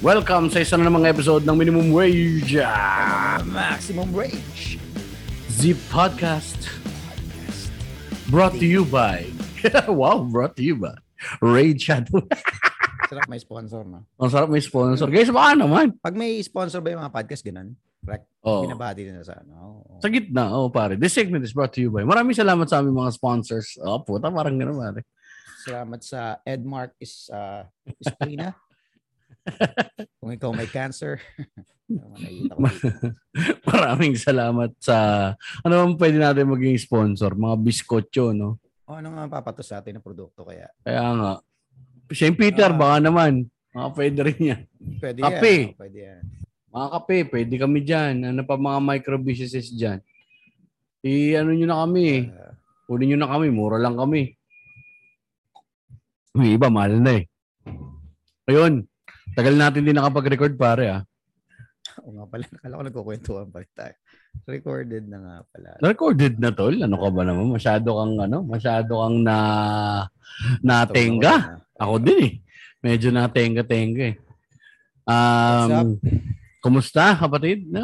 [0.00, 2.56] Welcome sa isa na namang episode ng Minimum Wage.
[2.64, 4.80] Ah, Maximum Rage.
[5.52, 6.72] Zip Podcast.
[8.32, 9.28] Brought to you by...
[9.92, 10.96] wow, brought to you by
[11.44, 12.24] Rage Shadow.
[13.12, 14.08] Sarap may sponsor, no?
[14.24, 15.12] Ang sarap may sponsor.
[15.12, 16.00] Guys, baka naman.
[16.00, 17.76] Pag may sponsor ba yung mga podcast, ganun?
[18.00, 18.24] Correct?
[18.40, 18.64] Oh.
[18.64, 19.52] Binabati na sa ano.
[19.84, 20.00] Oo.
[20.00, 20.96] Sa gitna, oh pare.
[20.96, 22.08] This segment is brought to you by...
[22.08, 23.76] Maraming salamat sa aming mga sponsors.
[23.84, 25.04] Oh, puta, parang gano'n, pare.
[25.66, 27.66] Salamat sa Edmark is uh,
[27.98, 28.54] Isprina.
[30.22, 31.18] Kung ikaw may cancer.
[33.70, 35.30] Maraming salamat sa...
[35.66, 37.34] Ano bang pwede natin maging sponsor?
[37.34, 38.62] Mga biskotyo, no?
[38.86, 40.70] O, ano nga papatos sa atin na produkto kaya?
[40.86, 41.32] Kaya nga.
[42.10, 42.38] St.
[42.38, 42.78] Peter, Ah.
[42.78, 43.50] baka naman.
[43.74, 44.62] Mga pwede rin yan.
[45.02, 45.50] Pwede Kape.
[45.50, 45.66] yan.
[45.66, 46.22] oh, Pwede yan.
[46.70, 48.14] Mga kape, pwede kami dyan.
[48.22, 49.98] Ano pa mga micro businesses dyan.
[51.02, 52.30] I-ano nyo na kami.
[52.30, 52.54] Uh,
[52.86, 53.48] Kunin nyo na kami.
[53.50, 54.36] Mura lang kami.
[56.36, 57.24] May iba, mahal na eh.
[58.44, 58.84] Ayun.
[59.32, 61.02] Tagal natin din nakapag-record pare ah.
[62.04, 63.94] o nga pala, nakala ko nagkukwentuhan pa rin tayo.
[64.44, 65.68] Recorded na nga pala.
[65.80, 66.76] Recorded na tol.
[66.76, 67.56] Ano ka ba naman?
[67.56, 68.38] Masyado kang ano?
[68.44, 69.36] Masyado kang na
[70.60, 71.64] natenga.
[71.80, 72.32] Ako din eh.
[72.84, 74.16] Medyo natenga-tenga eh.
[75.08, 75.96] Um,
[76.60, 77.64] kumusta kapatid?
[77.72, 77.80] Na,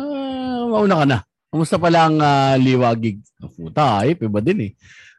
[0.68, 1.18] mauna ka na.
[1.48, 3.20] Kumusta pala ang ah, liwagig?
[3.56, 4.72] Puta, ayop, iba din eh.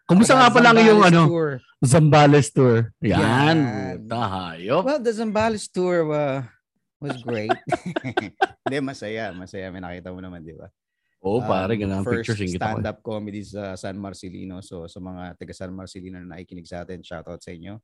[0.04, 1.50] Kumusta nga pala ang iyong ano, Tour.
[1.84, 2.92] Zambales tour?
[3.04, 3.58] Yan, Yan.
[4.04, 4.84] puta, hayop.
[4.84, 6.44] Well, the Zambales tour uh,
[7.00, 7.52] was great.
[8.64, 9.32] Hindi, masaya.
[9.36, 9.68] Masaya.
[9.72, 10.72] May nakita mo naman, di ba?
[11.24, 12.56] Oo, oh, pare, Um, ganun ang first pictures.
[12.56, 12.60] Ako.
[12.60, 14.60] stand-up comedy sa San Marcelino.
[14.60, 17.80] So, sa mga taga San Marcelino na nakikinig sa atin, shoutout sa inyo.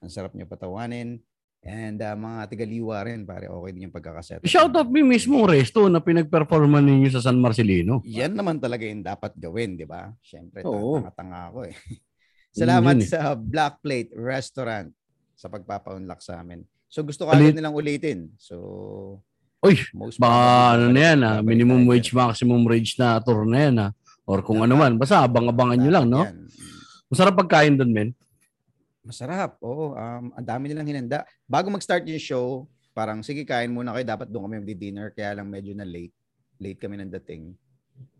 [0.00, 1.20] Ang sarap nyo patawanin.
[1.64, 4.44] And uh, mga taga-liwa rin, pare, okay din yung pagkakaset.
[4.44, 8.04] Shout out mo mismong resto na pinag-performan ninyo sa San Marcelino.
[8.04, 10.12] Yan naman talaga yung dapat gawin, di ba?
[10.20, 11.00] Siyempre, Oo.
[11.16, 11.76] tanga ako eh.
[12.52, 13.08] Salamat eh.
[13.08, 14.92] sa Black Plate Restaurant
[15.32, 16.60] sa pagpapa-unlock sa amin.
[16.86, 18.30] So, gusto ko Ulit- agad nilang ulitin.
[18.36, 19.24] So,
[19.64, 23.58] Uy, most baka ano na yan ah, babalik minimum wage, maximum wage na tour na
[23.64, 23.90] yan ah.
[24.28, 26.22] Or kung ano man, basta abang-abangan nyo lang, no?
[26.24, 26.48] Yan.
[27.08, 28.08] Masarap pagkain doon, men.
[29.04, 29.60] Masarap.
[29.60, 31.28] Oo, um, ang dami nilang hinanda.
[31.44, 32.46] Bago mag-start yung show,
[32.96, 36.16] parang sige kain muna kayo, dapat doon kami mag-dinner kaya lang medyo na late.
[36.56, 37.52] Late kami ng dating.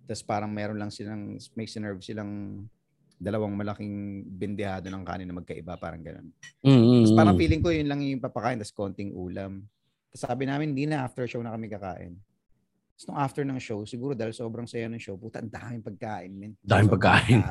[0.05, 2.63] Tapos parang meron lang silang may sinerve silang
[3.17, 6.29] dalawang malaking bindehado ng kanin na magkaiba, parang ganun.
[6.61, 9.65] Mm, Tapos parang feeling ko yun lang yung papakain, tapos konting ulam.
[10.13, 12.21] Tapos sabi namin, hindi na after show na kami kakain.
[12.95, 16.31] Tapos nung after ng show, siguro dahil sobrang saya ng show, puta, ang daming pagkain,
[16.31, 16.55] men.
[16.63, 17.43] Daming pagkain.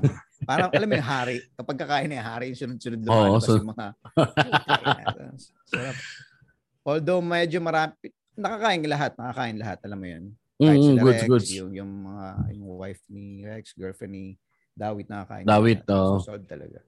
[0.47, 3.71] Parang, alam mo yung hari, kapag kakain na yung hari, yung sunod-sunod lumalabas so- yung
[3.75, 3.87] mga
[5.67, 5.95] Sarap.
[6.87, 7.91] Although medyo marami,
[8.39, 10.23] nakakain lahat, nakakain lahat, alam mo yun.
[10.55, 11.49] Kahit Mm, goods, Rex, goods.
[11.51, 12.25] Yung, yung mga,
[12.55, 14.25] yung wife ni Rex, girlfriend ni
[14.73, 15.45] Dawit nakakain.
[15.45, 16.23] Dawit, oo.
[16.23, 16.79] So, solid talaga.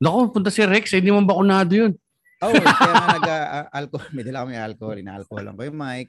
[0.00, 1.92] Naku, punta si Rex, eh, hindi mo bakunado yun.
[2.40, 4.08] Oh, kaya nga nag-alcohol.
[4.16, 4.96] May dala kami alcohol.
[4.96, 6.08] Ina-alcohol lang ko yung mic.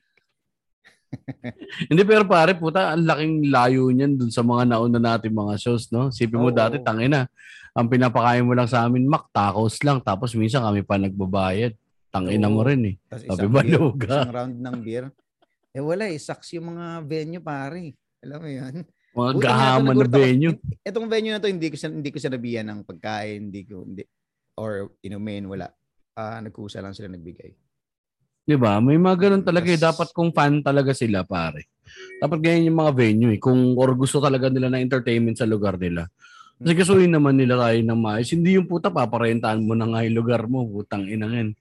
[1.91, 5.91] Hindi, pero pare, puta, ang laking layo niyan dun sa mga nauna natin mga shows,
[5.91, 6.07] no?
[6.09, 6.55] Sipin mo Oo.
[6.55, 7.27] dati, tangina.
[7.71, 10.03] Ang pinapakain mo lang sa amin, Mac, tacos lang.
[10.03, 11.71] Tapos minsan kami pa nagbabayad.
[12.11, 12.67] Tangina mo Oo.
[12.67, 12.95] rin eh.
[13.07, 14.07] Sabi isang, ba, luga?
[14.23, 15.05] isang round ng beer.
[15.71, 16.19] Eh wala eh.
[16.19, 17.95] Sucks yung mga venue pare.
[18.19, 18.75] Alam mo yun?
[19.11, 20.19] Mga Buti gahaman na nagulat ako.
[20.19, 20.55] venue.
[20.83, 23.39] Itong venue na to, hindi ko, sin- hindi ko sinabihan ng pagkain.
[23.47, 24.03] Hindi ko, hindi,
[24.59, 25.67] or inumin, wala.
[26.11, 27.55] Ah, nagkusa lang sila nagbigay.
[28.41, 28.81] Di ba?
[28.81, 29.77] May mga ganun talaga eh.
[29.77, 29.85] Yes.
[29.85, 31.69] Dapat kung fan talaga sila, pare.
[32.17, 33.39] Dapat ganyan yung mga venue eh.
[33.41, 36.09] Kung or gusto talaga nila na entertainment sa lugar nila.
[36.61, 38.29] Kasi kasuhin naman nila tayo ng maayos.
[38.33, 40.65] Hindi yung puta, paparentahan mo na nga yung lugar mo.
[40.65, 41.57] Putang inangin.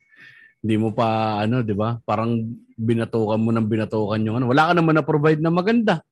[0.60, 1.96] Hindi mo pa, ano, di ba?
[2.04, 2.36] Parang
[2.76, 4.52] binatukan mo ng binatukan yung ano.
[4.52, 6.04] Wala ka naman na-provide na maganda.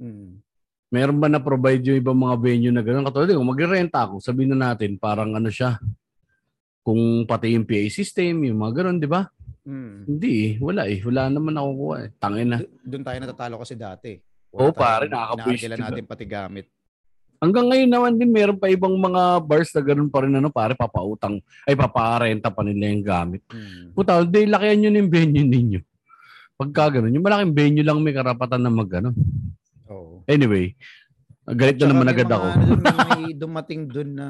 [0.00, 0.40] Hmm.
[0.92, 3.04] Meron ba na-provide yung ibang mga venue na gano'n?
[3.08, 5.80] Katulad, kung magre-renta ako, sabihin na natin, parang ano siya,
[6.84, 9.24] kung pati yung PA system, yung mga gano'n, di ba?
[9.62, 10.02] Hmm.
[10.04, 10.52] Hindi eh.
[10.58, 10.98] Wala eh.
[11.00, 12.08] Wala naman nakukuha eh.
[12.18, 12.58] Tangin na.
[12.58, 14.18] Do- Doon tayo natatalo kasi dati.
[14.50, 15.86] Oo, tayong- pare, nakaka-push inaarkila diba?
[15.88, 16.66] natin pati gamit.
[17.38, 20.78] Hanggang ngayon naman din, meron pa ibang mga bars na gano'n pa rin, ano, pare,
[20.78, 23.42] papautang, ay, paparenta pa nila yung gamit.
[23.50, 23.90] Hmm.
[23.90, 25.80] Puta, di lakihan nyo yung venue ninyo.
[26.54, 29.10] Pagka gano'n, yung malaking venue lang may karapatan na mag, ano.
[29.90, 30.22] Oo.
[30.30, 30.78] Anyway,
[31.44, 32.46] galit na naman agad mga ako.
[32.46, 34.26] ano dun, may dumating doon na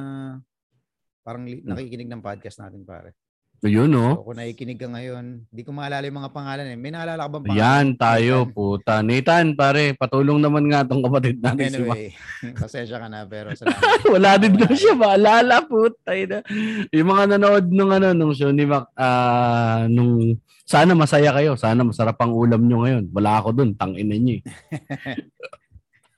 [1.21, 3.13] parang nakikinig ng podcast natin pare.
[3.63, 4.19] Yun, no?
[4.19, 6.75] So, kung nakikinig ka ngayon, hindi ko maalala yung mga pangalan eh.
[6.75, 7.63] May naalala ka bang pangalan?
[7.63, 9.07] Yan tayo, puta.
[9.07, 11.79] Nathan, pare, patulong naman nga tong kapatid natin si.
[11.79, 12.11] Anyway,
[12.59, 14.03] pasensya ka na pero salamat.
[14.11, 14.75] Wala din Wala.
[14.75, 16.11] siya, maalala, puta.
[16.11, 16.43] ina.
[16.91, 21.87] Yung mga nanood nung ano, nung show ni Mac, ah, nung, sana masaya kayo, sana
[21.87, 23.15] masarap ang ulam nyo ngayon.
[23.15, 24.45] Wala ako dun, tangina nyo eh.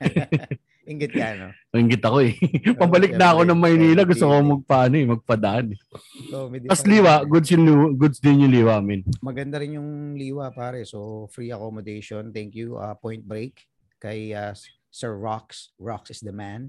[0.84, 1.48] Inggit ka, no?
[1.72, 2.36] Ingit ako eh.
[2.76, 4.04] Pabalik na ako ng Maynila.
[4.04, 5.80] Gusto ko magpaano eh, magpadaan eh.
[6.28, 9.00] Comedy Tapos liwa, goods, yung, liwa- goods din yung liwa, min.
[9.24, 10.84] Maganda rin yung liwa, pare.
[10.84, 12.36] So, free accommodation.
[12.36, 12.76] Thank you.
[12.76, 13.64] Uh, Point Break
[13.96, 14.52] kay uh,
[14.92, 15.72] Sir Rocks.
[15.80, 16.68] Rocks is the man.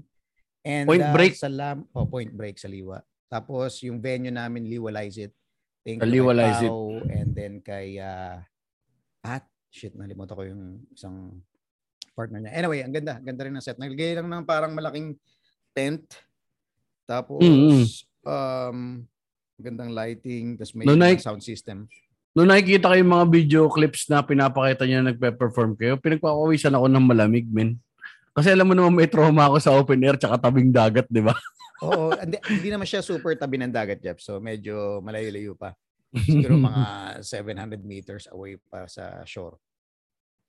[0.64, 1.36] And Point uh, Break?
[1.36, 3.04] Salam, oh, Point Break sa liwa.
[3.28, 5.36] Tapos, yung venue namin, Liwalize It.
[5.84, 6.72] Thank you Liwalize It.
[7.12, 8.40] And then kay, uh,
[9.20, 11.44] at, shit, nalimutan ko yung isang
[12.16, 12.56] partner niya.
[12.56, 13.20] Anyway, ang ganda.
[13.20, 13.76] Ang ganda rin ng set.
[13.76, 15.12] Naglagay lang ng parang malaking
[15.76, 16.08] tent.
[17.04, 17.84] Tapos, Mm-mm.
[18.24, 19.04] um,
[19.60, 20.56] gandang lighting.
[20.56, 21.84] Tapos may No, Nike- sound system.
[22.32, 26.84] Noong nakikita ko yung mga video clips na pinapakita niya na nagpe-perform kayo, pinagpapawisan ako
[26.88, 27.80] ng malamig, men.
[28.36, 31.32] Kasi alam mo naman may trauma ako sa open air tsaka tabing dagat, di ba?
[31.88, 34.20] Oo, hindi, hindi naman siya super tabi ng dagat, Jeff.
[34.20, 35.72] So medyo malayo-layo pa.
[36.12, 36.84] Siguro mga
[37.24, 39.56] 700 meters away pa sa shore.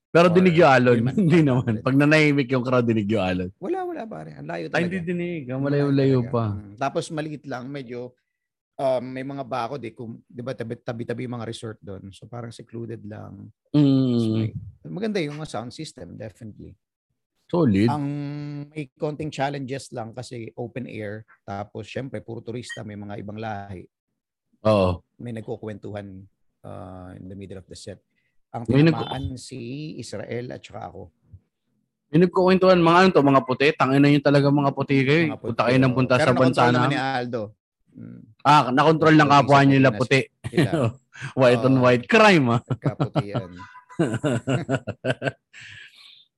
[0.07, 1.00] Pero dinig yung alon.
[1.19, 1.83] Hindi naman.
[1.83, 3.50] Pag nanahimik yung crowd, dinig yung alon.
[3.59, 4.33] Wala, wala pare.
[4.33, 4.86] Ang layo Ay, talaga.
[4.88, 5.44] hindi dinig.
[5.51, 6.56] Ang malayo-layo pa.
[6.56, 6.75] Mm.
[6.75, 8.15] Tapos maliit lang, medyo
[8.75, 9.92] um, may mga bakod eh.
[9.92, 12.07] Kung, di ba, tabi- tabi-tabi yung mga resort doon.
[12.09, 13.51] So parang secluded lang.
[13.69, 14.56] So, Mm, may-
[14.88, 16.74] maganda yung sound system, definitely.
[17.48, 17.88] solid.
[17.88, 18.06] Ang
[18.68, 21.24] may konting challenges lang kasi open air.
[21.44, 23.88] Tapos syempre, puro turista, may mga ibang lahi.
[24.65, 25.00] Oo.
[25.18, 26.27] may nagkukwentuhan
[26.62, 28.01] uh, in the middle of the set.
[28.57, 29.59] Ang May nag- tinamaan si
[29.95, 31.01] Israel at saka ako.
[32.07, 33.68] Yung nagkukwentuhan, mga ano to, mga puti.
[33.71, 35.21] Tangin na yun talaga mga puti kayo.
[35.30, 36.88] Mga Punta kayo ng punta Pero sa bansa na.
[36.88, 37.51] ni Aldo.
[37.92, 40.21] Mm, Ah, nakontrol ng kapwa Puti nila puti.
[41.36, 41.83] white on Oo.
[41.83, 42.06] white.
[42.06, 42.62] Crime, ah.
[42.71, 43.50] nagkaputian.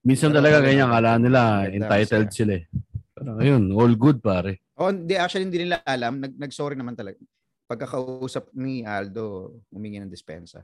[0.01, 0.89] Minsan Pero talaga ganyan.
[0.89, 2.33] Kala nila entitled masaya.
[2.33, 2.63] sila eh.
[3.11, 4.63] Pero ayun, all good pare.
[4.73, 6.17] oh, hindi, actually hindi nila alam.
[6.17, 7.19] Nag, nag-sorry naman talaga.
[7.67, 10.63] Pagkakausap ni Aldo, humingi ng dispensa.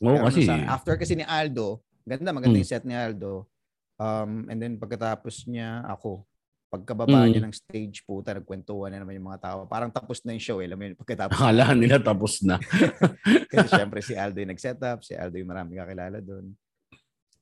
[0.00, 0.44] Oo, Pero kasi.
[0.44, 2.62] sa- after kasi ni Aldo, ganda, maganda Mm.
[2.62, 3.48] yung set ni Aldo.
[3.96, 6.28] Um, and then pagkatapos niya, ako,
[6.68, 7.28] pagkababa Mm.
[7.32, 9.58] niya ng stage, puta, nagkwentuhan na naman yung mga tao.
[9.64, 10.68] Parang tapos na yung show, eh.
[10.68, 11.32] Alam mo yun, pagkatapos.
[11.32, 12.60] Akala nila tapos na.
[13.50, 16.52] Kasi syempre si Aldo yung nag-set up, si Aldo yung marami kakilala doon.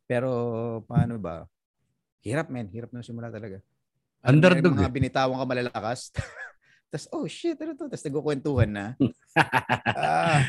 [0.04, 0.28] Pero
[0.84, 1.48] paano ba?
[2.22, 3.58] Hirap men, hirap na simula talaga.
[4.24, 4.80] Underdog eh.
[4.80, 6.08] mga binitawang ka malalakas.
[6.94, 7.90] Tapos, oh shit, ano to?
[7.90, 8.86] Tapos nagkukwentuhan na.
[9.90, 10.40] ah,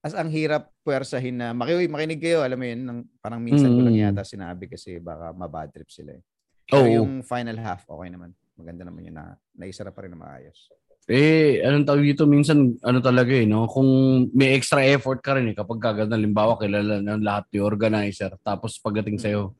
[0.00, 3.84] as ang hirap puwersahin na, makiuy, makinig kayo, alam mo yun, nang, parang minsan ko
[3.84, 4.02] lang Mm.
[4.08, 6.22] yata sinabi kasi baka mabad trip sila eh.
[6.64, 6.94] Pero Oo.
[7.04, 8.32] yung final half, okay naman.
[8.56, 10.72] Maganda naman yun na naisara pa rin na maayos.
[11.10, 13.66] Eh, anong tawag dito, minsan, ano talaga eh, no?
[13.66, 13.88] Kung
[14.30, 18.78] may extra effort ka rin eh, kapag kaganda, limbawa, kilala ng lahat yung organizer, tapos
[18.78, 19.52] pagdating sa'yo,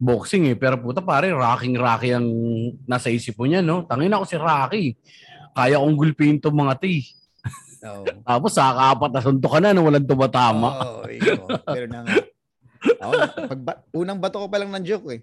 [0.00, 2.26] boxing eh, pero puta pare, rocking-rocky ang
[2.88, 3.84] nasa isip mo niya, no?
[3.86, 4.84] Tangin ako si Rocky.
[5.54, 7.04] Kaya kong gulpin to mga ti.
[7.84, 8.04] Oo.
[8.24, 10.68] Tapos sa kaapat na suntok ka na nung walang tumatama.
[10.80, 11.48] Oo, iyo.
[11.64, 12.14] Pero na nga.
[13.00, 13.12] Ako,
[13.48, 15.20] pag ba- unang bato ko pa lang ng joke eh.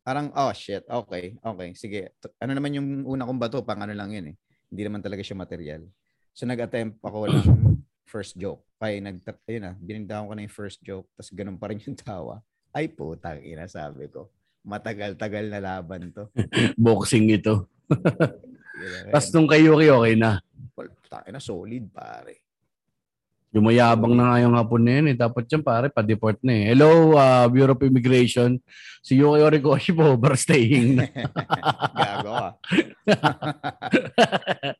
[0.00, 2.16] Parang, oh shit, okay, okay, sige.
[2.40, 4.36] Ano naman yung una kong bato, pang ano lang yun eh.
[4.70, 5.86] Hindi naman talaga siya material.
[6.34, 7.46] So nag-attempt ako ng
[8.10, 8.64] first joke.
[8.80, 11.98] Ay, nag ayun na, binindahan ko na yung first joke, tapos ganun pa rin yung
[11.98, 12.40] tawa.
[12.70, 14.30] Ay putang ina, sabi ko.
[14.62, 16.26] Matagal-tagal na laban to.
[16.80, 17.66] Boxing ito.
[19.10, 20.40] Tapos nung kay Yuki, okay na.
[21.04, 22.48] Tangina, solid pare.
[23.50, 25.16] Lumayabang na nga yung hapon na yun eh.
[25.18, 26.64] Dapat yan pare, pa-deport na eh.
[26.70, 28.56] Hello, uh, Bureau of Immigration.
[29.02, 31.04] Si Yuki Origoshi po, overstaying na.
[31.98, 32.48] Gago ka.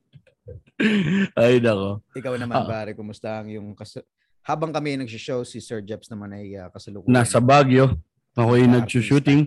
[1.37, 2.00] Ay, nako.
[2.14, 2.64] Ikaw naman, Ah.
[2.64, 4.06] pare, kumusta ang yung kas-
[4.41, 7.12] habang kami nagsishow, si Sir Jeps naman ay uh, kasalukuyan.
[7.12, 7.99] Nasa Baguio.
[8.33, 8.73] Ako Nag-artista.
[8.78, 9.40] nag-shooting.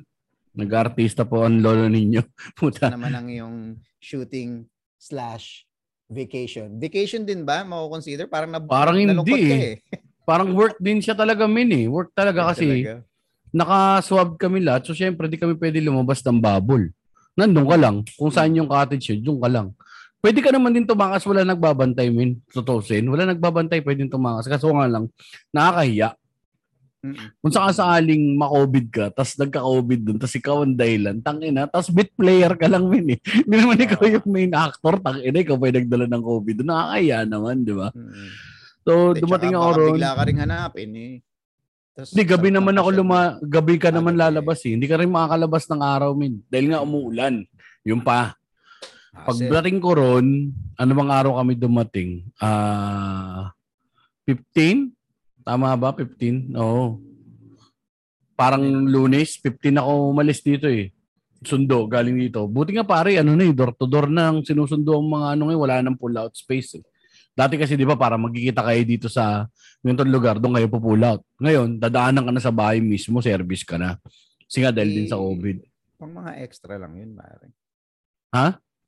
[0.54, 2.22] Nag-artista po ang lolo ninyo.
[2.54, 2.92] Puta.
[2.92, 3.56] naman ang yung
[3.98, 4.70] shooting
[5.00, 5.66] slash
[6.14, 6.70] vacation.
[6.78, 7.66] Vacation din ba?
[7.66, 8.30] Mako-consider?
[8.30, 9.78] Parang, na, Parang hindi ka eh.
[10.30, 11.86] Parang work din siya talaga, min eh.
[11.92, 13.04] Work talaga kasi Talaga.
[13.52, 14.88] naka-swab kami lahat.
[14.88, 16.96] So, syempre, di kami pwede lumabas ng bubble.
[17.36, 17.96] Nandun ka lang.
[18.16, 19.68] Kung saan yung cottage yun, doon ka lang.
[20.24, 22.40] Pwede ka naman din tumakas, wala nagbabantay, min.
[22.48, 23.04] Tutusin.
[23.12, 24.48] Wala nagbabantay, pwede tumakas.
[24.48, 25.12] Kaso nga lang,
[25.52, 26.16] nakakahiya.
[27.44, 32.56] Kung sakasaling ma-COVID ka, tas nagka-COVID dun, tas ikaw ang dahilan, tangina, tas bit player
[32.56, 33.20] ka lang, min eh.
[33.44, 34.14] Hindi naman ikaw Oo.
[34.16, 36.70] yung main actor, tangina, ikaw pa yung nagdala ng COVID dun.
[36.72, 37.92] Nakakahiya naman, di ba?
[38.88, 39.96] So, Hindi, dumating ako ron.
[40.00, 41.14] Bigla ka rin hanapin eh.
[41.92, 44.72] Tas Hindi, gabi naman ako luma, gabi ka Ah, naman lalabas eh.
[44.72, 46.40] Hindi ka rin makakalabas ng araw, min.
[46.48, 47.44] Dahil nga umuulan.
[47.84, 48.32] Yung pa.
[49.12, 52.24] Ah, Pagdating ko ron, ano bang araw kami dumating?
[52.40, 53.52] Ah,
[54.24, 54.88] 15?
[55.44, 55.92] Tama ba?
[55.92, 56.56] 15?
[56.56, 56.98] Oo.
[58.34, 60.90] Parang lunes, 15 ako umalis dito eh.
[61.44, 62.48] Sundo, galing dito.
[62.48, 65.42] Buti nga pare, ano na eh, door to door na ang sinusundo ang mga ano
[65.52, 66.84] ngayon, wala nang pull out space eh.
[67.36, 69.44] Dati kasi di ba para magkikita kayo dito sa
[69.84, 71.20] ganitong lugar, doon kayo pull out.
[71.44, 74.00] Ngayon, dadaanan ka na sa bahay mismo, service ka na.
[74.48, 75.58] Kasi nga dahil din sa Eh, COVID.
[76.00, 77.52] Pang mga extra lang yun, pare.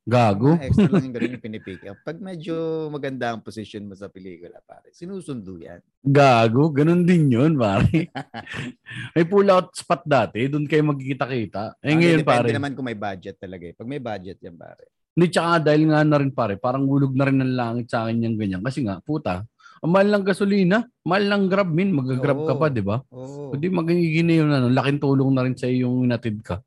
[0.05, 0.53] Gago.
[0.53, 1.97] Mga extra lang yung ganun yung pinipick up.
[2.05, 2.53] Pag medyo
[2.93, 5.81] maganda ang position mo sa pelikula, pare, sinusundo yan.
[6.05, 6.69] Gago.
[6.69, 8.13] Ganun din yun, pare.
[9.17, 10.45] may pull out spot dati.
[10.45, 11.81] Doon kayo magkikita-kita.
[11.81, 12.53] Eh ngayon, depende pare.
[12.53, 13.73] naman kung may budget talaga eh.
[13.73, 14.93] Pag may budget yan, pare.
[15.17, 18.29] Hindi, tsaka dahil nga na rin, pare, parang gulog na rin ng langit sa akin
[18.29, 18.61] yung ganyan.
[18.61, 19.41] Kasi nga, puta,
[19.81, 21.89] ang mahal ng gasolina, mahal ng grab, min.
[21.89, 23.01] Mag-grab ka pa, di ba?
[23.09, 23.57] Oo.
[23.57, 26.61] Hindi magiging yun, ano, laking tulong na rin sa iyo yung inatid ka.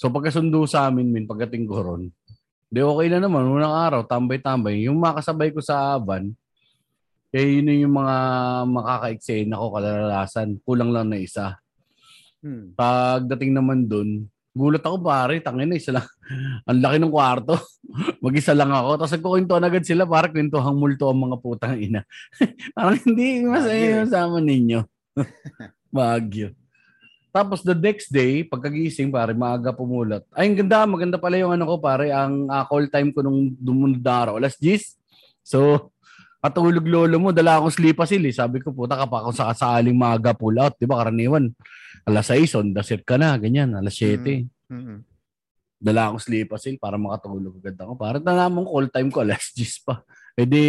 [0.00, 2.08] So pagkasundo sa amin, min, pagdating ko ron,
[2.70, 4.86] di okay na naman, unang araw, tambay-tambay.
[4.86, 6.30] Yung makasabay ko sa van,
[7.34, 8.16] eh yun yung mga
[8.70, 10.58] makaka-eksena ko, kalalasan.
[10.62, 11.58] Kulang lang na isa.
[12.42, 12.74] Hmm.
[12.78, 16.06] Pagdating naman dun, gulat ako pare, tangin na isa lang.
[16.70, 17.54] ang laki ng kwarto.
[18.24, 19.02] Mag-isa lang ako.
[19.02, 22.02] Tapos nagkukwentuhan agad sila, para kwentuhang multo ang mga putang ina.
[22.78, 23.94] Parang hindi masaya eh.
[24.02, 24.80] yung sama ninyo.
[25.90, 26.59] Bagyo.
[27.30, 30.26] Tapos the next day, pagkagising pare, maaga pumulat.
[30.34, 33.54] Ay, ang ganda, maganda pala yung ano ko pare, ang ah, call time ko nung
[33.54, 34.98] dumunod na araw, alas 10.
[35.46, 35.90] So,
[36.42, 38.34] katulog lolo mo, dala akong sleepasil eh.
[38.34, 41.54] Sabi ko, puta ka pa kung sakasaling maaga pull out, di ba karaniwan?
[42.02, 44.42] Alas 6, on the set ka na, ganyan, alas 7.
[44.66, 45.06] Mm-mm.
[45.78, 47.94] Dala akong sleepasil para makatulog agad ako.
[47.94, 50.02] Para na namang call time ko, alas 10 pa.
[50.34, 50.64] E di,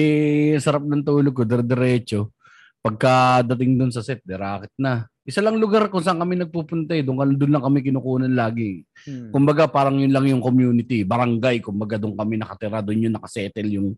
[0.62, 2.38] sarap ng tulog ko, dire-diretso.
[2.86, 5.10] Pagka dating doon sa set, di racket na.
[5.31, 7.07] Isa lang lugar kung saan kami nagpupunta eh.
[7.07, 8.83] Doon, doon lang kami kinukunan lagi.
[9.07, 9.31] Hmm.
[9.31, 13.95] Kumbaga parang yun lang yung community, barangay, kumbaga doon kami nakatira, doon yun nakasettle yung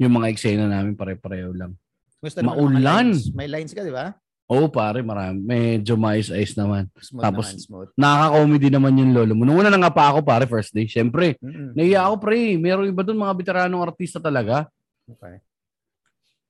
[0.00, 1.76] yung mga eksena namin pare-pareho lang.
[2.24, 2.80] Gusto Maulan.
[2.80, 3.28] lines.
[3.36, 4.16] May lines ka, di ba?
[4.48, 5.44] Oo pare, marami.
[5.44, 6.88] Medyo mais-ayos naman.
[6.96, 7.90] Smooth Tapos- naman, smooth.
[7.94, 9.42] Nakaka-comedy naman yung lolo mo.
[9.44, 10.88] Nung una na nga pa ako pare, first day.
[10.88, 11.76] Siyempre, Mm-mm.
[11.76, 12.56] naiya ako pre.
[12.56, 14.68] Meron iba doon mga veteranong artista talaga.
[15.04, 15.40] Okay.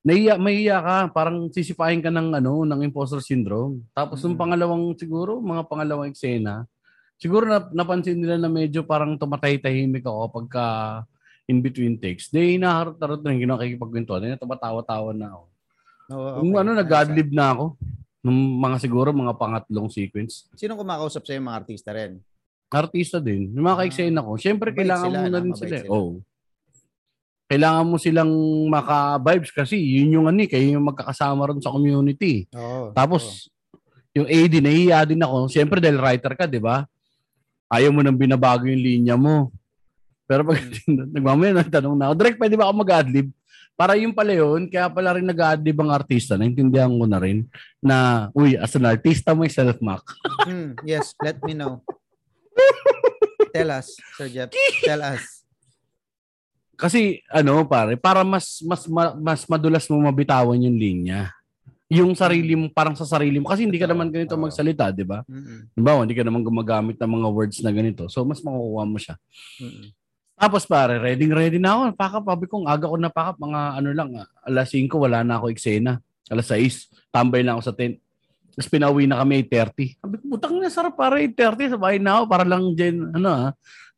[0.03, 0.97] Naiya, mahiya ka.
[1.15, 3.87] Parang sisipahin ka ng, ano, ng imposter syndrome.
[3.95, 4.35] Tapos Mm.
[4.35, 6.67] pangalawang, siguro, mga pangalawang eksena,
[7.15, 10.65] siguro na, napansin nila na medyo parang tumatay-tahimik ako pagka
[11.47, 12.27] in between takes.
[12.29, 14.27] Di, hinaharot-harot na yung kinakikipagkwentuhan.
[14.27, 15.45] Di, tumatawa-tawa na ako.
[16.13, 16.61] Kung okay.
[16.61, 17.65] ano, Ayos, nag-adlib na ako.
[18.23, 20.47] Nung mga siguro, mga pangatlong sequence.
[20.47, 20.59] ah.
[20.59, 22.19] Sino kumakausap sa'yo mga artista rin?
[22.71, 23.55] Artista din.
[23.55, 24.35] Yung mga ka-eksena ko.
[24.35, 25.39] Siyempre, Mabait kailangan sila, mo na no?
[25.39, 25.75] rin Mabait sila.
[25.79, 25.83] eh.
[25.87, 25.91] sila.
[25.95, 26.13] Oo.
[27.53, 28.33] Kailangan mo silang
[28.73, 32.49] maka-vibes kasi yun yung ano, eh, kayo yung magkakasama ron sa community.
[32.57, 32.97] Oo.
[32.97, 33.53] Tapos,
[34.17, 35.53] yung AD, nahihiya din ako.
[35.53, 36.89] Siyempre, dahil writer ka, di ba?
[37.69, 39.53] Ayaw mo nang binabago yung linya mo.
[40.25, 40.57] Pero pag
[41.13, 43.29] nagmamaya nagtanong na ako, direct pwede ba ako mag-adlib?
[43.77, 47.45] Para yung pala yun, kaya pala rin nag-adlib ang artista, naintindihan ko na rin
[47.85, 50.01] na, uy, as an artista myself, Mac.
[50.49, 51.85] Hmm, yes, let me know.
[53.53, 54.49] Tell us, Sir Jeff.
[54.89, 55.42] Tell us.
[56.77, 61.31] Kasi ano pare, para mas mas ma- mas madulas mo mabitawan yung linya.
[61.93, 63.53] Yung sarili mo, parang sa sarili mo.
[63.53, 65.21] Kasi hindi ka naman ganito magsalita, di ba?
[65.77, 66.01] Ba?
[66.01, 68.09] Hindi ka naman gumagamit ng mga words na ganito.
[68.09, 69.21] So, mas makukuha mo siya.
[69.61, 69.93] Mm-mm.
[70.43, 71.83] Tapos pare, ready ready na ako.
[71.95, 73.37] Pakap, sabi ko, aga ko na pakap.
[73.39, 74.09] Mga ano lang,
[74.43, 76.03] alas 5, wala na ako eksena.
[76.27, 78.03] Alas 6, tambay na ako sa tent.
[78.53, 80.03] Tapos pinauwi na kami 8.30.
[80.03, 81.77] Sabi ko, putang na sarap para 8.30.
[81.77, 82.25] Sa bahay na ako.
[82.27, 83.49] Para lang dyan, ano ah,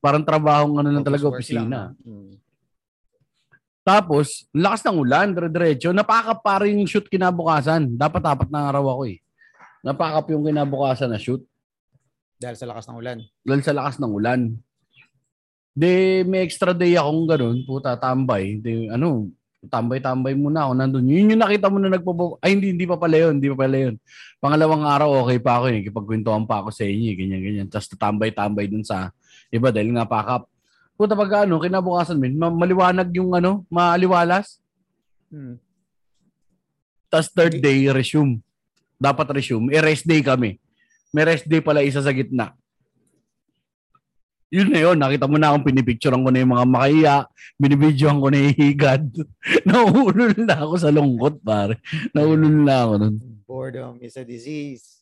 [0.04, 1.64] parang trabahong ano lang talaga, opisina.
[1.64, 2.43] lang, mm.
[3.84, 5.92] Tapos, lakas ng ulan, dire-diretso.
[5.92, 8.00] Napakap pa rin yung shoot kinabukasan.
[8.00, 9.20] Dapat apat na araw ako eh.
[9.84, 11.44] Napakap yung kinabukasan na shoot.
[12.40, 13.18] Dahil sa lakas ng ulan.
[13.44, 14.40] Dahil sa lakas ng ulan.
[15.76, 17.60] De, may extra day akong ganun.
[17.68, 18.56] Puta, tambay.
[18.56, 19.28] De, ano,
[19.68, 21.04] tambay-tambay muna ako nandun.
[21.04, 23.36] Yun yung nakita mo na nagpo Ay, hindi, hindi pa pala yun.
[23.36, 23.94] Hindi pa pala yun.
[24.40, 25.80] Pangalawang araw, okay pa ako eh.
[25.84, 27.08] Kipagkwentuhan pa ako sa inyo.
[27.12, 27.66] eh, Ganyan, ganyan.
[27.68, 29.12] Tapos tambay-tambay dun sa
[29.52, 30.48] iba dahil nga pakap.
[30.94, 34.62] Puta, pag ano, kinabukasan min, ma- maliwanag yung ano, maaliwalas.
[35.34, 35.58] Mm.
[37.10, 38.38] Tapos third day, resume.
[38.98, 39.74] Dapat resume.
[39.74, 40.62] Eh, rest day kami.
[41.10, 42.54] May rest day pala isa sa gitna.
[44.54, 44.94] Yun na yun.
[44.94, 47.16] Nakita mo na akong pinipicturean ko na yung mga makaya.
[47.58, 49.02] Binibidyohan ko na yung higad.
[49.66, 51.82] Naulol na ako sa lungkot, pare.
[52.14, 53.14] Naulol na ako nun.
[53.42, 54.93] Boredom is a disease.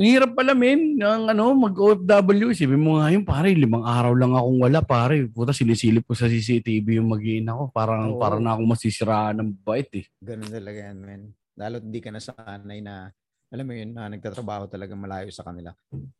[0.00, 0.96] Ang hirap pala, men.
[1.00, 2.56] Ang ano, mag-OFW.
[2.56, 3.52] Sipin mo nga yun, pare.
[3.52, 5.28] Limang araw lang akong wala, pare.
[5.28, 7.62] Puta, sinisilip ko sa CCTV yung mag ako.
[7.74, 8.20] Parang, Oo.
[8.20, 10.04] parang na akong masisiraan ng bait eh.
[10.22, 11.22] Ganun talaga yan, man.
[11.58, 13.12] Lalo di ka nasanay na,
[13.50, 15.74] alam mo yun, na nagtatrabaho talaga malayo sa kanila.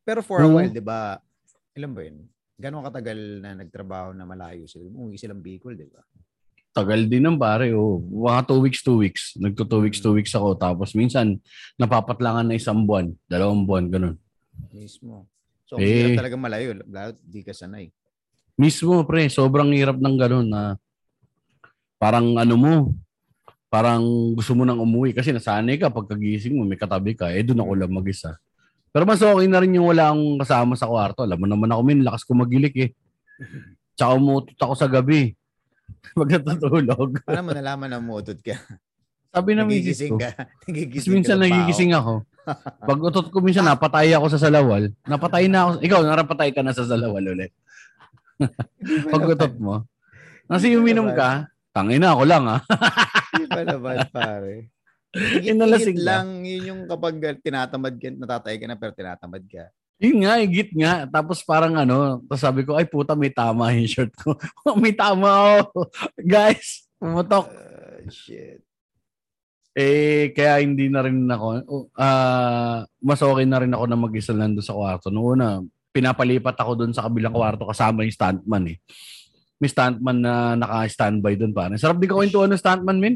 [0.04, 0.58] Pero for a Oo.
[0.58, 1.16] while, di ba,
[1.72, 2.26] alam ba yun,
[2.60, 4.84] gano'ng katagal na nagtrabaho na malayo sila?
[4.84, 6.02] Umuwi silang Bicol, di ba?
[6.70, 7.98] Tagal din ng pare, oh.
[7.98, 9.22] Mga two weeks, two weeks.
[9.34, 10.54] Nagto two weeks, two weeks ako.
[10.54, 11.42] Tapos minsan,
[11.74, 14.14] napapatlangan na isang buwan, dalawang buwan, ganun.
[14.70, 15.26] Mismo.
[15.66, 16.14] So, Eh.
[16.14, 17.90] hirap talaga malayo, lalo di ka sanay.
[18.54, 20.78] Mismo, pre, sobrang hirap ng ganun na
[21.98, 22.74] parang ano mo,
[23.70, 24.02] parang
[24.34, 27.72] gusto mo nang umuwi kasi nasanay ka pagkagising mo, may katabi ka, eh doon ako
[27.78, 28.34] lang mag-isa.
[28.90, 31.22] Pero mas okay na rin yung wala akong kasama sa kwarto.
[31.22, 32.90] Alam mo naman ako, min, lakas ko magilik eh.
[33.94, 35.38] Tsaka umutot ako sa gabi.
[36.18, 37.10] Pag natutulog.
[37.26, 38.56] Paano mo nalaman na umutot ka?
[39.30, 40.18] Sabi ng misis Nagigising ko.
[40.18, 40.30] ka.
[40.66, 42.12] Nagigising minsan ka ng nagigising ako.
[42.82, 44.90] Pag utot ko minsan, napatay ako sa salawal.
[45.06, 45.70] Napatay na ako.
[45.86, 47.54] Ikaw, narapatay ka na sa salawal ulit.
[49.06, 49.86] Pag utot mo.
[50.50, 52.60] Kasi uminom ka, tangin na ako lang ah.
[53.30, 54.54] Hindi pa naman, pare.
[55.46, 56.06] Inalasing ka.
[56.06, 59.70] lang, yun yung kapag tinatamad ka, natatay ka na pero tinatamad ka.
[60.00, 61.04] Yun nga, igit nga.
[61.04, 64.32] Tapos parang ano, tapos sabi ko, ay puta, may tama yung shirt ko.
[64.80, 65.92] may tama ako.
[66.32, 67.52] Guys, pumutok.
[67.52, 68.64] Uh, shit.
[69.76, 71.46] Eh, kaya hindi na rin ako,
[71.94, 75.12] ah mas okay na rin ako na mag-isa lang doon sa kwarto.
[75.12, 75.46] Noong una,
[75.94, 78.76] pinapalipat ako doon sa kabilang kwarto kasama yung stuntman eh.
[79.60, 81.68] May stuntman na naka-standby doon pa.
[81.76, 83.14] Sarap din kawentuhan ng stuntman, min.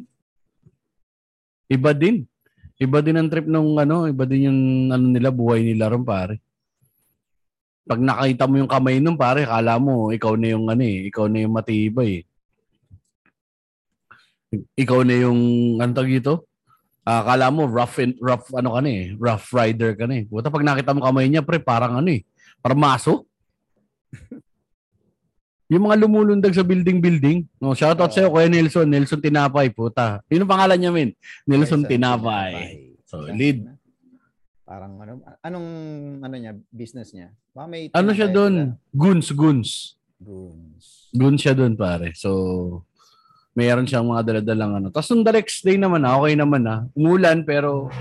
[1.66, 2.28] Iba din.
[2.76, 4.60] Iba din ang trip nung ano, iba din yung
[4.92, 6.44] ano nila, buhay nila ron pare.
[7.84, 11.28] Pag nakita mo yung kamay nun pare, kala mo ikaw na yung ano eh, ikaw
[11.28, 12.24] na yung matibay eh.
[14.78, 15.40] Ikaw na yung
[15.82, 16.48] ano tawag dito?
[17.04, 20.24] Ah, kala mo rough and, rough ano ka na eh, rough rider ka na eh.
[20.24, 22.24] Puta pag nakita mo kamay niya pre, parang ano eh,
[22.64, 23.28] parang maso.
[25.72, 27.44] yung mga lumulundag sa building-building.
[27.60, 28.14] No, shout out Oo.
[28.14, 28.88] sa'yo, Kuya Nelson.
[28.88, 30.24] Nelson Tinapay, puta.
[30.28, 31.10] Yun ang pangalan niya, min.
[31.44, 32.52] Nelson Nelson Tinapay.
[32.52, 32.94] Tinapay.
[33.04, 33.73] Solid.
[34.64, 35.68] Parang ano, anong
[36.24, 37.28] ano niya, business niya?
[37.52, 38.80] Baka may Ano siya doon?
[38.96, 40.00] Guns, guns.
[40.16, 41.12] Goons.
[41.12, 42.16] Guns siya doon, pare.
[42.16, 42.30] So,
[43.52, 44.88] mayroon siyang mga daladalang ano.
[44.88, 46.88] Tapos nung the next day naman, ah, okay naman na.
[46.96, 47.92] Umulan, pero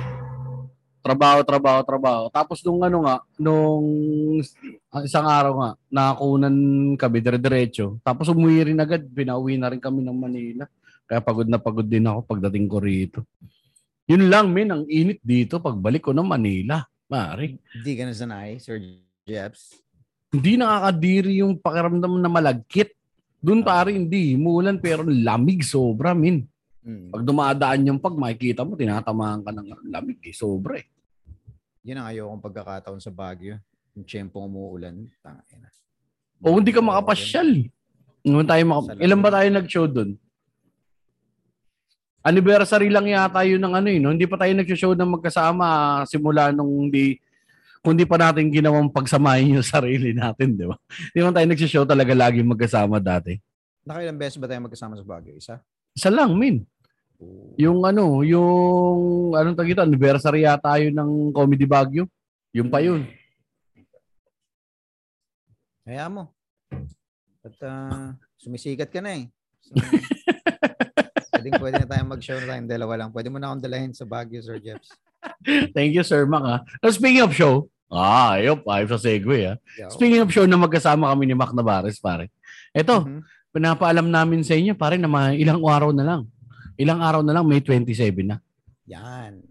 [1.04, 2.24] trabaho, trabaho, trabaho.
[2.32, 3.86] Tapos nung ano nga, nung
[4.88, 6.56] ah, isang araw nga, nakakunan
[6.96, 8.00] kami dire-diretso.
[8.08, 10.66] Tapos umuwi rin agad, pinauwi na rin kami ng Manila.
[11.04, 13.20] Kaya pagod na pagod din ako pagdating ko rito.
[14.04, 16.84] Yun lang, min, ang init dito pagbalik ko ng Manila.
[17.08, 17.56] Mari.
[17.56, 18.80] Hindi ka na sanay, Sir
[19.24, 19.80] Jeps.
[20.28, 22.92] Hindi nakakadiri yung pakiramdam na malagkit.
[23.40, 23.68] Doon Ah.
[23.70, 26.44] pare hindi, umulan pero lamig sobra, min.
[26.84, 27.16] Mm.
[27.16, 30.88] Pag dumadaan yung pag makikita mo, tinatamaan ka ng lamig eh, sobra eh.
[31.84, 33.60] Yun ang ayokong pagkakataon sa Baguio.
[33.96, 34.96] Yung tiyempong umuulan.
[35.22, 35.70] Tangin na.
[36.44, 37.68] O hindi ka makapasyal.
[38.24, 40.16] Naman tayo maka- Ilan ba tayo nag-show doon?
[42.24, 44.16] Anniversary lang yata yun ng ano eh, no?
[44.16, 45.68] Hindi pa tayo nag-show ng magkasama
[46.08, 47.20] simula nung di
[47.84, 50.80] kung di pa natin ginawang pagsamahin yung sarili natin, di ba?
[51.12, 53.36] Hindi man tayo nag-show talaga lagi magkasama dati.
[53.84, 55.36] Nakailang beses ba tayo magkasama sa Baguio?
[55.36, 55.60] Isa?
[55.92, 56.64] Isa lang, min.
[57.60, 62.08] Yung ano, yung anong ito, anniversary yata yun ng Comedy Baguio.
[62.56, 63.04] Yung pa yun.
[65.84, 66.32] Kaya mo.
[67.44, 69.24] At ah, sumisikat ka na eh.
[69.60, 69.76] So,
[71.44, 73.10] pwedeng pwede na tayo mag-show na tayong dalawa lang.
[73.12, 74.96] Pwede mo na akong dalahin sa Baguio, Sir Jeps.
[75.76, 76.44] Thank you, Sir Mac.
[76.44, 76.56] Ha?
[76.88, 79.52] Speaking of show, ah, ayop, ayop sa segue.
[79.52, 79.60] Ha?
[79.92, 82.32] Speaking of show na magkasama kami ni Mac Navares, pare.
[82.72, 83.22] Ito, Mhm.
[83.52, 86.22] pinapaalam namin sa inyo, pare, na mga ilang araw na lang.
[86.80, 88.40] Ilang araw na lang, May 27 na.
[88.88, 89.44] Yan.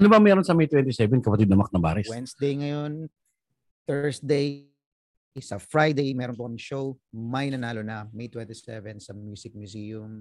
[0.00, 2.08] Ano ba meron sa May 27, kapatid na Mac Navares?
[2.08, 3.12] Wednesday ngayon,
[3.84, 4.72] Thursday,
[5.40, 6.98] sa Friday, meron po kami show.
[7.08, 10.20] May nanalo na, May 27 sa Music Museum.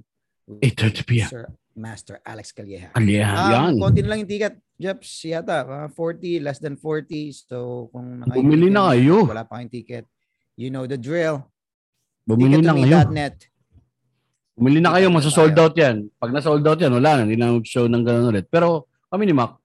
[0.52, 1.30] With 8:30 p.m.
[1.32, 2.92] Sir Master Alex Calleja.
[2.92, 3.80] Alya, Ah, yan.
[3.80, 4.60] konti na lang yung ticket.
[4.76, 5.64] Jeps, yata.
[5.64, 7.32] ah, 40, less than 40.
[7.32, 9.24] So, kung Bumili na kayo.
[9.24, 10.04] Wala pa kayong ticket.
[10.60, 11.48] You know the drill.
[12.28, 13.08] Bumili na kayo.
[13.08, 13.36] Ticket2me.net.
[14.52, 16.12] Bumili na kayo, masasold out yan.
[16.20, 18.52] Pag na-sold out yan, wala na, hindi na show ng ganun ulit.
[18.52, 19.56] Pero kami ni Mac,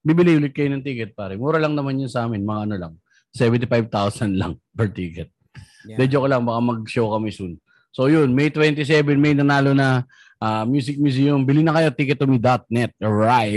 [0.00, 1.34] bibili ulit kayo ng ticket, pare.
[1.34, 2.92] Mura lang naman yun sa amin, mga ano lang.
[3.34, 5.28] 75,000 lang per ticket.
[5.90, 5.98] Yan.
[5.98, 7.58] De joke lang, baka mag-show kami soon.
[7.90, 10.04] So yun, May 27, may nanalo na
[10.38, 11.40] ah, Music Museum.
[11.40, 12.92] Bili na kayo, ticket2me.net.
[12.94, 13.54] Mga Right.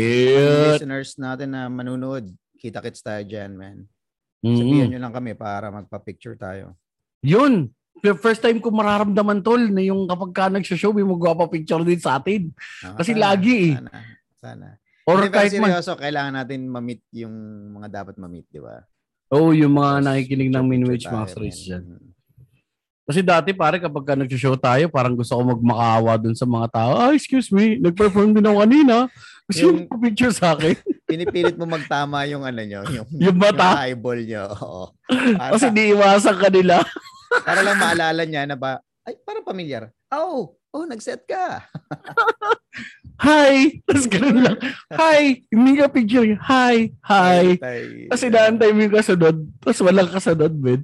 [0.73, 3.77] listeners natin na manunood, kita-kits tayo dyan, man.
[4.39, 6.75] Sabihan nyo lang kami para magpa-picture tayo.
[7.19, 7.67] Yun.
[7.99, 12.15] First time ko mararamdaman tol na yung kapag ka nagsho-show, may magwapa picture din sa
[12.15, 12.47] atin.
[12.79, 13.73] Ah, Kasi sana, lagi eh.
[13.75, 13.91] Sana.
[14.39, 14.67] Sana.
[15.03, 15.73] Or Hindi, kahit man.
[15.73, 17.35] seryoso, kailangan natin ma-meet yung
[17.75, 18.79] mga dapat ma-meet, di ba?
[19.29, 21.65] Oo, oh, yung mga nakikinig ng Minwich Masters man.
[21.67, 21.83] dyan.
[23.09, 26.91] Kasi dati pare kapag ka nagsho-show tayo, parang gusto ko magmakaawa dun sa mga tao.
[26.93, 28.95] Ah, excuse me, nag-perform din ako kanina.
[29.49, 30.77] Kasi yung Yung- picture sa akin.
[31.09, 33.81] Pinipilit mo magtama yung ano nyo, yung, Yung mata.
[33.81, 34.45] eyeball nyo.
[34.53, 34.83] Oo.
[35.09, 36.85] Para, Kasi di iwasan kanila.
[37.49, 39.89] para lang maalala niya na ba, ay, parang pamilyar.
[40.13, 41.65] Oh, oh, nag-set ka.
[43.19, 43.83] Hi!
[43.83, 44.57] Tapos ganun lang.
[44.95, 45.43] Hi!
[45.47, 46.39] Hindi ka picture.
[46.39, 46.87] Hi!
[47.03, 47.59] Hi!
[47.59, 49.35] Tay- Kasi naantay mo yung kasunod.
[49.59, 50.81] Tapos walang kasunod, man.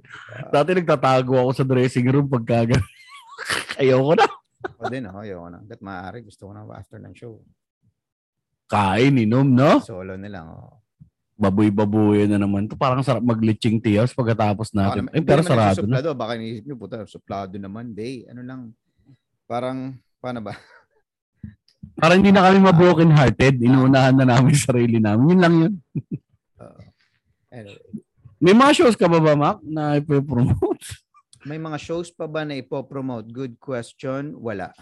[0.52, 2.92] Dati nagtatago ako sa dressing room pagka ganun.
[3.80, 4.28] Ayoko na.
[4.66, 5.58] Ako din, oh, ayoko na.
[5.62, 7.40] Hanggat maaari, gusto ko na after ng show.
[8.66, 9.78] Kain, inom, no?
[9.80, 10.82] Solo na lang, oh.
[11.36, 12.66] baboy-baboy na naman.
[12.66, 15.00] To parang sarap maglitsing tiyas pagkatapos Baka natin.
[15.06, 16.00] naman- Eh, pero sarado na.
[16.00, 16.10] nagsusuplado.
[16.16, 17.92] Baka iniisip nyo, puta, suplado naman.
[17.92, 18.62] Day, ano lang.
[19.46, 20.56] Parang, paano ba?
[21.96, 23.60] Parang hindi na kami ma-broken hearted.
[23.64, 25.32] Inuunahan na namin sarili namin.
[25.36, 25.74] Yun lang yun.
[26.60, 26.80] Uh,
[27.52, 27.84] anyway.
[28.44, 31.02] May mga shows ka ba ba, Mac, na ipopromote?
[31.48, 33.32] May mga shows pa ba na ipopromote?
[33.32, 34.36] Good question.
[34.38, 34.76] Wala.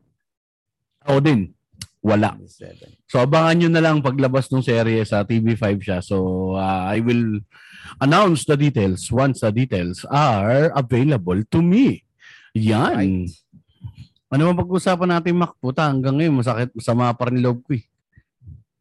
[1.04, 1.52] Ako din.
[2.00, 2.32] Wala.
[3.04, 5.98] So abangan nyo na lang paglabas ng serye sa TV5 siya.
[6.00, 7.44] So uh, I will
[8.00, 12.08] announce the details once the details are available to me.
[12.56, 13.28] Yan.
[13.28, 13.28] Right.
[14.30, 15.58] Ano bang pag-usapan natin, Mac?
[15.58, 17.82] Puta, hanggang ngayon, masakit, masama pa rin loob ko eh.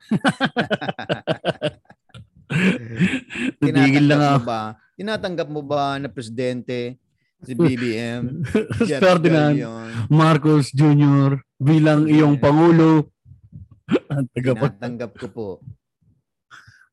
[3.65, 4.37] Natigil lang ako.
[4.37, 4.77] mo ba?
[4.93, 7.01] Tinatanggap mo ba na presidente
[7.41, 8.45] si BBM?
[8.85, 11.41] Jeff Ferdinand Galion, Marcos Jr.
[11.57, 13.09] bilang iyong Pangulo.
[14.37, 15.47] Tinatanggap ko po.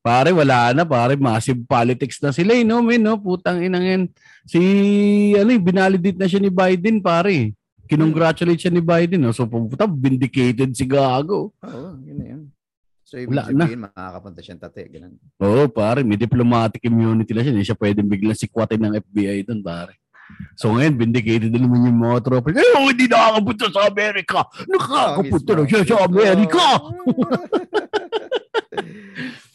[0.01, 1.13] Pare, wala na, pare.
[1.13, 3.21] Massive politics na sila, eh, no, men, no?
[3.21, 4.03] Putang inang yan.
[4.49, 4.57] Si,
[5.37, 7.53] ano, eh, binalidate na siya ni Biden, pare.
[7.87, 9.31] Kinongratulate siya ni Biden, no?
[9.31, 11.55] So, puta, vindicated si Gago.
[11.63, 12.41] Oo, yun na yun.
[13.07, 13.63] So, ibig Wala na.
[13.63, 14.83] sabihin, makakapunta siyang tate.
[14.91, 15.15] Ganun.
[15.39, 16.03] Oo, pare.
[16.03, 17.55] May diplomatic immunity na siya.
[17.55, 19.95] Hindi siya pwedeng biglang sikwatin ng FBI doon, pare.
[20.59, 22.51] So ngayon, vindicated na naman yung mga tropa.
[22.51, 24.43] Eh, oh, hindi nakakapunta sa Amerika.
[24.67, 26.63] Nakakapunta na siya sa Amerika.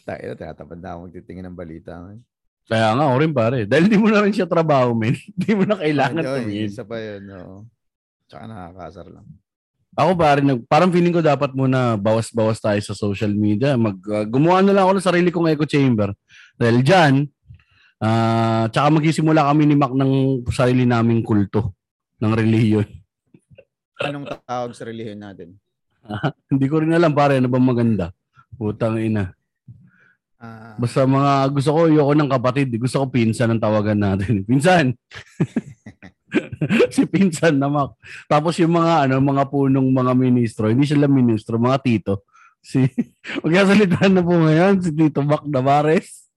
[0.08, 1.92] Tayo, tinatamad na ako magtitingin ng balita.
[2.00, 2.18] man.
[2.66, 3.58] Kaya nga, ako rin pare.
[3.68, 5.18] Dahil di mo na rin siya trabaho, men.
[5.40, 6.68] Di mo na kailangan Ayun, tumingin.
[6.70, 7.66] Isa pa yun, no.
[8.32, 9.28] Tsaka nakakasar lang.
[9.92, 13.76] Ako pare, nag, parang feeling ko dapat muna bawas-bawas tayo sa social media.
[13.76, 16.16] Mag, uh, gumawa na lang ako ng sarili kong echo chamber.
[16.56, 17.28] Dahil dyan,
[18.00, 21.76] ah tsaka magsisimula kami ni Mac ng sarili naming kulto
[22.24, 22.88] ng reliyon.
[24.00, 25.60] Anong tawag sa relihiyon natin?
[26.50, 28.16] Hindi ko rin alam pare, ano ba maganda.
[28.56, 29.36] Putang ina.
[30.40, 32.72] Ah, Basta mga gusto ko, ayoko ng kapatid.
[32.80, 34.40] Gusto ko pinsan ang tawagan natin.
[34.48, 34.96] Pinsan!
[36.94, 37.98] si pinsan na Mac.
[38.30, 42.14] Tapos yung mga ano, mga punong mga ministro, hindi sila ministro, mga tito.
[42.62, 42.86] Si
[43.42, 46.30] Magkasalitaan na po ngayon si Tito Mac Navares.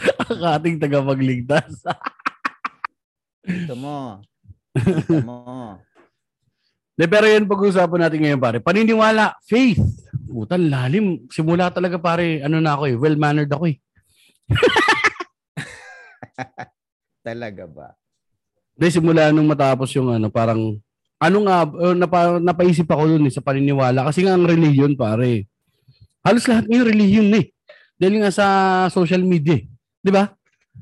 [0.30, 1.84] ang ating tagapagligtas.
[3.44, 4.20] ito mo.
[4.76, 5.76] Ito mo.
[7.00, 8.58] De, pero yan pag-uusapan natin ngayon pare.
[8.60, 9.80] Paniniwala, faith.
[10.28, 11.24] Puta, lalim.
[11.32, 13.76] Simula talaga pare, ano na ako eh, well-mannered ako eh.
[17.24, 17.88] Talaga ba?
[18.80, 20.80] De, simula nung matapos yung ano, parang,
[21.20, 24.08] ano nga, uh, napa, napaisip ako dun eh, sa paniniwala.
[24.08, 25.44] Kasi nga ang religion, pare.
[26.24, 27.52] Halos lahat ngayon religion eh.
[28.00, 28.46] Dahil nga sa
[28.88, 29.68] social media eh.
[30.00, 30.32] Di ba?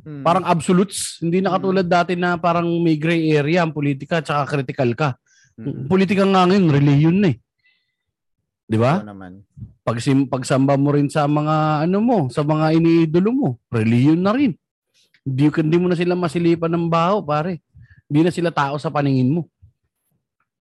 [0.07, 0.23] Hmm.
[0.23, 1.19] Parang absolutes.
[1.19, 5.19] Hindi na katulad dati na parang may gray area ang politika tsaka critical ka.
[5.59, 5.91] Mm.
[5.91, 7.37] Politika nga ngayon, religion na eh.
[8.71, 9.03] Di ba?
[9.03, 9.43] Naman.
[9.83, 14.39] Pag sim, pagsamba mo rin sa mga ano mo, sa mga iniidolo mo, religion na
[14.39, 14.55] rin.
[15.27, 17.59] Hindi, hindi mo na sila masilipan ng baho, pare.
[18.09, 19.47] Hindi na sila tao sa paningin mo.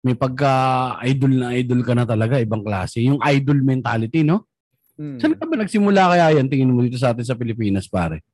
[0.02, 3.06] May pagka-idol na idol ka na talaga, ibang klase.
[3.06, 4.50] Yung idol mentality, no?
[4.98, 5.22] Hmm.
[5.22, 6.50] Saan ka ba nagsimula kaya yan?
[6.50, 8.26] Tingin mo dito sa atin sa Pilipinas, pare.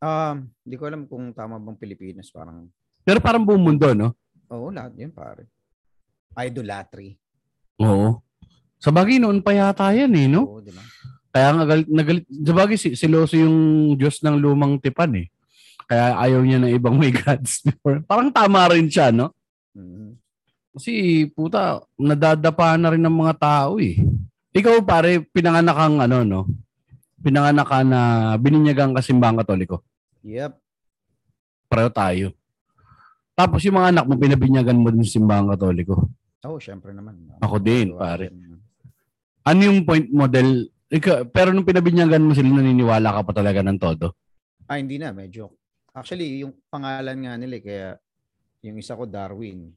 [0.00, 2.30] Um, di ko alam kung tama bang Pilipinas.
[2.30, 2.70] Parang,
[3.02, 4.14] Pero parang buong mundo, no?
[4.50, 5.46] oo, lahat yun, pare.
[6.34, 7.14] Idolatry.
[7.82, 8.18] Oo.
[8.80, 10.46] Sa bagay noon pa yata yan, eh, no?
[10.46, 10.82] Oo, di ba?
[11.30, 13.56] Kaya nga galit, nagalit, sa bagay, si, siloso yung
[13.94, 15.26] Diyos ng lumang tipan, eh.
[15.90, 17.98] Kaya ayaw niya ng ibang may gods before.
[18.06, 19.34] Parang tama rin siya, no?
[19.74, 20.14] Mhm.
[20.70, 23.98] Kasi, puta, nadadapa na rin ng mga tao, eh.
[24.54, 26.40] Ikaw, pare, pinanganak kang, ano, no?
[27.18, 28.00] Pinanganak ka na
[28.38, 29.82] bininyagang kasimbang katoliko.
[30.22, 30.54] Yep.
[31.66, 32.26] Pareho tayo.
[33.34, 36.06] Tapos yung mga anak mo, pinabinyagan mo din sa simbang katoliko.
[36.46, 37.18] Oo, oh, syempre naman.
[37.42, 38.30] Ako din, Gawa pare.
[38.30, 38.62] din.
[39.42, 40.70] Ano yung point model?
[40.86, 44.14] Ikaw, pero nung pinabinyagan mo sila, naniniwala ka pa talaga ng todo?
[44.70, 45.50] Ah, hindi na, medyo.
[45.90, 47.88] Actually, yung pangalan nga nila, eh, kaya
[48.62, 49.72] yung isa ko Darwin.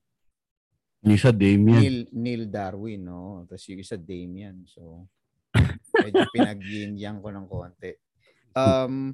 [1.04, 1.80] Yung isa, Damien.
[1.84, 3.44] Neil, Neil Darwin, no?
[3.50, 4.64] Tapos yung isa Damian.
[4.70, 5.08] So,
[6.04, 6.64] medyo pinag
[7.20, 7.92] ko ng konti.
[8.56, 9.12] Um,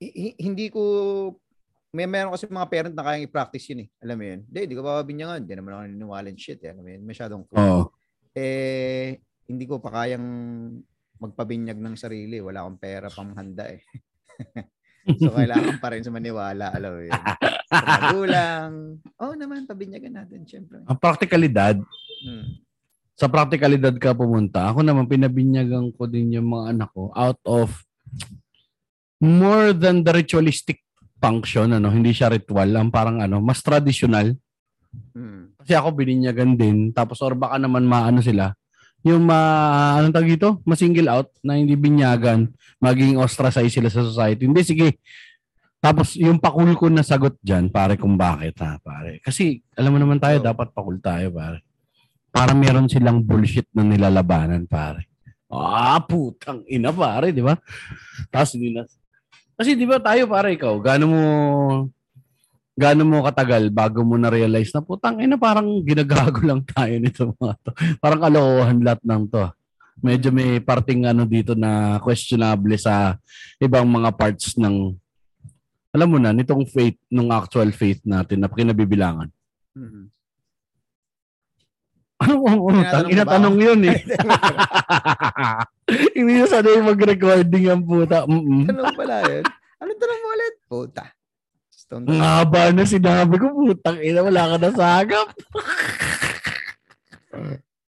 [0.00, 0.80] hi- hi- hindi ko,
[1.92, 3.88] may meron kasi mga parent na kayang i-practice yun eh.
[4.04, 4.40] Alam mo yun?
[4.48, 5.38] Hindi, hindi ko papabinyangan.
[5.44, 6.70] Hindi naman ako naniniwala in shit eh.
[6.72, 7.02] Alam mo yun?
[7.04, 7.58] Masyadong cool.
[7.60, 7.82] Oo.
[8.36, 9.16] Eh,
[9.48, 10.26] hindi ko pa kayang
[11.20, 12.36] magpabinyag ng sarili.
[12.40, 13.80] Wala akong pera pang handa eh.
[15.06, 16.74] so, kailangan pa rin sa maniwala.
[16.74, 17.22] Alam mo yun?
[17.70, 18.70] Sa magulang.
[19.22, 20.82] Oo oh, naman, pabinyagan natin, syempre.
[20.82, 21.78] Ang praktikalidad,
[22.16, 22.58] Hmm.
[23.12, 27.84] sa praktikalidad ka pumunta, ako naman pinabinyagan ko din yung mga anak ko out of
[29.20, 30.80] more than the ritualistic
[31.20, 34.36] function, ano, hindi siya ritual, ang parang ano, mas traditional.
[35.12, 35.52] Hmm.
[35.60, 38.52] Kasi ako bininyagan din, tapos or baka naman maano sila,
[39.06, 39.38] yung ma,
[40.02, 40.58] anong tawag dito?
[40.66, 42.50] Ma-single out na hindi binyagan,
[42.82, 44.50] maging ostracized sila sa society.
[44.50, 44.88] Hindi, sige.
[45.78, 49.22] Tapos yung pakul ko na sagot dyan, pare, kung bakit ha, pare.
[49.22, 50.46] Kasi alam mo naman tayo, Oh.
[50.50, 51.62] dapat pakul tayo, pare.
[52.34, 55.06] Para meron silang bullshit na nilalabanan, pare.
[55.46, 57.54] Ah, putang ina, pare, di ba?
[58.34, 58.82] Tapos hindi na.
[59.54, 61.22] Kasi di ba tayo, pare, ikaw, gaano mo
[62.76, 67.56] gaano mo katagal bago mo na-realize na putang ina parang ginagago lang tayo nito mga
[67.64, 67.70] to.
[67.98, 69.44] Parang kalokohan lahat ng to.
[70.04, 73.16] Medyo may parting ano dito na questionable sa
[73.56, 74.92] ibang mga parts ng
[75.96, 79.32] alam mo na nitong faith nung actual faith natin na kinabibilangan.
[79.72, 80.12] Mhm.
[82.16, 83.08] Ano ang utang?
[83.08, 83.98] Tinatanong mo ba Inatanong yun eh.
[86.16, 88.24] Hindi na sanay mag-recording ang puta.
[88.24, 88.64] Mm-mm.
[88.68, 89.44] Tanong pala yun.
[89.80, 90.54] Ano tanong mo ulit?
[90.64, 91.15] Puta.
[91.86, 95.26] Stone Ang haba na sinabi ko, putang ina, wala ka na sagap.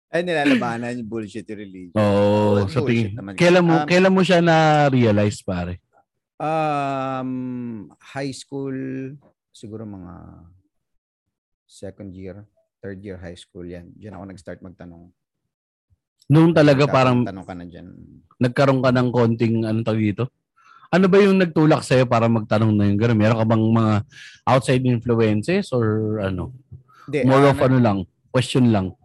[0.08, 1.92] Ay, nilalabanan yung bullshit yung religion.
[1.94, 3.12] Oo, Oh, sa tingin.
[3.14, 3.32] naman.
[3.32, 5.80] Kailan mo, Um, kailan mo siya na-realize, pare?
[6.36, 7.30] Um,
[8.06, 8.72] high school,
[9.50, 10.44] siguro mga
[11.66, 12.44] second year,
[12.78, 13.88] third year high school yan.
[13.94, 15.12] Diyan ako nag-start magtanong.
[16.26, 17.88] Noong talaga parang Tanong ka na dyan.
[18.36, 20.28] nagkaroon ka ng konting, ano tawag dito?
[20.88, 23.18] Ano ba yung nagtulak sa'yo para magtanong na yung gano'n?
[23.20, 23.94] Meron ka bang mga
[24.48, 26.56] outside influences or ano?
[27.04, 27.98] Hindi, More ah, of ano lang,
[28.32, 28.96] question lang.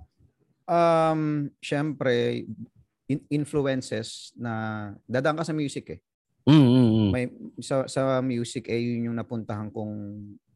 [0.63, 2.47] Um, syempre,
[3.11, 5.99] in- influences na dadaan ka sa music eh.
[6.47, 7.09] Mm, mm, mm.
[7.11, 7.25] May
[7.63, 9.95] sa sa music eh yun yung napuntahan kong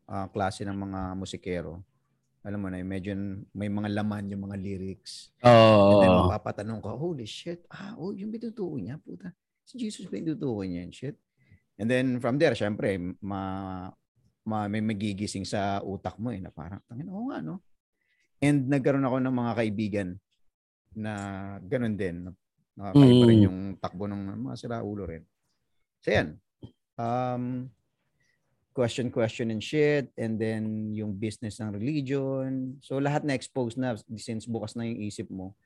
[0.08, 1.84] ah, klase ng mga musikero.
[2.48, 3.12] Alam mo na, medyo
[3.52, 5.36] may mga laman yung mga lyrics.
[5.44, 9.36] And then mapapatanong ka, holy shit, ah, oh, yung bitutuko niya, puta.
[9.68, 11.20] Si Jesus ba yung tutuko niya and shit?
[11.76, 13.92] And then from there, syempre, ma,
[14.48, 17.60] ma may magigising sa utak mo eh, na parang, tangin, oo nga, no?
[18.40, 20.10] And nagkaroon ako ng mga kaibigan
[20.96, 21.14] na
[21.62, 22.32] ganun din.
[22.80, 23.46] Nakakaiba rin Mm.
[23.50, 25.28] yung takbo ng mga siraulo rin.
[26.00, 26.38] So yan.
[26.96, 27.70] Um,
[28.72, 30.14] question, question and shit.
[30.16, 32.78] And then yung business ng religion.
[32.86, 35.58] So lahat na exposed na since bukas na yung isip mo.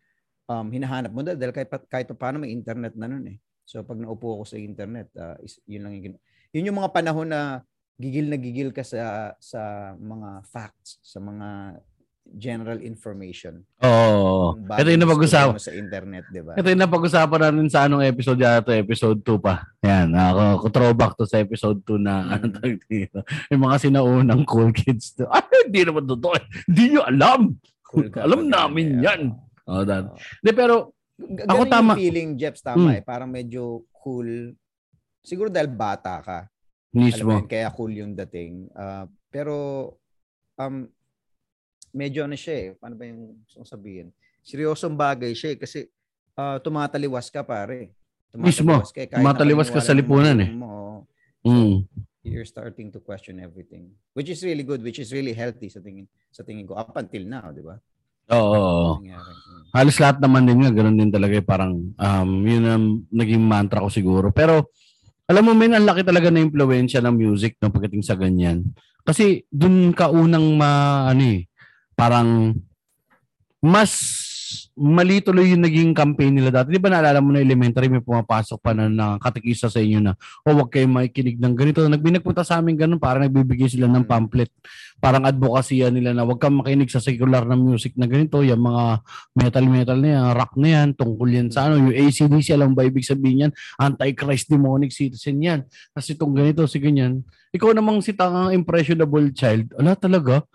[0.48, 3.38] Um, hinahanap mo dahil kahit, kahit pa paano may internet na nun eh.
[3.72, 6.92] So pag naupo ako sa internet, ah, is, yun lang yung, gin- yun yung mga
[6.92, 7.64] panahon na
[7.96, 9.00] gigil na gigil ka sa
[9.40, 9.62] sa
[9.96, 11.80] mga facts, sa mga
[12.34, 13.64] general information.
[13.82, 14.54] Oo.
[14.54, 15.58] Yung Ito yung napag-usapan.
[15.58, 16.54] sa internet, di ba?
[16.54, 19.64] Ito yung napag-usapan natin sa anong episode yata, episode 2 pa.
[19.82, 22.32] Yan, ako, ako throwback to sa episode 2 na Mm.
[22.32, 23.18] ano tawag dito.
[23.50, 25.26] Yung mga sinaunang cool kids to.
[25.28, 26.36] Ah, hindi naman totoo.
[26.68, 27.42] Hindi nyo alam.
[27.82, 29.04] Cool Alam namin eh.
[29.04, 29.22] yan.
[29.66, 30.06] Oh, that.
[30.06, 30.16] Oo.
[30.16, 30.76] Hindi, pero,
[31.22, 31.94] Ako ganun yung tama.
[31.94, 32.96] feeling, Jeps, tama Mm.
[32.96, 33.02] eh.
[33.02, 34.56] Parang medyo cool.
[35.22, 36.40] Siguro dahil bata ka.
[36.92, 37.34] Alam mo mismo.
[37.46, 38.68] kaya cool yung dating.
[38.74, 39.56] Ah, pero,
[40.56, 40.90] um,
[41.92, 42.68] medyo ano siya eh.
[42.76, 44.12] Paano ba yung gusto sabihin?
[44.42, 45.58] Seryosong bagay siya eh.
[45.58, 45.80] Kasi
[46.34, 47.94] ah, tumataliwas ka pare.
[48.32, 48.80] Mismo.
[48.80, 49.10] Tumataliwas ka, eh.
[49.12, 50.50] Tumataliwas ka sa lipunan eh.
[50.50, 50.96] mo, oo,
[51.42, 51.84] Mm.
[52.24, 53.92] you're starting to question everything.
[54.14, 57.26] Which is really good, which is really healthy sa tingin sa tingin ko up until
[57.26, 57.76] now, di ba?
[58.30, 58.38] Oo.
[58.38, 58.94] oo, oo.
[59.02, 59.32] Nangyari.
[59.32, 59.64] Mm.
[59.72, 63.82] Halos lahat naman din nga, ganun din talaga eh, parang um, yun ang naging mantra
[63.82, 64.30] ko siguro.
[64.36, 64.70] Pero
[65.32, 68.68] alam mo men, ang laki talaga na impluensya ng music no, pagdating sa ganyan.
[69.02, 71.48] Kasi dun ka unang ma, ano eh,
[71.96, 72.52] parang
[73.64, 73.92] mas
[74.76, 76.74] mali tuloy yung naging campaign nila dati.
[76.74, 80.14] Di ba naalala mo na elementary, may pumapasok pa na nakatikisa sa inyo na,
[80.48, 81.84] oh, wag kayo makikinig ng ganito.
[81.86, 84.10] Nagbinagpunta sa amin ganun, parang nagbibigay sila ng Mm.
[84.10, 84.52] pamphlet.
[85.02, 89.02] Parang advocacy nila na wag kang makinig sa secular na music na ganito, yung mga
[89.34, 93.06] metal-metal na yan, rock na yan, tungkol yan sa ano, yung ACDC, alam ba ibig
[93.06, 93.52] sabihin yan?
[93.82, 95.60] Antichrist demonic citizen yan.
[95.92, 97.26] Kasi itong ganito, si ganyan.
[97.52, 100.46] Ikaw namang si tangang impressionable child, ala talaga,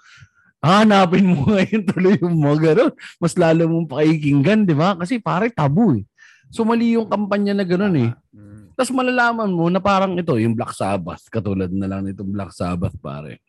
[0.66, 2.92] hanapin mo ngayon tuloy yung mga ganun.
[3.22, 4.98] Mas lalo mong pakikinggan, di ba?
[4.98, 6.04] Kasi pare tabu eh.
[6.50, 8.10] So mali yung kampanya na ganun eh.
[8.34, 8.74] Mm.
[8.76, 12.92] Tapos malalaman mo na parang ito, yung Black Sabbath, katulad na lang nitong Black Sabbath,
[13.00, 13.40] pare.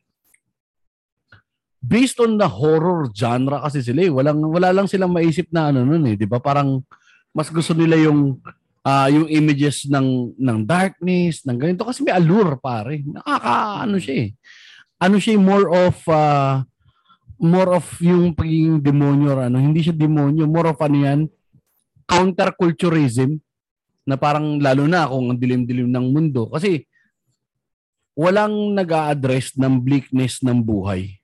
[1.83, 4.11] Based on the horror genre kasi sila eh.
[4.11, 6.15] Walang, wala lang silang maisip na ano nun eh.
[6.17, 6.41] Di ba?
[6.41, 6.81] Parang
[7.35, 8.41] mas gusto nila yung
[8.87, 11.83] ah, yung images ng ng darkness, ng ganito.
[11.83, 13.03] Kasi may allure, pare.
[13.03, 14.29] Nakaka, ano siya eh.
[14.97, 16.63] Ano siya eh, more of ah,
[17.37, 19.61] more of yung pagiging demonyo or ano.
[19.61, 20.49] Hindi siya demonyo.
[20.49, 21.19] More of ano yan,
[22.09, 23.37] counterculturism
[24.07, 26.49] na parang lalo na kung ang dilim-dilim ng mundo.
[26.49, 26.87] Kasi
[28.17, 31.21] walang nag address ng bleakness ng buhay.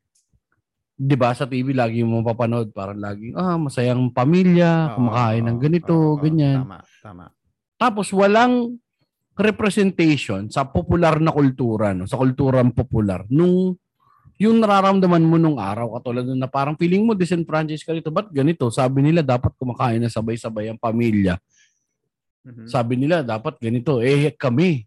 [0.94, 5.58] 'Di ba Sa TV lagi mo mapapanood parang lagi ah masayang pamilya, Oo, kumakain ng
[5.58, 6.22] oo, ganito, oo, oo.
[6.22, 6.62] ganyan.
[6.62, 7.26] Tama, tama.
[7.82, 8.78] Tapos walang
[9.34, 12.06] representation sa popular na kultura, no?
[12.06, 13.74] sa kulturang popular nung
[14.44, 18.12] yung nararamdaman mo nung araw, katulad na parang feeling mo disenfranchised ka dito.
[18.12, 18.68] Ba't ganito?
[18.68, 21.40] Sabi nila dapat kumakain na sabay-sabay ang pamilya.
[22.44, 22.68] Mhm.
[22.68, 24.04] Sabi nila dapat ganito.
[24.04, 24.84] Eh kami,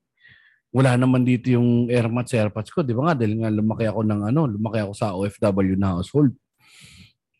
[0.76, 2.84] wala naman dito yung airmats airpods ko.
[2.84, 3.14] Di ba nga?
[3.16, 6.36] Dahil nga lumaki ako ng ano, lumaki ako sa OFW na household.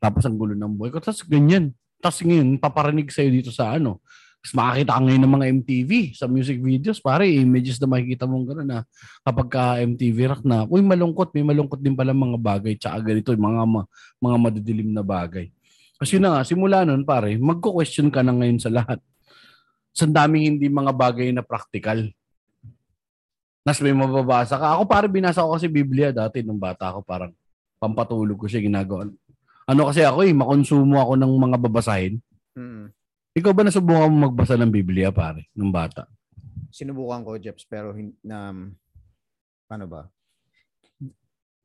[0.00, 1.04] Tapos ang gulo ng buhay ko.
[1.04, 1.76] Tapos ganyan.
[2.00, 4.00] Tapos ngayon, paparinig sa'yo dito sa ano.
[4.52, 7.00] Makakita ka ngayon ng mga MTV sa music videos.
[7.02, 8.78] Pare, images na makikita mong gano'n na
[9.24, 12.72] kapag ka MTV rock na, uy malungkot, may malungkot din pala mga bagay.
[12.78, 13.64] Tsaka ganito, mga,
[14.20, 15.50] mga madidilim na bagay.
[15.96, 19.00] Kasi na nga, simula nun pare, magko-question ka na ngayon sa lahat.
[19.96, 22.04] Sa daming hindi mga bagay na practical.
[23.64, 24.76] Nas may mababasa ka.
[24.76, 27.02] Ako pare, binasa ko kasi Biblia dati nung bata ako.
[27.02, 27.32] Parang
[27.80, 29.08] pampatulog ko siya ginagawa.
[29.66, 32.14] Ano kasi ako eh, makonsumo ako ng mga babasahin.
[32.54, 33.05] Mhm.
[33.36, 36.08] Ikaw ba nasubukan mo magbasa ng Biblia, pare, nung bata?
[36.72, 37.92] Sinubukan ko, Jeps, pero
[38.24, 38.56] na,
[39.68, 40.08] paano ba?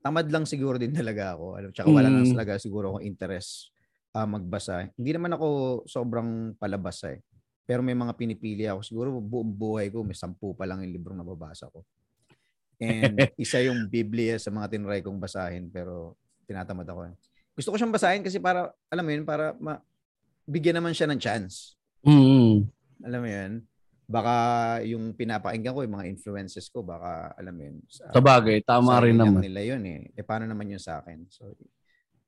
[0.04, 1.56] Tamad lang siguro din talaga ako.
[1.56, 2.34] Alam, tsaka wala lang Mm.
[2.36, 3.72] talaga siguro akong interest
[4.12, 4.92] ah, magbasa.
[5.00, 5.48] Hindi naman ako
[5.88, 7.24] sobrang palabasa eh.
[7.64, 8.84] Pero may mga pinipili ako.
[8.84, 11.88] Siguro buong buhay ko, may sampu pa lang yung librong nababasa ko.
[12.84, 17.00] And isa yung Biblia sa mga tinry kong basahin, pero tinatamad ako.
[17.08, 17.16] eh.
[17.56, 19.80] Gusto ko siyang basahin kasi para, alam mo yun, para ma-
[20.52, 21.80] bigyan naman siya ng chance.
[22.04, 22.68] Mm.
[23.02, 23.52] Alam mo yun?
[24.12, 24.34] Baka
[24.84, 27.80] yung pinapakinggan ko, yung mga influences ko, baka, alam mo yun.
[27.88, 29.42] sa- Sa bagay, tama sarili rin naman.
[29.42, 30.12] nila yun eh.
[30.12, 31.24] Eh, paano naman yun sa akin?
[31.32, 31.56] So,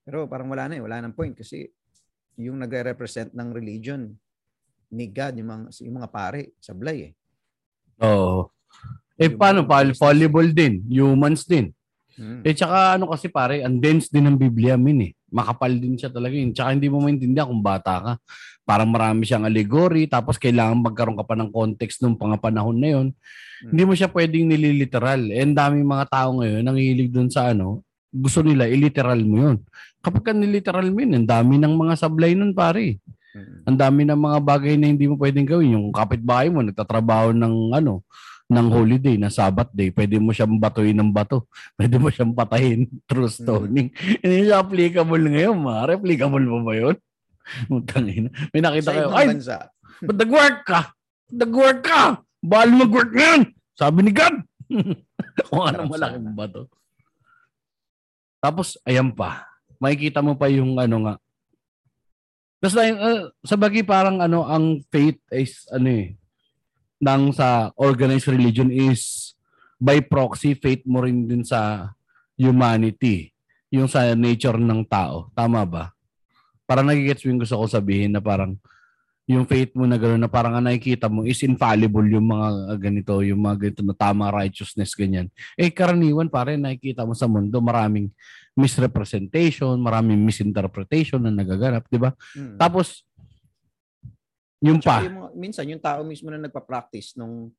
[0.02, 0.84] pero parang wala na eh.
[0.84, 1.68] Wala nang point kasi
[2.40, 4.16] yung nagre-represent ng religion
[4.90, 7.14] ni God, yung mga, yung mga pare, sablay eh.
[8.00, 8.48] Oo.
[9.20, 9.62] Eh, Yung paano?
[9.62, 10.00] mga Pa, business.
[10.00, 10.74] fallible din.
[10.88, 11.66] Humans din.
[12.14, 12.42] Mm.
[12.46, 15.12] Eh, tsaka ano kasi pare, ang dense din ng Biblia min eh.
[15.34, 16.54] Makapal din siya talaga yun.
[16.54, 18.14] Tsaka hindi mo maintindihan kung bata ka.
[18.64, 23.08] Parang marami siyang allegory, tapos kailangan magkaroon ka pa ng context nung pangapanahon na yun.
[23.66, 23.70] Mm.
[23.74, 25.22] Hindi mo siya pwedeng nililiteral.
[25.34, 27.82] Eh, ang daming mga tao ngayon, nangihilig dun sa ano,
[28.14, 29.58] gusto nila, iliteral mo yun.
[30.06, 33.02] Kapag ka niliteral mo yun, ang dami ng mga sablay nun pare.
[33.34, 33.66] Mm.
[33.66, 35.74] Ang dami ng mga bagay na hindi mo pwedeng gawin.
[35.74, 38.06] Yung kapitbahay mo, nagtatrabaho ng ano,
[38.54, 41.50] ng holiday, na Sabbath day, pwede mo siyang batuin ng bato.
[41.78, 43.90] Pwede mo siyang patayin through stoning.
[44.22, 45.90] Hindi siya applicable ngayon, ma.
[45.90, 46.96] Applicable mo ba yun?
[47.74, 48.30] Utang ina.
[48.54, 49.58] May nakita Sa kayo, ay, bansa.
[50.08, 50.82] ba't nag-work ka?
[51.34, 52.02] Nag-work ka!
[52.44, 53.42] Bahal mag-work ngayon!
[53.74, 54.36] Sabi ni God!
[55.50, 56.62] Kung ano Sarap malaking bato.
[58.44, 59.50] Tapos, ayan pa.
[59.82, 61.16] Makikita mo pa yung ano nga.
[62.64, 66.16] Tapos, uh, sa bagay parang ano, ang faith is ano eh,
[67.04, 69.36] ng sa organized religion is
[69.76, 71.92] by proxy, faith mo rin din sa
[72.40, 73.36] humanity.
[73.68, 75.28] Yung sa nature ng tao.
[75.36, 75.92] Tama ba?
[76.64, 78.56] Parang nagigets mo yung gusto ko sabihin na parang
[79.24, 83.24] yung faith mo na gano'n na parang ang nakikita mo is infallible yung mga ganito,
[83.24, 85.32] yung mga ganito na tama righteousness, ganyan.
[85.56, 88.12] Eh, karaniwan pare, nakikita mo sa mundo, maraming
[88.52, 92.12] misrepresentation, maraming misinterpretation na nagaganap, di ba?
[92.36, 92.60] Mm.
[92.60, 93.08] Tapos,
[94.64, 97.52] yung Tsaka pa, yung mga- minsan, yung tao mismo na nagpa-practice nung,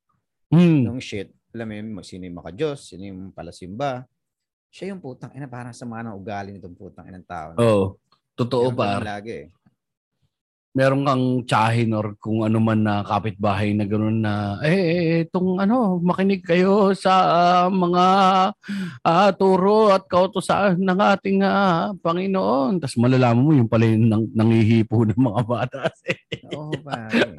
[0.49, 4.09] hmm, nung shit, alam mo yun, sino yung maka-Diyos, sino yung palasimba,
[4.73, 7.55] siya yung putang ina, parang sama ng ugali nitong putang inang tao.
[7.55, 7.87] oh,
[8.35, 9.15] totoo Ganun pa.
[9.21, 9.47] lagi eh.
[10.75, 15.63] Meron kang tsahin or kung ano man na kapitbahay na gano'n na, eh, eh, itong
[15.63, 18.07] ano, makinig kayo sa ah, mga
[19.07, 22.83] ah, turo at kautosan ng ating ah, Panginoon.
[22.83, 25.79] Tapos malalaman mo yung pala yung nang, nangihipo ng mga bata.
[26.51, 27.39] Oo, pare.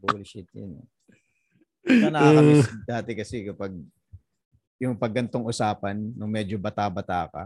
[0.00, 0.80] Bullshit yun.
[1.84, 3.76] Kaya nakakamiss dati kasi kapag
[4.80, 7.42] yung pag gantong usapan, nung medyo bata-bata ka,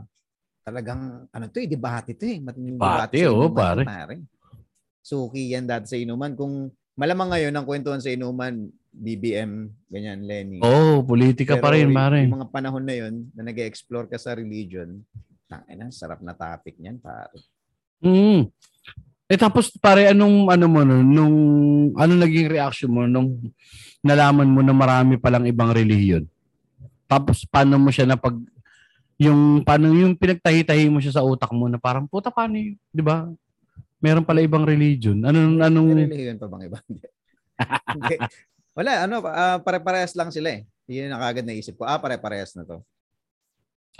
[0.62, 2.38] talagang, ano to eh, debate to eh.
[2.38, 4.14] Debate, oo, inuman, pare.
[5.02, 6.38] Suki yan dati sa inuman.
[6.38, 10.60] Kung malamang ngayon ang kwentuhan sa inuman, BBM, ganyan, Lenny.
[10.60, 12.28] oh, politika pa rin, Pero mare.
[12.28, 15.00] Yung mga panahon na yun, na nag-explore ka sa religion,
[15.48, 17.40] tangina, sarap na topic niyan, pare.
[18.04, 18.52] Mm.
[19.32, 21.36] Eh tapos pare anong ano mo nun, nung
[21.96, 23.40] ano naging reaction mo nung
[24.04, 26.28] nalaman mo na marami palang ibang relihiyon?
[27.08, 28.36] Tapos paano mo siya napag
[29.16, 33.00] yung paano yung pinagtahi-tahi mo siya sa utak mo na parang puta paano yun, 'di
[33.00, 33.30] ba?
[34.02, 35.22] Meron pala ibang religion.
[35.22, 36.78] Anong May anong religion pa bang iba?
[38.76, 40.66] Wala, ano, ah, pare-parehas lang sila eh.
[40.90, 41.86] Yun ang kagad naisip ko.
[41.86, 42.82] Ah, pare-parehas na to.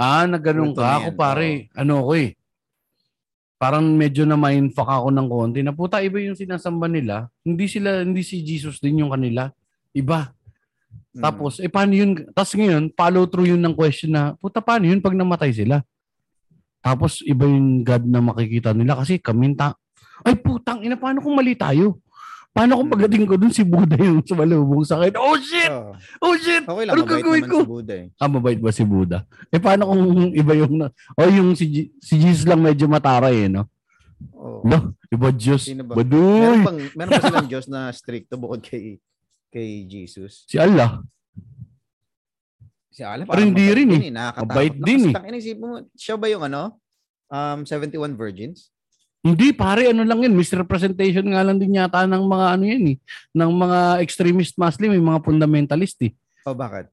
[0.00, 1.70] ah nagganong ka ako pare.
[1.78, 2.34] Ano ko eh.
[3.62, 7.30] Parang medyo na mindfuck ako ng konti na puta iba yung sinasamba nila.
[7.46, 9.54] Hindi sila hindi si Jesus din yung kanila.
[9.94, 10.34] Iba.
[11.12, 11.22] Mm.
[11.22, 12.26] Tapos, eh paano yun?
[12.32, 15.84] Tapos ngayon, follow through yun ng question na, puta paano yun pag namatay sila?
[16.82, 19.76] Tapos, iba yung God na makikita nila kasi kami ta,
[20.22, 21.98] ay putang ina, paano kung mali tayo?
[22.48, 25.16] Paano kung pagdating ko dun si Buda yung sumalubong sa akin?
[25.16, 25.66] Oh shit!
[25.66, 26.60] Oh, Oh shit!
[26.62, 27.58] okay lang, Ano mabait gagawin naman ko?
[27.58, 28.06] si Buda eh.
[28.14, 29.18] Ah, mabait ba si Buda?
[29.48, 30.74] Eh, paano kung iba yung...
[30.76, 33.64] na- O yung si, G- si Jesus lang medyo mataray eh, no?
[34.30, 34.60] Oh.
[34.62, 35.64] No, iba Diyos.
[35.82, 35.96] Ba?
[35.96, 36.38] Baduy!
[36.38, 39.00] Meron bang meron ba silang Diyos na stricto bukod kay
[39.48, 40.44] kay Jesus?
[40.44, 41.00] Si Allah.
[42.92, 44.12] Si Allah Parang hindi mabait rin din eh.
[44.12, 45.14] Nakakatakot Mabait din eh.
[45.34, 46.76] isipin mo, siya ba yung ano?
[47.26, 48.68] Um, 71 virgins?
[49.22, 50.34] Hindi, pare, ano lang yun.
[50.34, 52.96] Misrepresentation nga lang din yata ng mga ano yan eh.
[53.38, 56.12] Ng mga extremist Muslim, yung mga fundamentalist eh.
[56.42, 56.90] O bakit?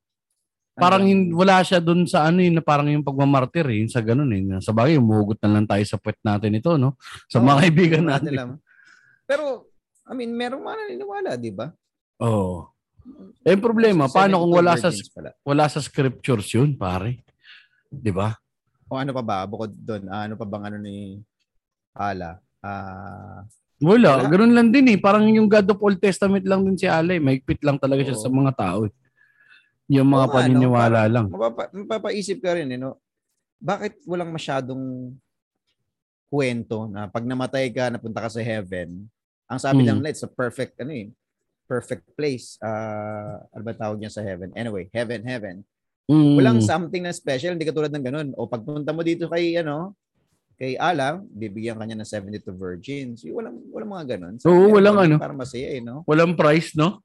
[0.77, 1.03] Ano Parang
[1.33, 4.61] wala siya doon sa ano eh, na parang yung pagmamartir eh, sa ganun eh.
[4.61, 6.93] Sa bagay, umuhugot na lang tayo sa puwet natin ito, no?
[7.25, 8.31] Sa Oo, mga kaibigan natin.
[8.37, 8.49] alam.
[9.25, 9.65] Pero,
[10.05, 11.73] I mean, merong mga naniniwala, di ba?
[12.21, 12.69] Oo.
[13.41, 15.29] Eh, yung problema, paano kung 72 wala sa pala.
[15.41, 17.25] wala sa scriptures yun, pare?
[17.89, 18.37] 'Di ba?
[18.85, 19.37] O ano pa ba?
[19.49, 21.17] Bukod doon, ah, ano pa bang ano ni
[21.99, 22.39] Allah?
[22.63, 23.43] Ah,
[23.79, 24.27] Wala, Wala.
[24.27, 24.97] ganun lang din eh.
[24.99, 27.15] Parang yung God of Old Testament lang din si Ale.
[27.15, 28.23] Mahigpit lang talaga siya Oo.
[28.23, 28.79] sa mga tao.
[28.87, 28.93] eh.
[29.87, 30.33] Yung mga no?
[30.35, 31.27] paniniwala lang.
[31.31, 32.99] mapapa, mapapaisip ka rin, eh, no?
[33.57, 35.15] Bakit walang masyadong
[36.27, 39.07] kwento na pag namatay ka, napunta ka sa heaven,
[39.49, 39.87] ang sabi Hmm.
[39.87, 41.09] lang nila, it's a perfect, ano eh,
[41.65, 42.59] perfect place.
[42.59, 44.51] Ah, ano ba tawag niya sa heaven?
[44.53, 45.63] Anyway, heaven, heaven.
[46.09, 46.35] Mm.
[46.35, 48.27] Walang something na special, hindi katulad ng ganun.
[48.33, 49.93] O pagpunta mo dito kay, ano,
[50.59, 53.23] kay Allah, bibigyan kanya ng 72 virgins.
[53.23, 54.35] Yung walang, walang mga ganun.
[54.43, 55.15] Oo, walang ano.
[55.15, 56.03] Para masaya eh, no?
[56.03, 56.99] Walang price, no?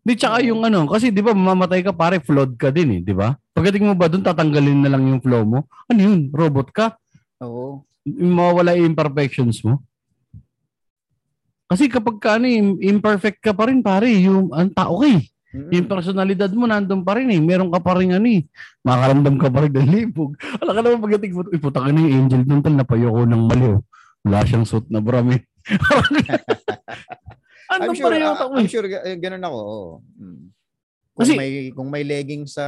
[0.00, 0.48] Di tsaka Oo.
[0.48, 3.36] yung ano, kasi di ba mamamatay ka pare, flawed ka din eh, di ba?
[3.52, 5.68] Pagdating mo ba doon, tatanggalin na lang yung flow mo?
[5.84, 6.32] Ano yun?
[6.32, 6.96] Robot ka?
[7.44, 7.84] Oo.
[8.08, 9.84] Mawawala yung imperfections mo?
[11.68, 15.28] Kasi kapag ka ano, im- imperfect ka pa rin pare, yung ang tao ka eh.
[15.54, 15.70] Mm-mm.
[15.70, 17.38] Yung personalidad mo nandun pa rin eh.
[17.38, 18.42] Meron ka pa rin ano eh.
[18.82, 20.34] Makaramdam ka pa rin ng libog.
[20.60, 23.22] Alam ka naman pagdating mo, uy, puta ka na yung angel dun tal, napayo ko
[23.22, 23.78] ng maliw.
[24.26, 25.46] Wala siyang suit na bram eh.
[27.70, 28.70] I'm Andun sure, pa rin yung ah, utak mo I'm eh.
[28.70, 29.60] sure eh, ganun ako.
[30.18, 30.42] Mm.
[31.14, 32.66] Kung Kasi- may kung may legging sa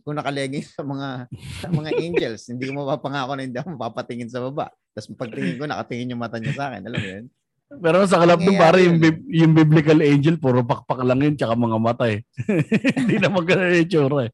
[0.00, 1.28] kung naka-legging sa mga
[1.60, 4.72] sa mga angels, hindi ko mapapangako na hindi ako mapapatingin sa baba.
[4.96, 7.26] Tapos pagtingin ko nakatingin yung mata niya sa akin, alam mo 'yun?
[7.66, 11.78] Pero sa kalap nung pare, yung, yung biblical angel, puro pakpak lang yun, tsaka mga
[11.82, 12.22] mata eh.
[12.98, 14.32] Hindi naman ganun yung tsura eh.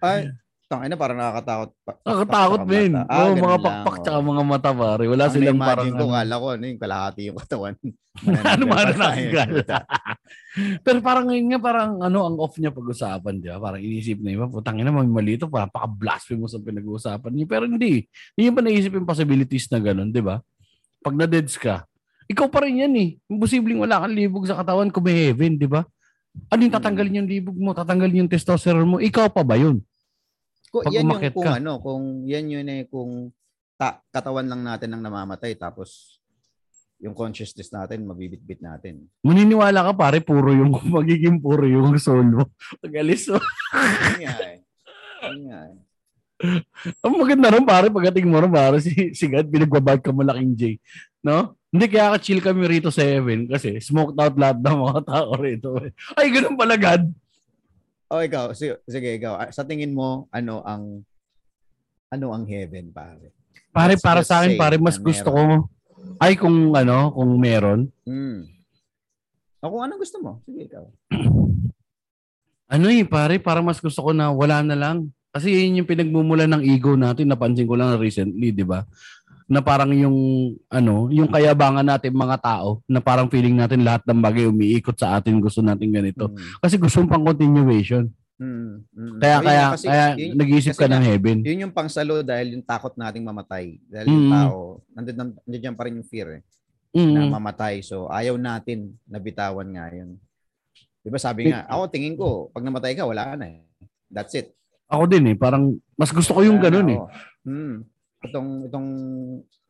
[0.00, 0.32] Ay,
[0.64, 1.70] tangina na parang nakakatakot.
[1.84, 3.00] Pa- Nakakatakot, sa mata.
[3.06, 5.04] Ah, Oo, ganun mga pakpak tsaka mga mata pare.
[5.04, 7.74] Wala Ang silang parang na-imagine ko, kala ko, ano, yung kalahati yung katawan.
[8.24, 9.78] Ano ba Manananggal na?
[10.80, 13.60] Pero parang ngayon nga, parang ano, ang off niya pag-usapan, di ba?
[13.60, 17.44] Parang inisip na iba, putang ina, may mali ito, parang paka-blasphemous ang pinag-uusapan niya.
[17.44, 18.08] Pero hindi.
[18.32, 20.40] Hindi pa naisip yung possibilities na gano'n, di ba?
[21.04, 21.84] Pag na-deads ka,
[22.26, 23.10] ikaw pa rin yan eh.
[23.30, 25.86] Imposibleng wala kang libog sa katawan kung may heaven, di ba?
[26.50, 29.80] Ano yung tatanggalin yung libog mo, tatanggalin yung testosterone mo, ikaw pa ba yun?
[30.68, 31.56] Kung, Pag yan yung kung ka.
[31.56, 33.32] ano, kung yan yun eh, kung
[33.78, 36.20] ta- katawan lang natin ang namamatay tapos
[37.00, 39.04] yung consciousness natin mabibitbit natin.
[39.20, 42.44] Maniniwala ka pare, puro yung, magiging puro yung soul mo.
[42.82, 43.38] Pag alis mo.
[44.20, 44.60] Eh.
[47.00, 50.62] Ang maganda rin pare, pagdating mo rin pare, si, si God, pinagbabag ka malaking J.
[51.24, 51.56] No?
[51.76, 55.28] Hindi kaya ka chill kami rito sa heaven kasi smoked out lahat ng mga tao
[55.36, 55.76] rito.
[56.16, 57.12] Ay, ganun pala God.
[58.08, 59.36] Oh, ikaw, sige, sige ikaw.
[59.36, 61.04] Ah, Sa tingin mo, ano ang
[62.08, 63.36] ano ang heaven, pare?
[63.76, 65.68] Pare, para sa akin, pare, mas gusto ko,
[66.16, 68.48] ay kung ano, kung meron, Hmm.
[69.60, 70.86] O kung ano gusto mo, sige ikaw.
[72.74, 75.10] ano eh, pare, para mas gusto ko na wala na lang.
[75.34, 78.88] Kasi yun yung pinagmumula ng ego natin, napansin ko lang recently, di ba?
[79.46, 80.18] Na parang yung,
[80.66, 85.14] ano, yung kayabangan natin mga tao, na parang feeling natin lahat ng bagay umiikot sa
[85.14, 86.26] atin, gusto natin ganito.
[86.26, 86.58] Hmm.
[86.58, 88.10] Kasi gusto pang continuation.
[88.36, 88.82] Hmm.
[88.90, 89.16] Hmm.
[89.22, 91.38] Kaya, kaya, kasi kaya yun- nag-iisip kasi ka ng heaven.
[91.46, 93.78] Yun yung pangsalo dahil yung takot nating mamatay.
[93.86, 94.34] Dahil yung Mm.
[94.34, 94.56] tao,
[94.92, 95.16] nandun,
[95.46, 96.42] nandiyan pa rin yung fear eh.
[96.96, 97.32] na Mm.
[97.32, 97.84] mamatay.
[97.84, 100.16] So, ayaw natin na bitawan nga yun.
[101.04, 103.60] Di ba sabi nga, ako tingin ko, pag namatay ka, wala na eh.
[104.08, 104.56] That's it.
[104.88, 106.98] Ako din eh, parang mas gusto ko yung ganun na, eh.
[106.98, 107.08] oo.
[108.20, 108.26] Hmm.
[108.28, 108.88] Itong, itong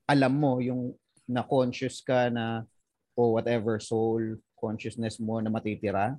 [0.06, 0.94] alam mo, yung
[1.26, 2.62] na-conscious ka na
[3.18, 6.14] o whatever soul consciousness mo na matitira.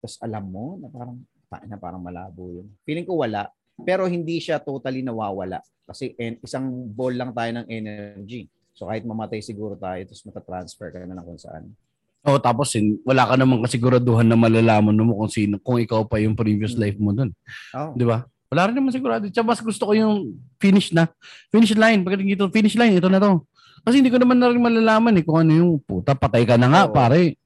[0.00, 1.16] Tapos alam mo na parang,
[1.50, 2.66] pa- na parang malabo yun.
[2.86, 3.50] Feeling ko wala.
[3.80, 5.60] Pero hindi siya totally nawawala.
[5.84, 8.46] Kasi en- isang ball lang tayo ng energy.
[8.72, 11.74] So kahit mamatay siguro tayo, tapos matatransfer ka na lang kung saan.
[12.20, 16.20] Oh, tapos hin- wala ka namang kasiguraduhan na malalaman mo kung sino, kung ikaw pa
[16.20, 16.80] yung previous Mm.
[16.80, 17.32] life mo dun.
[17.72, 17.96] Oh.
[17.96, 18.28] Di ba?
[18.50, 19.30] Wala rin naman sigurado.
[19.30, 21.06] Tsaka mas gusto ko yung finish na.
[21.54, 22.02] Finish line.
[22.02, 22.98] Pagdating dito, finish line.
[22.98, 23.46] Ito na to.
[23.86, 26.18] Kasi hindi ko naman na rin malalaman eh kung ano yung puta.
[26.18, 26.92] Patay ka na nga, Oo.
[26.92, 27.38] pare.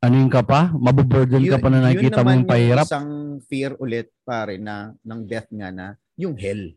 [0.00, 0.72] Ano yung ka pa?
[0.72, 2.86] Mabuburden ka pa na nakikita mo naman yung pahirap.
[2.88, 3.10] isang
[3.44, 5.86] fear ulit, pare, na ng death nga na,
[6.16, 6.72] yung hell.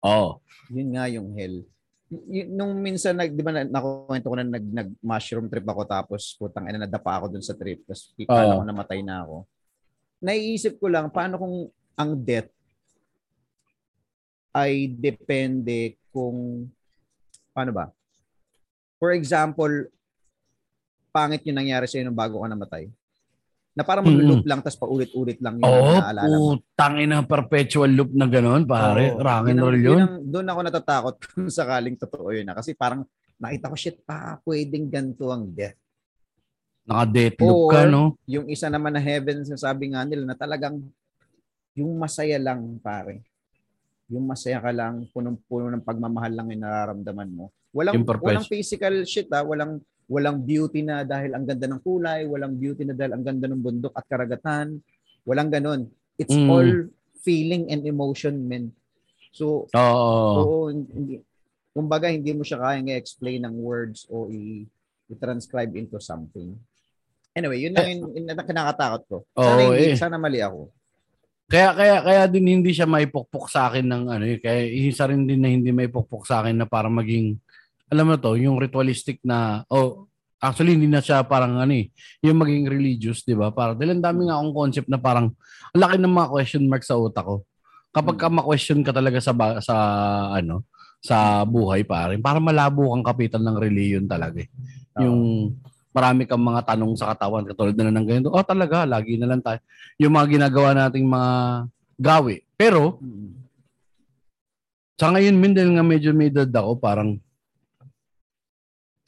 [0.00, 0.40] Oo.
[0.72, 1.68] Yun nga yung hell.
[2.06, 5.82] y- nung minsan nag 'di ba na- nakuwento ko na nag nag mushroom trip ako
[5.90, 8.62] tapos putang ina nadapa ako dun sa trip tapos kala Oo.
[8.62, 9.36] ko namatay na ako.
[10.22, 11.54] Naiisip ko lang paano kung
[11.98, 12.46] ang death
[14.56, 15.78] ay depende
[16.08, 16.64] kung
[17.52, 17.92] paano ba?
[18.96, 19.92] For example,
[21.10, 22.88] pangit yung nangyari sa'yo nung bago ka namatay.
[23.72, 26.56] Na parang mag-loop lang tapos paulit-ulit lang yung Oo, naaalala mo.
[26.56, 29.12] putang ina perpetual loop na gano'n, pare.
[29.12, 29.20] Oo.
[29.20, 30.00] Rock and Yun roll yun yun.
[30.00, 32.48] ang- Doon ako natatakot kung sakaling totoo yun.
[32.48, 32.56] na.
[32.56, 33.04] Kasi parang
[33.36, 35.76] nakita ko, shit, pa, pwedeng ganito ang death.
[36.84, 38.16] Naka-death loop ka, no?
[38.24, 40.80] Yung isa naman na heaven, sabi nga nila na talagang
[41.74, 43.20] yung masaya lang, pare.
[44.06, 47.50] Yung masaya ka lang, punong-puno ng pagmamahal lang yung nararamdaman mo.
[47.74, 49.42] Walang, Yung walang physical shit, ha?
[49.42, 53.50] Walang, walang beauty na dahil ang ganda ng kulay, walang beauty na dahil ang ganda
[53.50, 54.78] ng bundok at karagatan.
[55.26, 55.90] Walang ganun.
[56.14, 56.48] It's Mm.
[56.48, 56.70] all
[57.20, 58.70] feeling and emotion, men.
[59.34, 60.06] So, Oo.
[60.38, 61.18] Oo, hindi,
[61.74, 64.64] kumbaga hindi mo siya kayang i-explain ng words o i-
[65.10, 66.54] i-transcribe into something.
[67.36, 69.16] Anyway, yun lang yung, yung kinakatakot ko.
[69.34, 69.98] Sana, Oo, hindi, eh.
[69.98, 70.72] sana mali ako.
[71.46, 74.38] Kaya kaya kaya din hindi siya maipukpok sa akin ng ano eh.
[74.42, 77.38] Kaya isa rin din na hindi maipukpok sa akin na para maging
[77.86, 80.10] alam mo to, yung ritualistic na oh
[80.42, 81.86] actually hindi na siya parang ano eh,
[82.18, 83.54] yung maging religious, 'di ba?
[83.54, 85.30] Para dahil ang dami nga akong concept na parang
[85.70, 87.46] ang laki ng mga question mark sa utak ko.
[87.94, 89.32] Kapag ka ma-question ka talaga sa
[89.62, 89.76] sa
[90.34, 90.66] ano,
[90.98, 94.50] sa buhay pare, para malabo kang kapital ng reliyon talaga eh.
[94.98, 95.54] Yung
[95.96, 98.28] marami kang mga tanong sa katawan katulad na lang ng ganito.
[98.28, 99.64] Oh, talaga, lagi na lang tayo.
[99.96, 101.32] Yung mga ginagawa nating mga
[101.96, 102.44] gawi.
[102.60, 103.00] Pero
[105.00, 107.16] sa ngayon min dahil nga medyo may edad ako, parang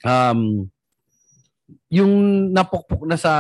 [0.01, 0.65] um
[1.93, 2.13] yung
[2.53, 3.33] napukpok na sa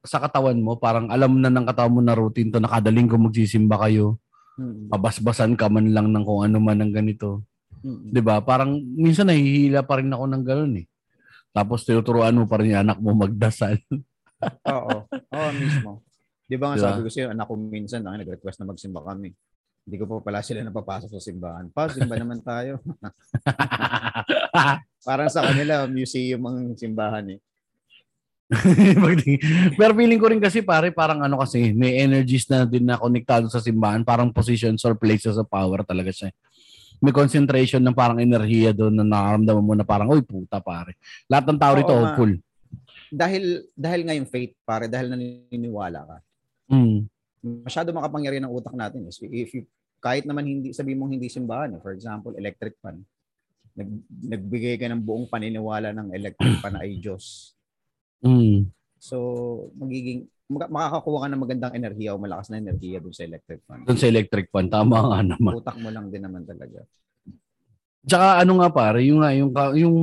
[0.00, 3.76] sa katawan mo, parang alam na ng katawan mo na routine to, nakadaling ko magsisimba
[3.84, 4.16] kayo,
[4.54, 4.86] Mm.
[4.86, 7.42] pabasbasan ka man lang ng kung ano man ng ganito.
[7.82, 8.14] Mm.
[8.14, 8.38] 'Di ba?
[8.38, 10.86] Parang minsan nahihila pa rin ako ng gano'n eh.
[11.54, 13.78] Tapos tinuturuan mo pa rin yung anak mo magdasal.
[14.74, 15.06] Oo.
[15.06, 16.02] Oo, mismo.
[16.50, 16.86] Di ba nga Diba?
[16.90, 19.30] sabi ko sa'yo, anak ko minsan, ay, nag-request na magsimba kami.
[19.86, 21.70] Hindi ko pa pala sila napapasok sa simbahan.
[21.70, 22.82] Pa, simba naman tayo.
[25.06, 27.40] Parang sa kanila, museum ang simbahan eh.
[29.80, 33.48] Pero feeling ko rin kasi pare, parang ano kasi, may energies na din na konektado
[33.48, 36.28] sa simbahan, parang positions or places of power talaga siya.
[37.02, 40.98] May concentration ng parang enerhiya doon na nakaramdaman mo na parang, uy puta pare.
[41.30, 42.32] Lahat ng tao Oo rito hopeful.
[43.14, 46.18] Dahil, dahil nga yung faith, pare, dahil naniniwala ka.
[46.64, 47.06] Mm.
[47.44, 49.04] masyado makapangyarihan ng utak natin.
[49.04, 49.62] If if you,
[50.00, 51.80] kahit naman hindi sabi mong hindi simbahan, eh.
[51.84, 53.04] for example, electric fan.
[53.76, 57.52] Nag, nagbigay ka ng buong paniniwala ng electric fan ay Diyos.
[58.24, 58.72] Mm.
[58.96, 59.16] So,
[59.76, 63.80] magiging makakakuha ka ng magandang enerhiya o malakas na enerhiya dun sa electric fan.
[63.88, 65.52] Doon sa electric fan, tama nga naman.
[65.56, 66.84] Utak mo lang din naman talaga.
[68.04, 69.96] Tsaka ano nga pare, yung nga, yung, yung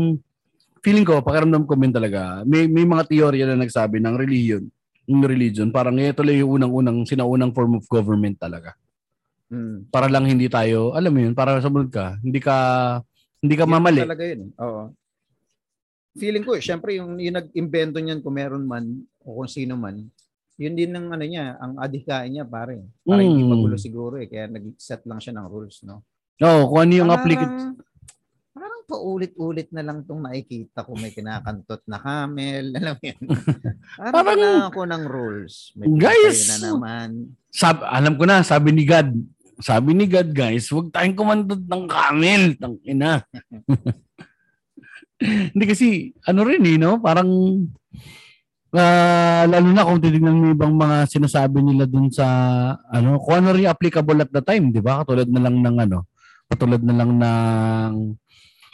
[0.81, 4.65] feeling ko, pakiramdam ko min talaga, may, may mga teorya na nagsabi ng religion,
[5.05, 8.73] yung religion, parang ito lang yung unang-unang, sinaunang form of government talaga.
[9.53, 9.93] Mm.
[9.93, 12.55] Para lang hindi tayo, alam mo yun, para sumunod ka, hindi ka,
[13.45, 14.01] hindi ka Yun mamali.
[14.01, 14.41] Talaga yun.
[14.49, 14.63] eh.
[14.65, 14.83] Oo.
[16.17, 20.09] Feeling ko, syempre yung, yung nag-invento niyan kung meron man o kung sino man,
[20.55, 22.81] yun din ng ano niya, ang adhikain niya pare.
[23.01, 23.49] Para hindi Mm.
[23.49, 24.25] magulo siguro eh.
[24.25, 26.03] Kaya nag-set lang siya ng rules, no?
[26.39, 27.77] Oo, kung ano yung applicant.
[28.51, 30.93] Parang paulit-ulit na lang itong nakikita ko.
[30.93, 32.65] May kinakantot na camel.
[32.77, 33.21] Alam mo yan.
[33.95, 35.53] Parang, Parang- kailangan ko ng rules.
[35.73, 36.39] May Guys!
[36.51, 37.09] na naman.
[37.47, 39.11] Sab, alam ko na, sabi ni God,
[39.59, 42.43] sabi ni God, guys, huwag tayong kumandot ng camel.
[42.57, 43.21] Tang ina.
[45.53, 45.87] Hindi kasi,
[46.25, 46.97] ano rin eh, no?
[46.97, 47.29] Parang,
[48.71, 52.25] ah, lalo na kung titignan mo yung ibang mga sinasabi nila dun sa,
[52.87, 55.03] ano, kung ano rin applicable at the time, di ba?
[55.03, 55.99] Katulad na lang ng, ano,
[56.47, 57.91] katulad na lang ng,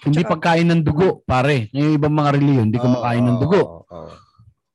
[0.05, 1.73] hindi Tsaka- pagkain ng dugo, pare.
[1.73, 3.61] Yung ibang mga reliyon, hindi kumakain ng oo, dugo.
[3.61, 4.11] oo, oo.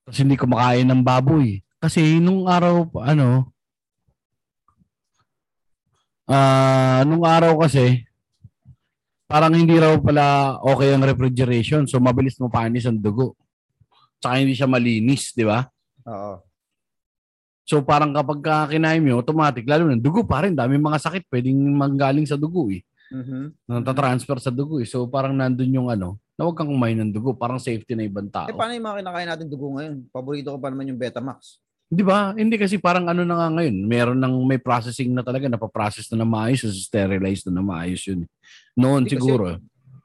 [0.02, 1.62] Kasi hindi kumakain ng baboy.
[1.78, 3.50] Kasi nung araw, ano,
[6.26, 8.02] ah nung araw kasi,
[9.26, 11.88] parang hindi raw pala okay ang refrigeration.
[11.88, 13.32] So, mabilis mo panis ang dugo.
[14.22, 15.66] Tsaka hindi siya malinis, di ba?
[16.06, 16.38] Oo.
[17.66, 20.54] So, parang kapag ka kinain mo, automatic, lalo na dugo pa rin.
[20.54, 22.86] Dami mga sakit pwedeng manggaling sa dugo eh.
[23.10, 23.66] Mhm.
[23.66, 24.86] Natatransfer sa dugo eh.
[24.86, 27.34] So, parang nandun yung ano, na huwag kang kumain ng dugo.
[27.34, 28.46] Parang safety na ibang tao.
[28.46, 30.06] Eh, paano yung mga kinakain natin dugo ngayon?
[30.14, 31.58] Paborito ko pa naman yung Betamax.
[31.92, 32.32] Di ba?
[32.32, 36.24] Hindi kasi parang ano na nga ngayon, meron ng may processing na talaga, napaprocess na
[36.24, 38.24] na maayos, sterilize na na maayos yun.
[38.72, 39.44] Noon Hindi kasi- siguro.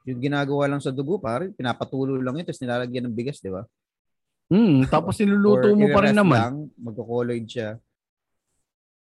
[0.04, 3.64] Yung ginagawa lang sa dugo, pare, pinapatulo lang yun, tapos nilalagyan ng bigas, di ba?
[4.48, 6.40] Hmm, tapos niluluto mo pa rin naman.
[6.40, 7.76] Lang, magko-colloid siya.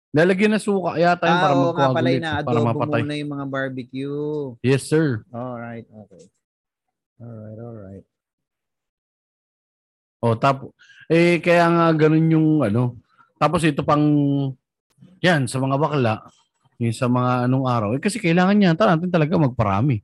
[0.10, 3.02] Lalagyan na suka yata yun para Ah, oo nga pala, mag-coagulate, para mapatay.
[3.06, 4.18] muna yung mga barbecue.
[4.66, 5.22] Yes, sir.
[5.30, 6.24] Alright, okay.
[7.22, 8.06] Alright, alright.
[10.20, 10.68] O tap
[11.08, 13.00] eh kaya nga ganun yung ano.
[13.40, 14.04] Tapos ito pang
[15.24, 16.14] yan sa mga bakla,
[16.76, 17.90] yung sa mga anong araw.
[17.96, 20.04] Eh kasi kailangan niya natin talaga magparami.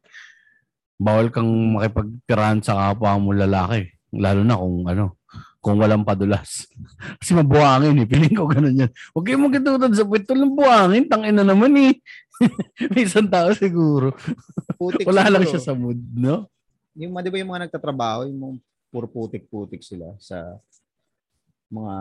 [0.96, 3.92] Bawal kang makipagtirahan sa kapwa mo lalaki.
[4.16, 5.20] Lalo na kung ano,
[5.66, 6.70] kung walang padulas.
[7.20, 8.06] kasi mabuhangin eh.
[8.06, 8.92] Piling ko ganun yan.
[9.18, 11.10] Huwag kayong magkatutan sa puwet ng buhangin.
[11.10, 11.98] Tangin na naman eh.
[12.94, 14.14] May isang tao siguro.
[14.78, 15.58] Putik Wala lang siguro.
[15.58, 16.46] siya sa mood, no?
[16.94, 18.56] Yung di ba yung mga nagtatrabaho, yung mga
[18.94, 20.54] puro putik-putik sila sa
[21.74, 21.96] mga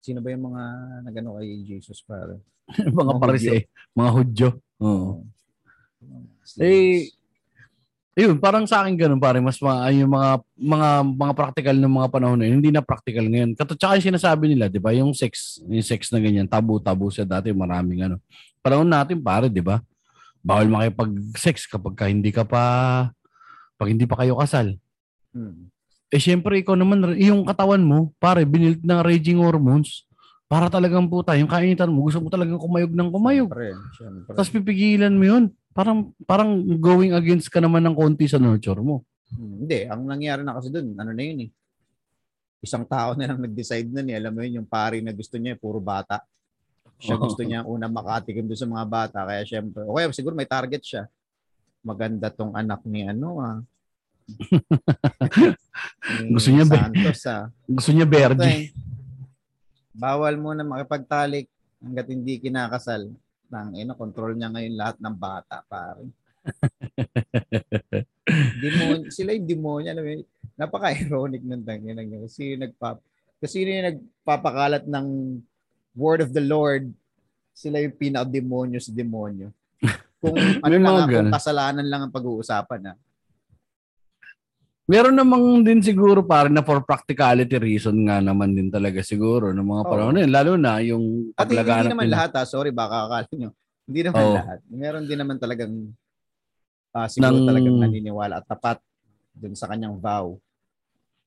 [0.00, 0.64] Sino ba yung mga
[1.04, 2.38] nagano kay Jesus para?
[2.70, 3.62] mga Mga pares eh.
[3.92, 4.48] Mga hudyo.
[4.80, 5.26] Oo.
[6.40, 6.62] Slaves.
[6.62, 7.19] Eh,
[8.20, 12.08] Ayun, parang sa akin ganun pare, mas ay, yung mga mga mga practical ng mga
[12.12, 13.56] panahon na yun, hindi na practical ngayon.
[13.56, 14.92] Kato tsaka yung sinasabi nila, 'di ba?
[14.92, 18.16] Yung sex, yung sex na ganyan, tabu-tabu siya dati, maraming ano.
[18.60, 19.80] Panahon natin pare, 'di ba?
[20.44, 22.62] Bawal makipag-sex kapag ka hindi ka pa
[23.80, 24.76] pag hindi pa kayo kasal.
[25.32, 25.72] Hmm.
[26.12, 30.04] Eh syempre ikaw naman yung katawan mo, pare, binilt ng raging hormones
[30.44, 33.48] para talagang puta, yung kainitan mo, gusto mo talagang kumayog ng kumayog.
[33.48, 34.34] Siyempre, siyempre.
[34.36, 35.44] Tapos pipigilan mo yun.
[35.70, 36.50] Parang parang
[36.82, 39.06] going against ka naman ng konti sa nurture mo.
[39.30, 41.50] Hmm, Hindi, ang nangyari na kasi doon, ano na yun eh.
[42.60, 44.18] Isang tao na lang nag-decide na niya.
[44.20, 46.26] Alam mo yun, yung pari na gusto niya, puro bata.
[47.00, 47.24] Siya Oo.
[47.24, 49.18] gusto niya una makatikim doon sa mga bata.
[49.24, 51.02] Kaya syempre, okay, siguro may target siya.
[51.80, 53.58] Maganda tong anak ni ano ah.
[56.20, 57.48] Ni Gusto niya Santos ah.
[57.64, 58.44] Gusto niya Verdi.
[58.44, 58.62] Okay.
[59.96, 61.48] Bawal mo na makipagtalik
[61.80, 63.08] hanggat hindi kinakasal.
[63.50, 66.06] Nang ino, control niya ngayon lahat ng bata, pare.
[68.62, 69.90] Demon, sila yung demonyo.
[69.90, 70.22] Alam mo, yun?
[70.60, 73.00] napaka-ironic ng tangin ng Kasi yung nagpap
[73.40, 75.06] kasi yun yung nagpapakalat ng
[75.96, 76.92] word of the Lord.
[77.56, 79.48] Sila yung pinaka-demonyo sa demonyo.
[80.20, 82.92] Kung ano lang, kung kasalanan lang ang pag-uusapan.
[82.92, 82.96] Ah.
[84.90, 89.62] Meron namang din siguro pare na for practicality reason nga naman din talaga siguro ng
[89.62, 89.90] mga Oo.
[89.90, 90.30] panahon yun.
[90.34, 92.16] Lalo na yung At hindi paglaganap naman nila.
[92.18, 92.42] lahat ha.
[92.42, 93.50] Sorry, baka akala nyo.
[93.86, 94.34] Hindi naman Oo.
[94.34, 94.58] lahat.
[94.66, 95.72] Meron din naman talagang
[96.90, 98.82] ah, siguro Nang- talagang naniniwala at tapat
[99.30, 100.42] dun sa kanyang vow.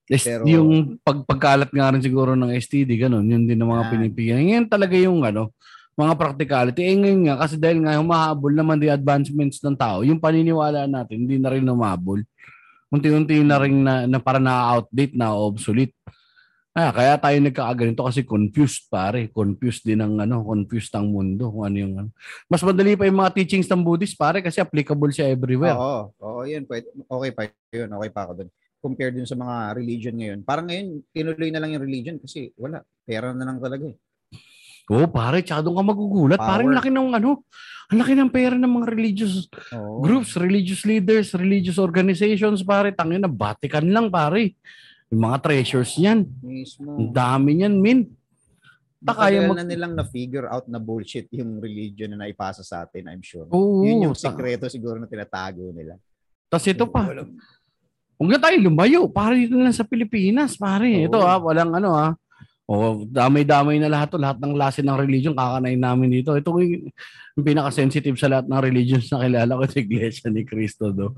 [0.04, 3.92] Pero- yung pag, pagkalat nga rin siguro ng STD, ganun, yun din ang mga Ah.
[3.96, 4.44] pinipigyan.
[4.44, 5.56] Ngayon talaga yung ano,
[5.96, 6.84] mga practicality.
[6.84, 11.24] Eh ngayon nga, kasi dahil nga humahabol naman the advancements ng tao, yung paniniwala natin,
[11.24, 12.20] hindi na rin humahabol.
[12.94, 15.98] Unti-unti na rin na, na para na-outdate, na obsolete.
[16.74, 19.30] Ah, kaya tayo nagkakaganito kasi confused pare.
[19.34, 22.10] Confused din ang ano, confused ang mundo kung ano yung ano.
[22.50, 25.78] Mas madali pa yung mga teachings ng Buddhist pare kasi applicable siya everywhere.
[25.78, 26.66] Oo, oo, yun.
[26.66, 27.90] Pwede, okay pa yun.
[27.94, 28.50] Okay pa ako dun.
[28.82, 30.40] Compared dun sa mga religion ngayon.
[30.42, 32.82] Parang ngayon, tinuloy na lang yung religion kasi wala.
[33.06, 33.98] Pera na lang talaga eh.
[34.92, 36.40] Oo, pare, tsaka doon ka magugulat.
[36.40, 36.50] Power.
[36.50, 37.48] Parang laki ng ano,
[37.88, 40.04] ang laki ng pera ng mga religious Oo.
[40.04, 42.92] groups, religious leaders, religious organizations, pare.
[42.92, 44.60] Tangin na, Vatican lang, pare.
[45.08, 46.28] Yung mga treasures niyan.
[46.44, 47.00] Mismo.
[47.00, 48.00] Ang dami niyan, min.
[49.04, 53.12] Ta, kaya mag- na nilang na-figure out na bullshit yung religion na naipasa sa atin,
[53.12, 53.48] I'm sure.
[53.52, 53.84] Oo.
[53.84, 56.00] Yun yung sikreto siguro na tinatago nila.
[56.48, 57.12] Tas ito pa,
[58.16, 59.12] huwag na tayo lumayo.
[59.12, 61.04] Pare, dito na lang sa Pilipinas, pare.
[61.04, 61.08] Oo.
[61.08, 62.16] Ito ha, walang ano ha.
[62.64, 64.20] O, damay-damay na lahat to.
[64.22, 66.32] Lahat ng klase ng religion, kakanain namin dito.
[66.32, 66.90] Ito yung,
[67.36, 71.12] yung pinaka-sensitive sa lahat ng religions na kilala ko sa Iglesia ni Cristo do.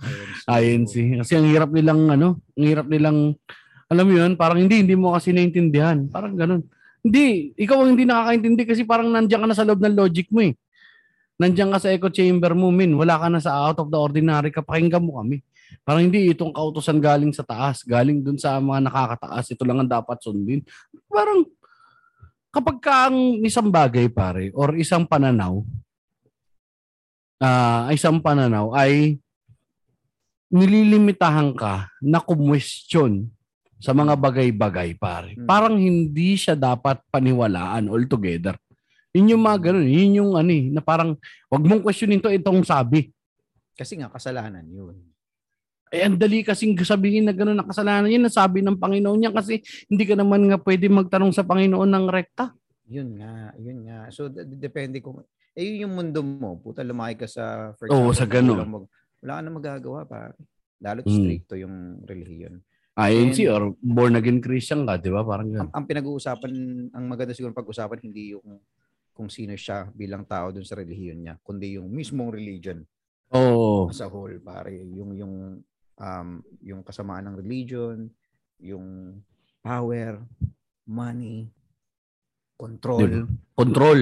[0.49, 1.21] INC.
[1.21, 3.37] Kasi ang hirap nilang ano, ang hirap nilang
[3.85, 6.09] alam mo yun, parang hindi, hindi mo kasi naintindihan.
[6.09, 6.65] Parang ganun.
[7.05, 10.41] Hindi, ikaw ang hindi nakakaintindi kasi parang nandiyan ka na sa loob ng logic mo
[10.41, 10.57] eh.
[11.37, 12.97] Nandiyan ka sa echo chamber mo, min.
[12.97, 14.65] Wala ka na sa out of the ordinary ka.
[14.65, 15.45] Pakinggan mo kami.
[15.85, 19.45] Parang hindi itong kautosan galing sa taas, galing dun sa mga nakakataas.
[19.53, 20.65] Ito lang ang dapat sundin.
[21.05, 21.45] Parang
[22.49, 25.59] kapag ka ang isang bagay pare or isang pananaw
[27.43, 29.19] ah isang pananaw ay
[30.47, 33.27] nililimitahan ka na kumwestiyon
[33.75, 35.35] sa mga bagay-bagay pare.
[35.35, 35.43] Hmm.
[35.43, 38.55] Parang hindi siya dapat paniwalaan altogether.
[39.11, 39.87] Yun yung mga ganun.
[39.87, 41.15] Yun yung ano eh, na parang
[41.51, 43.11] wag mong questionin to itong sabi.
[43.75, 44.95] Kasi nga, kasalanan yun.
[45.89, 49.61] Eh, ang dali kasing sabihin na gano'n na kasalanan yun, nasabi ng Panginoon niya kasi
[49.85, 52.51] hindi ka naman nga pwede magtanong sa Panginoon ng rekta.
[52.89, 54.09] Yun nga, yun nga.
[54.09, 55.21] So, d- d- depende kung,
[55.53, 56.57] eh yun yung mundo mo.
[56.57, 57.45] Puta, lumaki ka sa,
[57.77, 58.57] for Oo, example, sa ganun.
[58.57, 58.79] magulang mo.
[59.21, 60.19] Wala ka na magagawa pa.
[60.81, 61.15] Lalo't Mm.
[61.15, 62.61] stricto yung relihiyon.
[62.95, 65.21] INC And- or born again Christian ka, di ba?
[65.21, 65.71] Parang Ang, gano'n.
[65.71, 66.51] ang pinag-uusapan,
[66.91, 68.57] ang maganda siguro pag-usapan, hindi yung
[69.11, 72.83] kung sino siya bilang tao dun sa relihiyon niya, kundi yung mismong religion
[73.31, 73.87] Oo.
[73.87, 74.75] as a whole, pare.
[74.75, 75.33] Yung, yung,
[75.99, 78.09] um, yung kasamaan ng religion,
[78.59, 79.19] yung
[79.63, 80.19] power,
[80.87, 81.49] money,
[82.55, 83.27] control.
[83.55, 83.99] Control.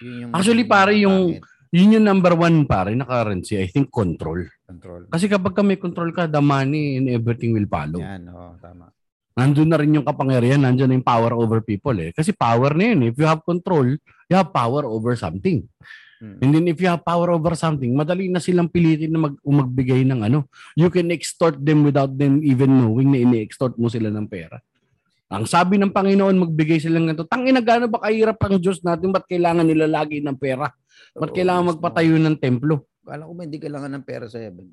[0.00, 1.40] Yun yung Actually, pare, yung-.
[1.70, 4.42] Yun yung number one pare na currency, I think control.
[4.66, 5.06] Control.
[5.06, 8.02] Kasi kapag ka may control ka, the money and everything will follow.
[8.02, 8.90] Yan, oo, tama.
[9.38, 12.10] Nandun na rin yung kapangyarihan, nandun na yung power over people eh.
[12.10, 13.14] Kasi power na yun.
[13.14, 15.62] If you have control, you have power over something.
[16.20, 16.36] Mm.
[16.44, 20.04] And then if you have power over something, madali na silang pilitin na mag magbigay
[20.04, 20.52] ng ano.
[20.76, 24.60] You can extort them without them even knowing na ini-extort mo sila ng pera.
[25.30, 27.24] Ang sabi ng Panginoon, magbigay sila ng ito.
[27.24, 29.14] Tangina, gaano ba kahirap ang Diyos natin?
[29.14, 30.68] Ba't kailangan nila lagi ng pera?
[31.14, 32.90] Ba't kailangan magpatayo ng templo?
[33.06, 34.68] Kala ko ba hindi kailangan ng pera sa heaven?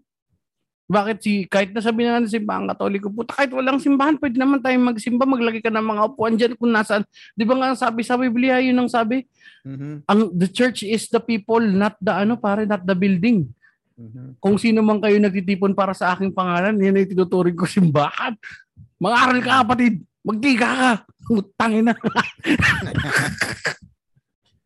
[0.88, 4.88] Bakit si, kahit nasabi na ng simbahan katoliko, puta, kahit walang simbahan, pwede naman tayong
[4.88, 7.04] magsimba, maglagay ka ng mga upuan dyan kung nasaan.
[7.36, 9.28] Di ba nga sabi sa Biblia, yun ang sabi?
[9.68, 10.08] Mhm.
[10.08, 13.52] Ang, the church is the people, not the ano, pare, not the building.
[14.00, 14.40] Mhm.
[14.40, 18.40] Kung sino man kayo nagtitipon para sa aking pangalan, yan ay tinuturing ko simbahan.
[18.96, 20.08] Mag-aral ka, kapatid.
[20.24, 20.92] Magtika ka.
[21.60, 21.96] Tangin na.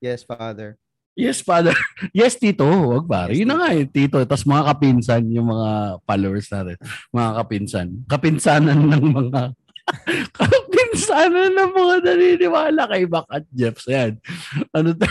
[0.02, 0.81] Yes, Father.
[1.16, 1.76] Yes, father.
[2.18, 2.64] Yes, tito.
[2.66, 3.36] Wag pare.
[3.36, 4.18] Yes, Yun na nga eh, tito.
[4.24, 6.78] Tapos mga kapinsan, yung mga followers natin.
[7.12, 7.88] Mga kapinsan.
[8.08, 9.42] Kapinsanan ng mga
[10.40, 13.76] kapinsanan ng mga naniniwala kay Mac at Jeff.
[13.92, 14.18] Ayan.
[14.72, 15.10] Ano ta?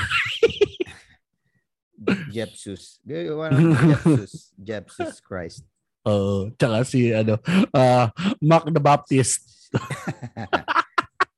[2.33, 2.97] Jepsus.
[3.05, 4.33] Jepsus.
[4.57, 5.69] Jepsus Christ.
[6.09, 6.49] Oo.
[6.57, 7.37] tsaka si, ano,
[7.77, 8.09] ah
[8.41, 9.69] Mac the Baptist.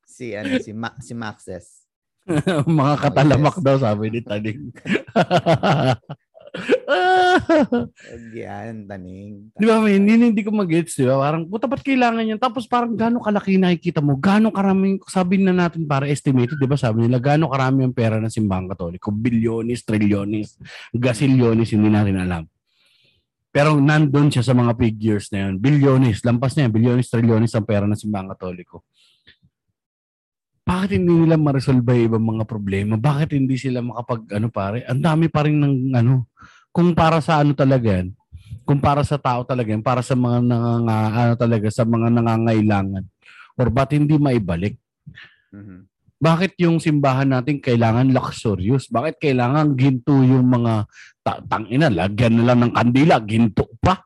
[0.07, 1.82] si ano si Ma- si Maxes.
[2.81, 3.65] mga katalamak yes.
[3.65, 4.71] daw, sabi ni Taning.
[8.37, 9.49] Yan, taning.
[9.57, 11.17] Di ba, may, hindi, hindi ko mag-gets, di ba?
[11.17, 12.37] Parang, puta, ba't kailangan yan?
[12.37, 14.21] Tapos parang gano'ng kalaki nakikita mo?
[14.21, 16.77] Gano'ng karaming, sabi na natin para estimated, di ba?
[16.77, 19.09] Sabi nila, gano'ng karami ang pera ng simbahang katoliko?
[19.09, 20.61] Bilyonis, trilyonis,
[20.93, 22.45] gasilyonis, hindi natin alam.
[23.53, 25.61] Pero nandun siya sa mga figures na yun.
[25.61, 26.73] Bilyonis, lampas na yan.
[26.73, 28.85] Bilyonis, trilyonis ang pera ng simbahang katoliko.
[30.63, 32.95] Bakit hindi nila ma-resolve yung ibang mga problema?
[32.95, 34.87] Bakit hindi sila makapag, ano pare?
[34.87, 36.31] Ang dami pa rin ng, ano,
[36.71, 38.15] kung para sa ano talaga yan,
[38.63, 43.05] kung para sa tao talaga yan, para sa mga nanganga, ano talaga, sa mga nangangailangan.
[43.59, 44.79] Or ba't hindi maibalik?
[45.51, 45.91] Mhm.
[46.23, 48.87] Bakit yung simbahan natin kailangan luxurious?
[48.87, 50.87] Bakit kailangan ginto yung mga
[51.27, 53.99] ta- tangina, lagyan na lang ng kandila, ginto pa?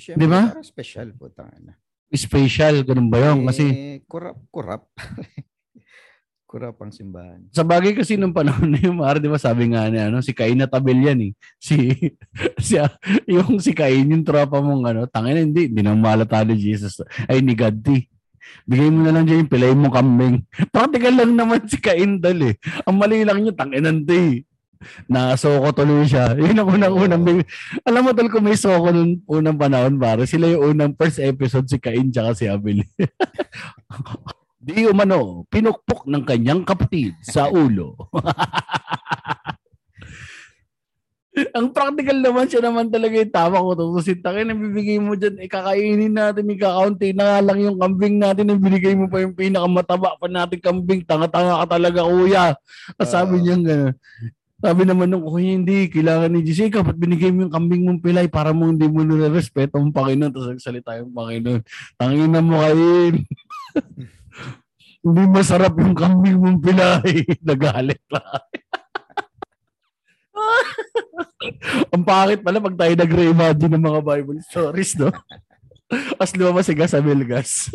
[0.00, 0.40] Siyempre, Di ba?
[0.64, 1.76] special po tangina.
[2.08, 3.42] Special, ganun ba yun?
[3.44, 4.82] Kasi Eh, kurap, kurap.
[6.46, 7.42] kurap ang simbahan.
[7.50, 10.30] sa bagay kasi nung panahon na yun, Mara, di ba sabi nga niya, ano, si
[10.30, 11.32] Cain na tabel yan eh.
[11.58, 11.74] Si,
[12.62, 12.78] si,
[13.26, 17.02] yung si Cain, yung tropa mong ano, tangina hindi, hindi nang malata ni Jesus.
[17.26, 18.06] Ay, ni God di.
[18.62, 20.36] Bigay mo na lang dyan yung pilay mong kambing.
[20.72, 22.54] Practical lang naman si Cain dal eh.
[22.86, 24.46] Ang mali lang niya, tanginan di.
[25.06, 26.34] Nasoko tuloy siya.
[26.38, 27.22] Yun ang unang-unang.
[27.22, 27.48] may-
[27.82, 31.66] Alam mo tol, kung may soko nung unang panahon, pare, sila yung unang first episode
[31.66, 32.82] si Cain tsaka si Abel.
[34.66, 37.94] Di umano, pinukpok ng kanyang kapatid sa ulo.
[41.52, 43.76] Ang practical naman siya naman talaga yung tama ko.
[43.76, 49.04] Tutusin takin, nabibigay mo dyan, ikakainin natin, ikakaunti na lang yung kambing natin, nabibigay mo
[49.04, 51.04] pa yung pinakamataba pa natin kambing.
[51.04, 52.56] Tanga-tanga ka talaga, kuya.
[53.04, 53.42] Sabi Oo.
[53.44, 53.92] niya gano'n.
[54.56, 58.24] Sabi naman ng kuya, hindi, kailangan ni Jessica, ba't binigay mo yung kambing mong pilay
[58.24, 61.60] para mo hindi mo nire-respeto ang Panginoon, tapos nagsalita yung Panginoon.
[62.00, 63.20] Tangin na mo kain.
[65.04, 67.28] hindi masarap yung kambing mong pilay.
[67.48, 68.24] Nagalit pa.
[71.92, 75.12] ang pangit pala pag tayo nag-reimagine ng mga Bible stories, no?
[76.16, 77.68] As lumabas si Gas Amelgas.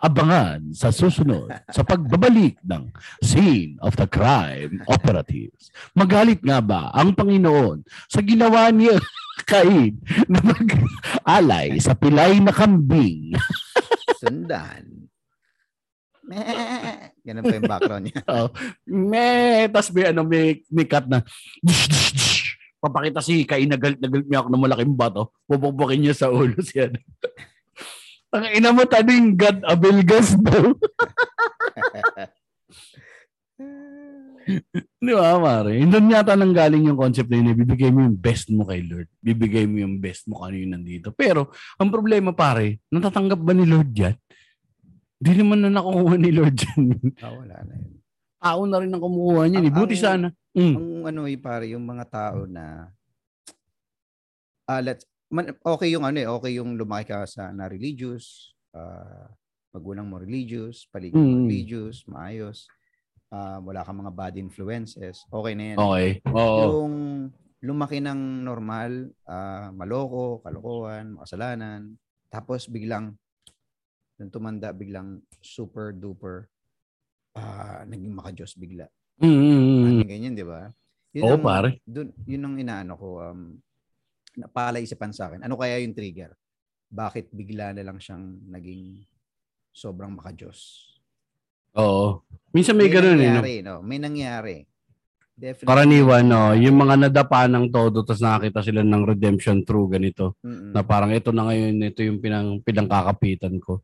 [0.00, 2.92] Abangan sa susunod sa pagbabalik ng
[3.24, 5.72] scene of the crime operatives.
[5.92, 8.98] Magalit nga ba ang Panginoon sa ginawa niya
[9.50, 9.96] Cain
[10.28, 13.32] na mag-alay sa pilay na kambing?
[14.20, 15.08] Sundan.
[16.30, 17.10] Meh.
[17.26, 18.22] Ganun pa yung background niya.
[19.10, 21.26] Me, tas may ano, may, may cut na
[22.80, 25.34] papakita si Cain na galit na galit niya ako ng malaking bato.
[25.44, 26.88] Pupukpukin niya sa ulo siya.
[28.30, 30.70] Ang ina mo taning God Abelgas daw.
[35.00, 35.78] Di ba, Mare?
[35.84, 37.54] Doon yata nang galing yung concept na yun.
[37.54, 39.06] Bibigay mo yung best mo kay Lord.
[39.20, 41.12] Bibigay mo yung best mo kung ano yung nandito.
[41.12, 44.16] Pero, ang problema, pare, natatanggap ba ni Lord yan?
[45.20, 46.82] Hindi naman na nakukuha ni Lord yan.
[47.20, 47.92] Ah, wala na yun.
[48.40, 49.62] Tao na rin ang kumukuha niyan.
[49.62, 49.70] eh.
[49.70, 50.26] Ang- Buti ang- sana.
[50.50, 50.74] Mm.
[50.74, 52.88] Ang ano eh, pare, yung mga tao na
[54.66, 59.30] ah, let's, man, okay yung ano eh, okay yung lumaki ka sa na religious, ah,
[59.70, 61.46] magulang mo religious, paligid mo Mm.
[61.46, 62.66] religious, maayos,
[63.30, 65.78] ah, wala kang mga bad influences, okay na yan.
[65.78, 66.10] Okay.
[66.34, 66.58] Oo.
[66.58, 66.94] Yung
[67.62, 71.94] lumaki ng normal, ah, maloko, kalokohan, makasalanan,
[72.26, 73.14] tapos biglang,
[74.18, 76.50] nung tumanda, biglang super duper,
[77.38, 78.90] ah, naging makajos bigla.
[79.22, 80.72] Mm, Ano, ganyan, di ba?
[81.14, 81.70] Yun Oo, ang- pare.
[81.86, 83.54] Dun, yun ang inaano ko, um,
[84.36, 85.42] napalaisipan sa akin.
[85.42, 86.34] Ano kaya yung trigger?
[86.90, 89.06] Bakit bigla na lang siyang naging
[89.70, 90.90] sobrang makajos?
[91.78, 92.26] Oo.
[92.50, 93.30] Minsan may, ganun eh.
[93.30, 93.42] No?
[93.42, 93.76] no?
[93.86, 94.66] May nangyari.
[95.40, 95.70] Definitely.
[95.70, 96.42] Karaniwan, may no?
[96.52, 100.36] Yung mga nadapa ng todo tapos nakakita sila ng redemption through ganito.
[100.44, 100.74] Mm-mm.
[100.76, 103.80] Na parang ito na ngayon, ito yung pinang, pinangkakapitan ko.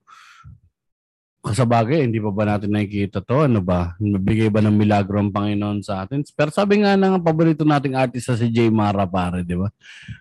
[1.55, 3.47] Sa bagay, hindi pa ba natin nakikita to?
[3.47, 3.95] Ano ba?
[4.03, 6.27] Mabigay ba ng milagro ang Panginoon sa atin?
[6.35, 9.71] Pero sabi nga ng paborito nating artist sa si Jay Mara, pare, di ba?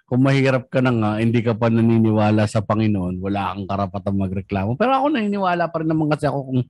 [0.06, 4.78] Kung mahirap ka na nga, hindi ka pa naniniwala sa Panginoon, wala kang karapatang magreklamo.
[4.78, 6.62] Pero ako naniniwala pa rin naman kasi ako kung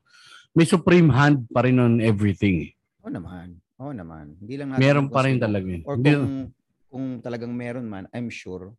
[0.56, 2.72] may supreme hand pa rin on everything.
[3.04, 3.60] Oo naman.
[3.76, 4.40] Oo naman.
[4.40, 5.68] Hindi lang natin Meron pa rin talaga.
[5.68, 5.84] eh.
[5.84, 6.56] Or kung,
[6.88, 8.72] kung talagang meron man, I'm sure,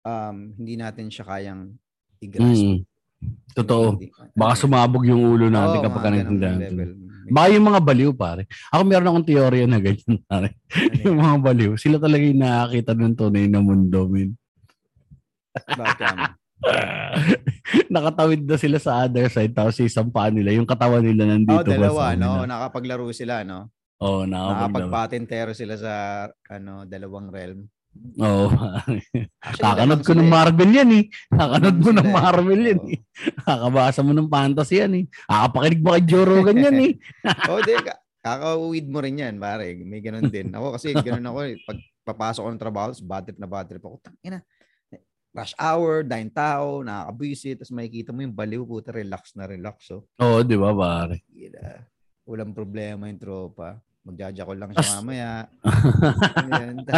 [0.00, 1.76] um, hindi natin siya kayang
[2.24, 2.64] i-grasp.
[2.64, 2.78] Mm.
[3.54, 3.98] Totoo.
[4.32, 6.76] Baka sumabog yung ulo natin oo, kapag mga ganong naintindihan natin.
[6.76, 6.90] level.
[7.30, 8.42] Baka yung mga baliw, pare.
[8.74, 10.58] Ako meron akong teorya na ganyan, pare.
[10.74, 11.22] Ano yung yun?
[11.22, 14.34] mga baliw, sila talaga yung nakakita ng tunay na mundo, min.
[15.54, 16.18] Bakit?
[17.94, 21.64] Nakatawid na sila sa other side, tapos isang paa nila, yung katawan nila nandito Oh,
[21.64, 22.44] dalawa, no?
[22.44, 23.70] Nakapaglaro sila, no?
[24.00, 24.56] Oo, oh, nakapagdalawa.
[24.66, 25.92] Nakapagpatentero sila sa
[26.48, 27.68] ano, dalawang realm.
[28.16, 28.46] Oo.
[29.40, 30.26] Actually, Kakanod ko ng.
[30.26, 31.04] Marvel yan eh.
[31.28, 32.08] Kakanod mo ng.
[32.08, 32.88] Marvel yan Oo.
[32.88, 32.98] eh.
[33.40, 35.04] Kakabasa mo ng fantasy yan eh.
[35.26, 36.92] Kakapakinig mo kay Joe Rogan yan eh.
[37.50, 39.74] oh, di, ka- kakauwid mo rin yan, pare.
[39.76, 40.48] May ganun din.
[40.50, 41.38] Ako kasi ganun ako.
[41.44, 41.54] eh.
[41.60, 43.96] Pag papasok ko ng trabaho, bad trip na bad trip ako.
[44.00, 44.40] Tangina.
[45.30, 49.86] Rush hour, dahil tao, nakakabuisit, tapos makikita mo yung baliw, puta, relax na relax.
[49.86, 51.22] So, Oo, di ba pare?
[51.30, 51.86] gila.
[52.26, 53.78] Walang problema yung tropa.
[54.00, 55.30] Magjaja ko lang siya As- mamaya.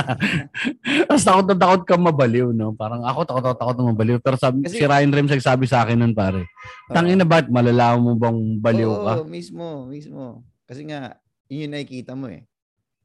[1.03, 2.73] Tapos takot na takot ka mabaliw, no?
[2.73, 4.17] Parang ako takot na takot na mabaliw.
[4.19, 6.47] Pero sabi, Kasi- si Ryan Rems nagsabi sa akin nun, pare.
[6.87, 9.15] Tangin na ba't malalaman mo bang baliw Oo, ka?
[9.25, 10.47] mismo, mismo.
[10.63, 12.47] Kasi nga, yun yung nakikita mo eh.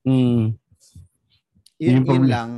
[0.05, 0.53] Mm.
[1.77, 2.51] Yun, yun problem- lang,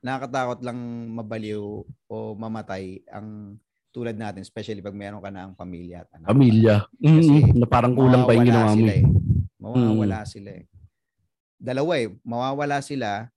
[0.00, 0.78] nakakatakot lang
[1.12, 1.62] mabaliw
[2.06, 3.56] o mamatay ang
[3.90, 6.28] tulad natin, especially pag meron ka na ang pamilya at anak.
[6.28, 6.76] Pamilya.
[6.94, 8.76] Kasi Mm, na parang kulang pa yung Mawawala ginawa mo.
[8.76, 8.98] sila eh.
[8.98, 9.04] eh.
[9.56, 10.64] Mawawala sila eh.
[11.56, 13.32] Dalawa eh, mawawala sila,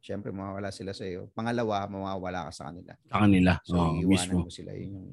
[0.00, 1.28] syempre mawawala sila sa iyo.
[1.36, 2.92] Pangalawa, mawawala ka sa kanila.
[3.06, 3.52] Sa kanila.
[3.62, 4.38] So, iiwanan mismo.
[4.44, 4.72] mo sila.
[4.74, 5.08] Yun yung...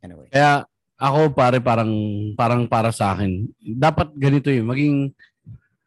[0.00, 0.32] Anyway.
[0.32, 0.64] Kaya
[1.00, 1.92] ako pare parang
[2.36, 4.96] parang para sa akin, dapat ganito yun, maging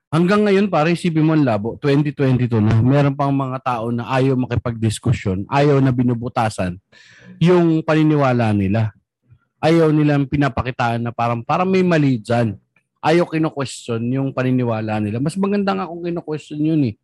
[0.09, 4.33] hanggang ngayon pare isipin mo ang labo, 2022 na, meron pang mga tao na ayaw
[4.33, 6.81] makipagdiskusyon, ayaw na binubutasan
[7.37, 8.89] yung paniniwala nila.
[9.63, 12.59] Ayaw nilang pinapakitaan na parang parang may mali dyan.
[13.03, 15.19] Ayaw kino-question yung paniniwala nila.
[15.19, 16.95] Mas maganda nga kung kino-question yun eh.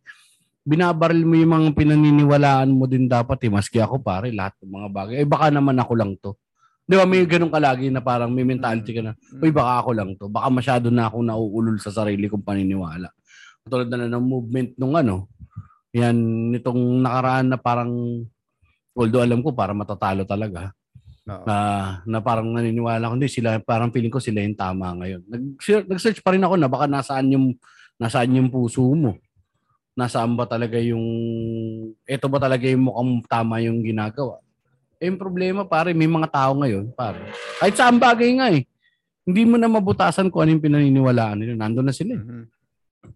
[0.64, 3.52] Binabaril mo yung mga pinaniniwalaan mo din dapat eh.
[3.52, 5.14] Maski ako pare, lahat ng mga bagay.
[5.20, 6.32] Eh baka naman ako lang to.
[6.88, 9.44] Di ba may ganun kalagi na parang may mentality ka na, Mm.
[9.44, 10.26] uy baka ako lang to.
[10.26, 13.12] Baka masyado na ako nauulol sa sarili kong paniniwala.
[13.68, 15.30] Tulad na lang ng movement nung ano,
[15.94, 16.16] yan,
[16.50, 18.24] nitong nakaraan na parang,
[18.96, 20.74] although alam ko para matatalo talaga,
[21.30, 21.44] Oo.
[21.46, 21.56] na,
[22.02, 25.22] na parang naniniwala ko, hindi sila, parang feeling ko sila yung tama ngayon.
[25.30, 25.42] Nag,
[25.86, 27.46] nag-search pa rin ako na baka nasaan yung,
[28.02, 29.14] nasaan yung puso mo.
[29.94, 31.04] Nasaan ba talaga yung,
[32.02, 34.42] eto ba talaga yung mukhang tama yung ginagawa.
[34.98, 37.30] Eh, yung problema, pare, may mga tao ngayon, pare.
[37.62, 38.66] Kahit saan bagay nga eh.
[39.24, 41.54] Hindi mo na mabutasan kung ano yung pinaniniwalaan nila.
[41.54, 42.20] Nandun na sila eh.
[42.20, 42.44] Mhm.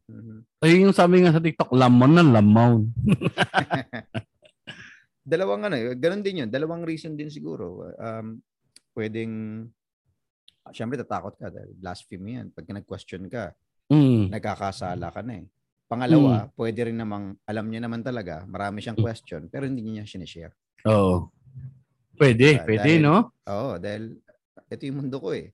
[0.08, 0.36] Mhm.
[0.64, 2.88] Ay, yung sabi nga sa TikTok, lamon na lamon.
[5.24, 6.50] Dalawang ano, eh, ganun din yun.
[6.52, 7.88] Dalawang reason din siguro.
[7.96, 8.44] Um,
[8.92, 9.64] pwedeng,
[10.68, 12.52] syempre tatakot ka dahil blasphemy yan.
[12.52, 13.56] Pag nag-question ka,
[13.88, 14.28] Mm.
[14.28, 15.46] nagkakasala ka na eh.
[15.88, 16.52] Pangalawa, Hmm.
[16.56, 19.04] pwede rin namang, alam niya naman talaga, marami siyang Mm.
[19.04, 20.52] question, pero hindi niya sinishare.
[20.88, 21.28] Oo.
[22.16, 23.16] Pwede, Ah, pwede, dahil- no?
[23.44, 24.16] Oo, dahil
[24.68, 25.52] ito yung mundo ko eh.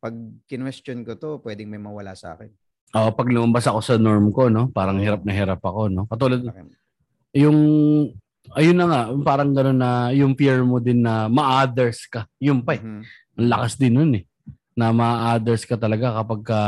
[0.00, 0.14] Pag
[0.48, 2.48] kinwestiyon ko to, pwedeng may mawala sa akin.
[2.92, 4.68] Oo, pag lumabas ako sa norm ko, no?
[4.68, 6.04] Parang hirap na hirap ako, no?
[6.08, 6.68] Katulad, Akin.
[7.36, 7.58] yung,
[8.50, 12.26] ayun na nga, parang gano'n na, yung fear mo din na ma-others ka.
[12.42, 12.82] Yun pa eh.
[12.82, 13.02] Mhm.
[13.38, 14.24] Ang lakas din nun eh.
[14.74, 16.60] Na ma-others ka talaga kapag ka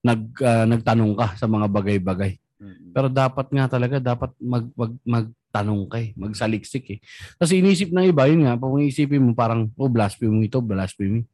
[0.00, 2.32] nag, ah, nagtanong ka sa mga bagay-bagay.
[2.62, 2.94] Mhm.
[2.96, 6.98] Pero dapat nga talaga, dapat mag, mag, magtanong ka eh, magsaliksik eh.
[7.36, 11.26] Kasi inisip ng iba, yun nga, kung isipin mo parang, oh, blasphemy ito, blasphemy.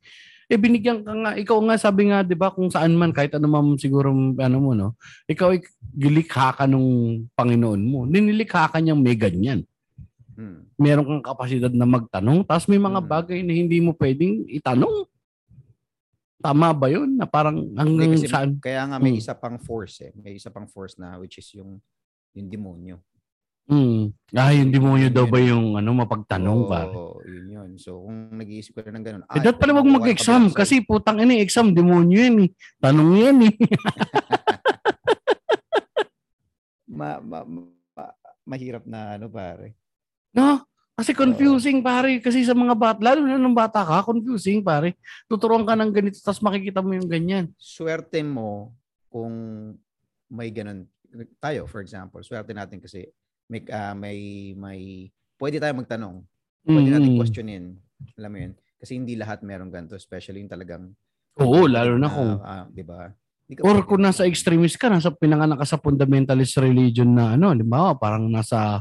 [0.52, 3.48] Eh, binigyan ka nga, ikaw nga sabi nga, di ba, kung saan man, kahit ano
[3.48, 4.92] man siguro, ano mo, no,
[5.24, 5.64] ikaw ay
[5.96, 8.04] gilikha ka nung Panginoon mo.
[8.04, 9.64] Ninilikha ka niyang may ganyan.
[10.36, 10.76] Mhm.
[10.76, 13.08] Meron kang kapasidad na magtanong, tapos may mga Mm.
[13.08, 15.08] bagay na hindi mo pwedeng itanong.
[16.36, 17.16] Tama ba yun?
[17.16, 18.60] Na parang hanggang kasi saan?
[18.60, 19.22] Kaya nga may Hmm.
[19.22, 20.12] isa pang force eh.
[20.12, 21.78] May isa pang force na which is yung
[22.34, 22.96] yung demonyo.
[23.70, 24.10] Hmm.
[24.34, 26.88] Ah, yung demonyo daw ba yung ano, mapagtanong pa?
[26.90, 27.70] Oo, yun yun.
[27.78, 31.38] So kung nag-iisip ka na ng ganun, Eh, dapat pala wag mag-exam kasi putang ina,
[31.38, 32.50] exam, demonyo yan eh.
[32.82, 33.54] Tanong yan eh.
[36.92, 37.46] ma- ma-
[38.42, 39.78] mahirap na ano pare.
[40.34, 40.66] No?
[40.92, 42.20] Kasi confusing pare.
[42.20, 44.98] Kasi sa mga bata, lalo na nung bata ka, confusing pare.
[45.24, 47.48] Tuturuan ka ng ganito, tapos makikita mo yung ganyan.
[47.56, 48.76] Swerte mo
[49.08, 49.32] kung
[50.28, 50.84] may ganun.
[51.40, 53.08] Tayo, for example, swerte natin kasi
[53.52, 54.18] may, ah, may,
[54.56, 54.80] may,
[55.36, 56.24] pwede tayo magtanong.
[56.64, 57.18] Pwede natin Mm.
[57.20, 57.64] questionin.
[58.16, 58.52] Alam mo yun?
[58.80, 60.84] Kasi hindi lahat meron ganito, especially yung talagang
[61.36, 63.12] Oo, lalo na kung ah, 'di ba?
[63.60, 67.92] Or kung nasa extremist ka, nasa pinanganak ka sa fundamentalist religion na ano, di ba?
[67.92, 68.80] Parang nasa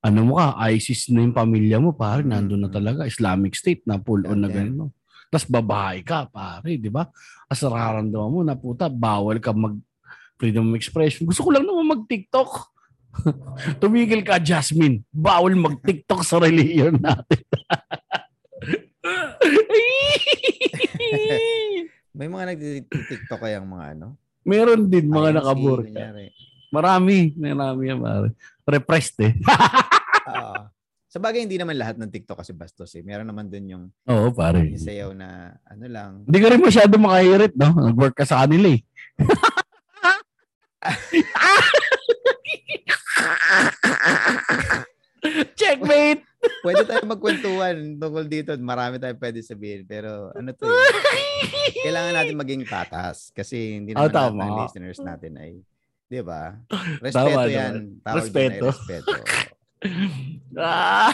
[0.00, 2.28] ano mo ka, ISIS na yung pamilya mo, pare, Mm.
[2.32, 4.76] nandun na talaga, Islamic State na full on na Goddamn.
[4.76, 4.84] ganito.
[5.28, 7.04] Tapos babae ka, pare, di ba?
[7.46, 9.76] As nararamdaman mo na puta, bawal ka mag
[10.40, 11.28] freedom of expression.
[11.28, 12.48] Gusto ko lang naman mag-TikTok.
[13.82, 15.02] Tumigil ka, Jasmine.
[15.10, 17.40] Bawal mag-TikTok sa religion natin.
[22.16, 24.16] May mga nag-TikTok kayang mga ano?
[24.44, 25.78] Meron din mga INC, nakabur.
[25.84, 26.26] kunyari.
[26.70, 28.28] Marami, marami yan, pare.
[28.66, 29.32] Repressed eh.
[31.10, 33.02] Sa bagay, hindi naman lahat ng TikTok kasi bastos eh.
[33.02, 34.62] Meron naman dun yung, Oo, pare.
[34.70, 36.22] yung sayaw na ano lang.
[36.22, 37.74] Hindi ka rin masyado makahirit, no?
[37.74, 38.80] Nag-work ka sa kanila eh.
[45.52, 46.24] Checkmate!
[46.64, 48.56] Pwede tayo magkwentuhan tungkol dito.
[48.56, 49.84] Marami tayong pwede sabihin.
[49.84, 50.92] Pero ano to eh.
[51.84, 53.28] Kailangan natin maging patas.
[53.30, 54.40] Kasi hindi Oh, naman lahat tama.
[54.42, 55.52] ng listeners natin ay,
[56.06, 56.56] di ba?
[56.98, 57.74] Respeto Tama yan.
[58.00, 58.66] Tawag Respeto.
[58.68, 59.12] Respeto.
[60.52, 61.08] Ah!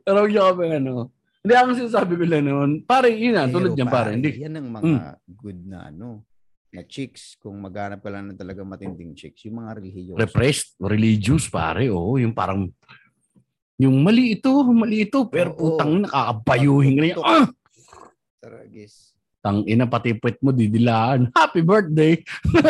[0.00, 1.12] Pero yung kami ano.
[1.44, 2.70] Hindi ako sinasabi ko lang noon.
[2.80, 4.16] Pare, yun na, tulad niyan pare.
[4.16, 4.40] Hindi.
[4.40, 6.24] Yan ang mga good na ano
[6.72, 11.44] na chicks kung maghanap ka lang ng talagang matinding chicks yung mga religious Repressed, religious
[11.52, 11.92] pare.
[11.92, 12.72] Oo, yung parang
[13.76, 15.28] yung mali ito, mali ito.
[15.28, 15.76] Pero Oo.
[15.76, 17.20] putang nakakabayuhin na yan.
[17.20, 17.46] Ah!
[18.40, 19.12] Taragis.
[19.42, 21.28] Tang ina pati puwet mo didilaan.
[21.34, 22.14] Happy birthday.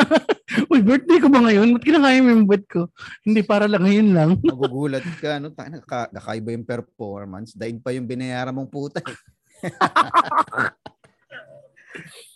[0.72, 1.76] Uy, birthday ko ba ngayon?
[1.76, 2.88] Ba't kinakaya mo yung puwet ko?
[3.22, 4.30] Hindi para lang ngayon lang.
[4.50, 9.18] magugulat ka no tayo naka, nakaiba yung performance daig pa yung binayaran mong puta eh.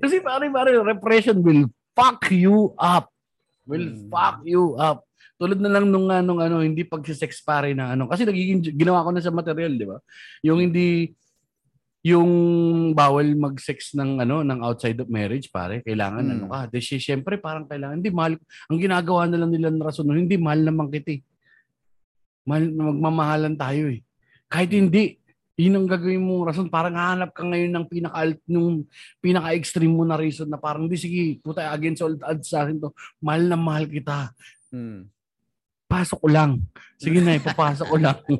[0.00, 3.08] Kasi pare pare repression will fuck you up.
[3.64, 4.08] Will Mm.
[4.08, 5.04] fuck you up.
[5.36, 8.04] Tulad na lang nung anong ano, hindi pagsi-sex pare na ano.
[8.06, 9.96] Kasi nagiging ginawa ko na sa material, di ba?
[10.44, 11.12] Yung hindi
[12.00, 12.30] yung
[12.96, 16.32] bawal mag-sex ng ano ng outside of marriage pare kailangan Mm.
[16.32, 18.40] ano ka di si syempre parang kailangan hindi mahal
[18.72, 21.22] ang ginagawa na lang nila ng rason hindi mahal naman kita eh.
[22.48, 24.00] mahal magmamahalan tayo eh
[24.48, 25.19] kahit hindi
[25.60, 26.72] yun ang gagawin mong rason.
[26.72, 28.88] Parang hahanap ka ngayon ng pinaka nung
[29.20, 32.80] pinaka extreme mo na reason na parang di sige puta against all odds sa akin
[32.80, 32.88] to.
[33.20, 34.32] Mahal na mahal kita.
[34.72, 35.10] Hmm.
[35.90, 36.62] pasok ko lang.
[37.02, 38.18] Sige na ipapasok ko lang.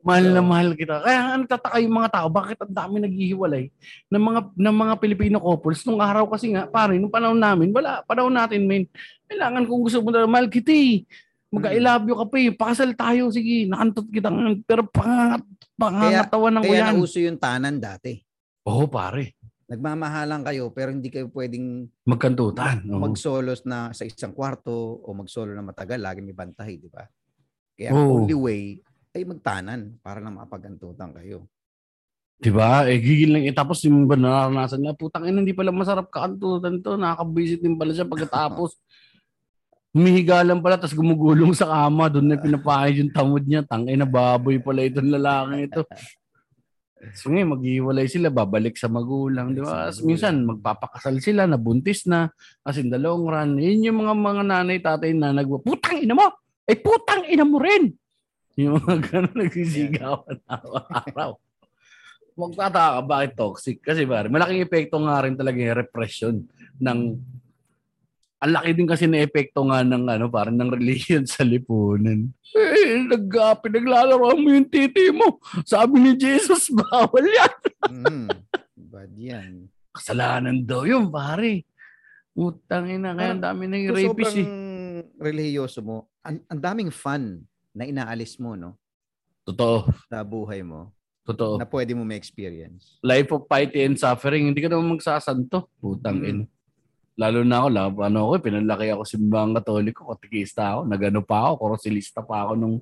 [0.00, 1.04] Mahal na mahal kita.
[1.04, 3.68] Kaya ang tataka yung mga tao bakit ang dami naghihiwalay?
[4.08, 8.00] Ng mga ng mga Filipino couples nung araw kasi nga pare nung panahon namin wala
[8.08, 8.88] panahon natin men
[9.28, 11.04] kailangan kung gusto mo na mahal kita eh
[11.48, 12.50] mag-I love you ka pa eh.
[12.52, 14.28] Pakasal tayo, sige, nakantot kita.
[14.64, 15.42] Pero pangangat,
[15.76, 16.92] pangangatawan ng Kaya uyan.
[16.96, 18.20] nauso yung tanan dati.
[18.68, 19.36] Oo, pare.
[19.68, 22.88] Nagmamahalan kayo pero hindi kayo pwedeng Magkantutan.
[22.88, 23.04] Oo.
[23.04, 24.72] mag-solos na sa isang kwarto
[25.04, 27.04] o mag-solo na matagal, lagi may bantay, di ba?
[27.76, 28.24] Kaya Oo.
[28.24, 28.62] only way
[29.12, 31.44] ay magtanan para lang mapagantutan kayo.
[32.38, 32.86] Diba?
[32.86, 33.44] Eh, gigil lang.
[33.50, 36.94] Eh, tapos yung ba naranasan niya, putang ina, hindi pala masarap kakantutan to.
[36.94, 38.72] Nakakabisit din pala siya pagkatapos.
[39.96, 42.12] Humihiga lang pala, tapos gumugulong sa kama.
[42.12, 43.64] Doon na pinapahid yung tamod niya.
[43.64, 45.82] Tangay na baboy pala itong lalaki ito.
[47.14, 49.86] So ngayon, maghiwalay sila, babalik sa magulang, di ba?
[50.02, 52.26] Minsan, magpapakasal sila, nabuntis na,
[52.66, 56.18] kasi in the long run, yun yung mga mga nanay, tatay na nag putang ina
[56.18, 56.26] mo!
[56.66, 57.94] Eh, putang ina mo rin!
[58.58, 61.38] Yung mga gano'n nagsisigawan araw-araw.
[62.34, 63.76] Magtataka ka, bakit toxic?
[63.78, 66.34] Kasi pare, malaking epekto nga rin talaga yung repression
[66.82, 66.98] ng
[68.38, 72.30] ang laki din kasi na epekto nga ng ano, parang ng religion sa lipunan.
[72.54, 75.42] Eh, nag, uh, pinaglalaro mo yung titi mo.
[75.66, 77.54] Sabi ni Jesus, bawal yan.
[77.90, 78.28] Mm.
[78.88, 79.52] Bad yan.
[79.90, 81.66] Kasalanan daw yun, pare.
[82.32, 84.46] Utang ina, kaya ang dami yung Kung rapist eh.
[85.18, 87.42] religyoso mo, ang, ang daming fun
[87.74, 88.78] na inaalis mo, no?
[89.42, 90.94] Totoo, Sa buhay mo,
[91.26, 91.58] totoo.
[91.58, 93.02] na pwede mo ma-experience.
[93.02, 95.66] Life of piety and suffering, hindi ka naman magsasanto.
[95.82, 96.28] Putang Mm.
[96.30, 96.44] ina.
[97.18, 101.50] Lalo na ako, labo, ano ako, eh, pinalaki ako simbang katoliko, katikista ako, nagano pa
[101.50, 102.76] ako, korosilista pa ako nung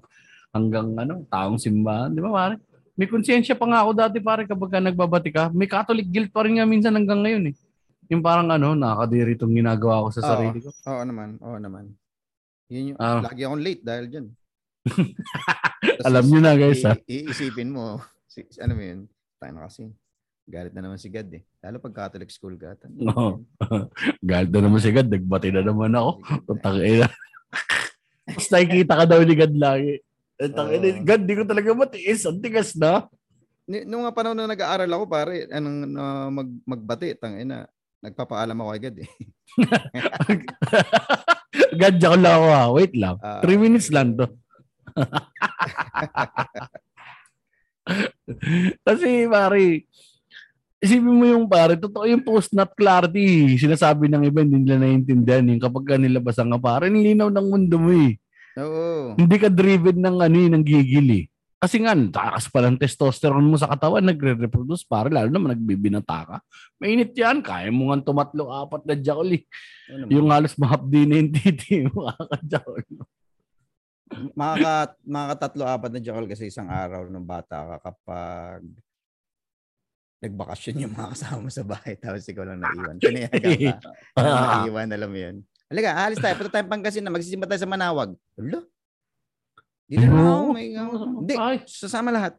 [0.53, 2.13] hanggang ano, taong simbahan.
[2.13, 2.61] Di ba pare?
[2.93, 5.49] May konsensya pa nga ako dati pare kapag ka nagbabati ka.
[5.51, 7.55] May Catholic guilt pa rin nga minsan hanggang ngayon eh.
[8.09, 10.29] Yung parang ano, nakakadiri itong ginagawa ko sa Oo.
[10.29, 10.69] sarili ko.
[10.85, 11.85] Oo naman, oo naman.
[12.69, 13.25] Yun yung, Ah.
[13.25, 14.27] lagi akong late dahil dyan.
[16.07, 16.93] Alam nyo na guys ha.
[17.05, 19.01] i- Iisipin mo, si, ano mo yun,
[19.37, 19.89] tayo na kasi.
[20.47, 21.43] Galit na naman si God eh.
[21.59, 22.79] Lalo pag Catholic school ka.
[22.87, 23.43] Oo.
[24.31, 25.11] Galit na naman si God.
[25.11, 26.11] Nagbati na naman ako.
[26.47, 27.11] Tutang ina.
[28.31, 29.95] Tapos nakikita ka daw ni God lagi.
[30.37, 31.03] Eh, tangin Oo.
[31.03, 32.23] God, di ko talaga matiis.
[32.31, 33.11] Ang tigas na.
[33.67, 37.67] Nung nga panahon na nag-aaral ako, pare, anong na mag, magbati, tangina.
[37.99, 39.11] Nagpapaalam ako kay God eh.
[41.81, 42.63] God, diyan lang ako ha.
[42.71, 43.17] Wait lang.
[43.19, 44.31] Ah, Three minutes lang to.
[48.87, 49.91] Kasi pare,
[50.87, 53.59] isipin mo yung pare, totoo yung post-nut clarity.
[53.59, 55.51] Sinasabi ng iba, hindi nila naiintindihan.
[55.51, 58.15] Yung kapag ka nilabasan ka pare, ang linaw ng mundo mo eh.
[58.57, 59.19] Oo.
[59.19, 61.25] Hindi ka driven ng ano eh, ng gigil eh.
[61.57, 66.37] Kasi nga, takas pa ng testosterone mo sa katawan, nagre-reproduce, pare, lalo naman nagbibinata ka.
[66.77, 69.43] Mainit yan, kaya mo nga tumatlo apat na jackal eh.
[69.89, 70.05] Ano.
[70.13, 72.85] Yung halos mahapdi na yung titi mo, kakajakal.
[74.39, 78.63] Makaka, makakatatlo apat na jackal kasi isang araw ng bata ka kapag
[80.21, 82.97] nagbakasyon yung mga kasama mo sa bahay tapos ikaw lang naiwan.
[82.97, 83.53] Pinayagan
[83.83, 83.91] ka.
[84.65, 85.37] Naiwan, alam mo yun.
[85.67, 86.35] Halika, alis tayo.
[86.39, 87.11] Punta tayong Pangasinan.
[87.11, 88.15] Magsisimba tayo sa Manawag.
[88.39, 88.61] Hala?
[89.87, 90.45] Dito na ako.
[90.55, 91.35] May, hindi,
[91.67, 92.39] sasama lahat.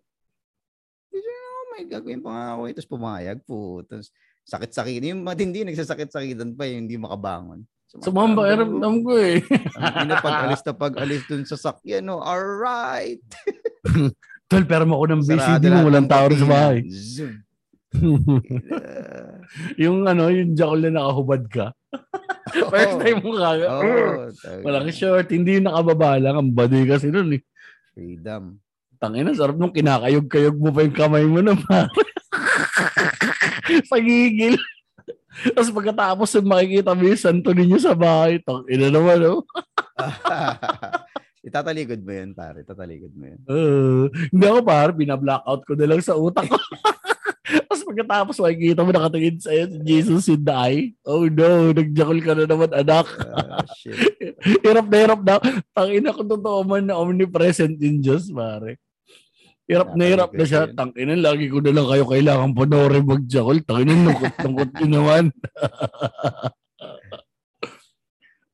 [1.12, 1.60] Dito na ako.
[1.76, 2.62] May gagawin pa nga ako.
[2.72, 3.84] Tapos pumayag po.
[3.84, 4.16] Tapos
[4.48, 5.04] sakit-sakit.
[5.12, 7.68] Yung matindi, nagsasakit-sakitan pa yung hindi makabangon.
[8.00, 9.44] sumamba, eram ko eh.
[9.76, 12.24] Ang pag-alis na pag-alis dun sa sakyan, no?
[12.24, 13.24] Alright!
[14.48, 16.80] Tol, pero mo ako ng mo, lahat walang ng tao sa bahay.
[16.88, 17.47] Zoom.
[19.82, 21.66] Yung ano, yung jackal na nakahubad ka.
[22.72, 23.68] First time mo kaga.
[23.68, 24.28] Oh,
[24.64, 26.36] Walang short, hindi yung nakababa lang.
[26.36, 27.42] Ang badi kasi nun eh.
[27.96, 28.60] Freedom.
[28.98, 31.92] Tangina, sarap nung kinakayog-kayog mo pa yung kamay mo na pare.
[33.90, 34.58] sa gigil.
[35.54, 39.46] Tapos pagkatapos yung makikita mo yung santo ninyo sa bahay, tangina naman, oh.
[41.46, 42.66] Itataligod mo yun, pare.
[42.66, 43.40] Itataligod mo yun.
[43.48, 46.58] Uh, hindi ako pare, binablackout ko na lang sa utak ko.
[47.78, 50.98] Tapos pagkatapos makikita mo nakatingin sa'yo si Jesus in the eye.
[51.06, 53.06] Oh no, nagjakol ka na naman anak.
[53.22, 53.94] Ah, shit.
[54.66, 55.38] hirap na hirap na.
[55.78, 58.82] Tangina ko totoo man na omnipresent in Diyos, pare.
[59.70, 60.74] Hirap na hirap na siya.
[60.74, 63.62] Tangina, lagi ko na lang kayo kailangan panoorin magjakol.
[63.62, 65.30] Tangina, lungkot-lungkot yun naman.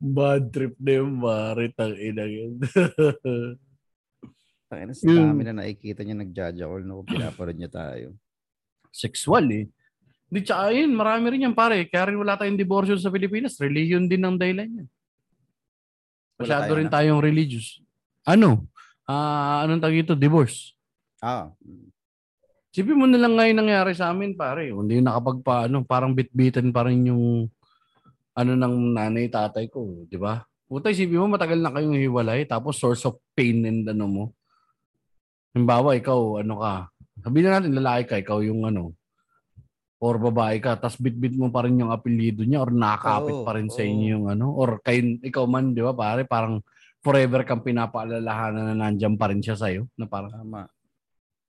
[0.03, 1.71] Bad trip na yung pare.
[1.71, 2.59] Tangina yun.
[4.67, 8.19] Tangina, sa dami na nakikita niya nagjajakol na kung pinaparod niya tayo.
[8.93, 9.65] Sexual eh.
[10.29, 11.89] Hindi, tsaka yun, marami rin yan pare.
[11.89, 13.57] Kaya rin wala tayong divorce sa Pilipinas.
[13.57, 14.87] Religion din ang dahilan yan.
[16.37, 16.93] Masyado tayo rin na?
[16.93, 17.81] tayong religious.
[18.21, 18.69] Ano?
[19.09, 20.13] Ah, anong tawag ito?
[20.13, 20.77] Divorce.
[21.19, 21.49] Ah,
[22.73, 24.73] Sipin mo na lang ngayon nangyari sa amin, pare.
[24.73, 27.45] Hindi nakapagpa, ano, parang bit-bitan pa rin yung
[28.33, 30.41] ano ng nanay, tatay ko, di ba?
[30.65, 34.23] Puta, isipin mo, matagal na kayong hiwalay, tapos source of pain and ano mo.
[35.53, 36.89] Halimbawa, ikaw, ano ka,
[37.21, 38.97] sabihin na natin, lalaki ka, ikaw yung ano,
[40.03, 43.51] or babae ka, tapos bit-bit mo pa rin yung apelyido niya, or nakakapit Oo, pa
[43.55, 43.87] rin sa oo.
[43.87, 46.59] inyo yung ano, or kayo, ikaw man, di ba, pare, parang
[47.03, 50.67] forever kang pinapaalalahanan na nandyan pa rin siya sa'yo, na parang, tama.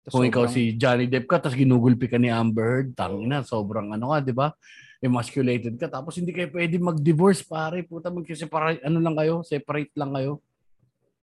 [0.04, 3.88] Kung ikaw sobrang- si Johnny Depp ka, tapos ginugulpi ka ni Amber Heard, tangina, sobrang
[3.90, 4.52] ano ka, di ba?
[5.00, 7.82] Emasculated ka, tapos hindi kayo pwede mag-divorce, pare.
[7.82, 10.44] Puta, mag-separate, ano lang kayo, separate lang kayo.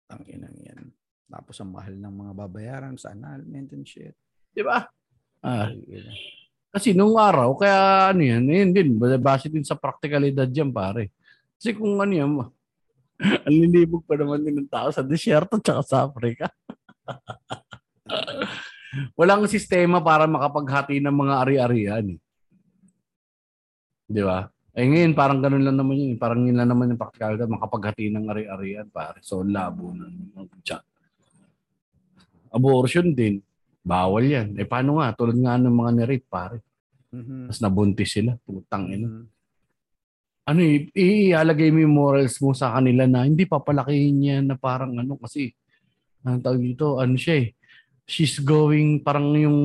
[0.06, 0.90] Tangina yan.
[1.30, 4.18] Tapos ang mahal ng mga babayaran sa annulment and shit.
[4.50, 4.82] Di ba?
[5.46, 5.70] Ah,
[6.70, 11.14] kasi nung araw, kaya ano yan, yun din, base din sa practicalidad yan, pare.
[11.58, 12.30] Kasi kung ano yan,
[13.46, 16.50] ang lilibog pa naman din ng tao sa desierto tsaka sa Africa.
[19.20, 22.06] Walang sistema para makapaghati ng mga ari-arian.
[22.18, 22.20] eh.
[24.10, 24.50] Di ba?
[24.74, 26.18] Eh ngayon, parang ganun lang naman yun.
[26.18, 29.22] Parang yun lang naman yung practicalidad, makapaghati ng ari-arian, pare.
[29.22, 30.89] So, labo na ng chat.
[32.52, 33.42] Abortion din.
[33.80, 34.48] Bawal yan.
[34.60, 35.16] Eh, paano nga?
[35.16, 36.58] Tulad nga ng mga nirape, pare.
[37.10, 37.50] Mhm.
[37.50, 38.38] Tapos nabuntis sila.
[38.44, 39.08] Putang ina.
[39.08, 39.26] Mhm.
[40.50, 40.90] Ano, i-
[41.30, 45.54] ialagay mo yung morals mo sa kanila na hindi papalakihin niya na parang ano kasi
[46.26, 47.48] ang tawag dito, ano siya eh.
[48.10, 49.60] She's going parang yung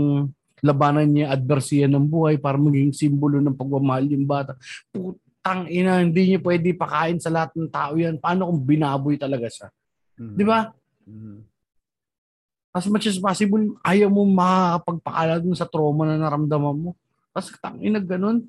[0.61, 4.57] labanan niya, adversiyan ng buhay para maging simbolo ng pagmamahal yung bata.
[4.93, 8.17] Putang ina, hindi niya pwede pakain sa lahat ng tao yan.
[8.21, 9.69] Paano kung binaboy talaga siya?
[10.21, 10.37] Mhm.
[10.37, 10.69] Di ba?
[11.09, 11.37] Mhm.
[12.75, 16.91] As much as possible, ayaw mo makakapagpakala dun sa trauma na naramdaman mo.
[17.31, 18.43] Tapos tangina ganun.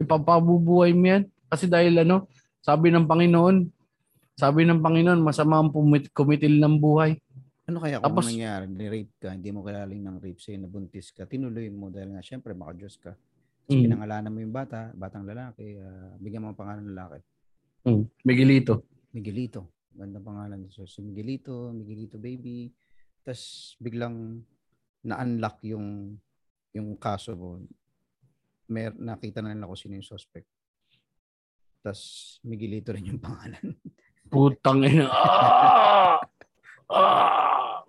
[0.00, 1.28] Ipapabubuhay mo yan.
[1.52, 2.24] Kasi dahil ano,
[2.64, 3.68] sabi ng Panginoon,
[4.32, 7.20] sabi ng Panginoon, masama ang pumit- kumitil ng buhay.
[7.68, 11.28] Ano kaya kung Tapos- nangyari, ni-rape ka, hindi mo kilala ng rape sa'yo, nabuntis ka,
[11.28, 13.12] tinuloy mo dahil nga, syempre, maka-Diyos ka.
[13.12, 13.84] Tapos Mm.
[13.90, 17.20] pinangalanan mo yung bata, batang lalaki, ah, bigyan mo ang pangalan ng lalaki.
[17.84, 18.04] Mm.
[18.22, 18.74] Miguelito.
[19.12, 19.60] Miguelito.
[19.96, 20.68] Ganda pangalan.
[20.70, 22.70] So, si Miguelito, Miguelito baby.
[23.26, 24.46] Tapos biglang
[25.02, 26.14] na-unlock yung
[26.70, 27.58] yung kaso mo.
[28.70, 30.46] mer nakita na nila kung sino yung suspect.
[31.82, 33.74] Tapos Miguelito rin yung pangalan.
[34.30, 35.06] Putang ina.
[35.10, 36.18] Ah!
[36.90, 37.82] Ah!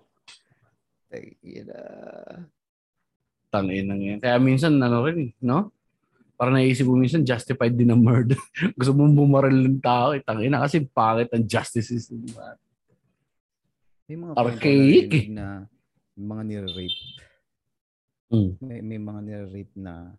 [1.09, 1.81] Ay, ina.
[3.49, 4.19] Tangin yan.
[4.21, 5.73] Kaya minsan, ano rin, no?
[6.37, 8.37] Para naisip mo minsan, justified din ang murder.
[8.77, 10.61] Gusto mong bumaril ng tao, eh, tangina.
[10.61, 12.21] Kasi pangit ang justice system.
[14.07, 15.67] May mga Archaic, point na
[16.15, 17.01] mga nire-rape.
[18.31, 18.51] Mm.
[18.63, 20.15] May, may mga nire-rape na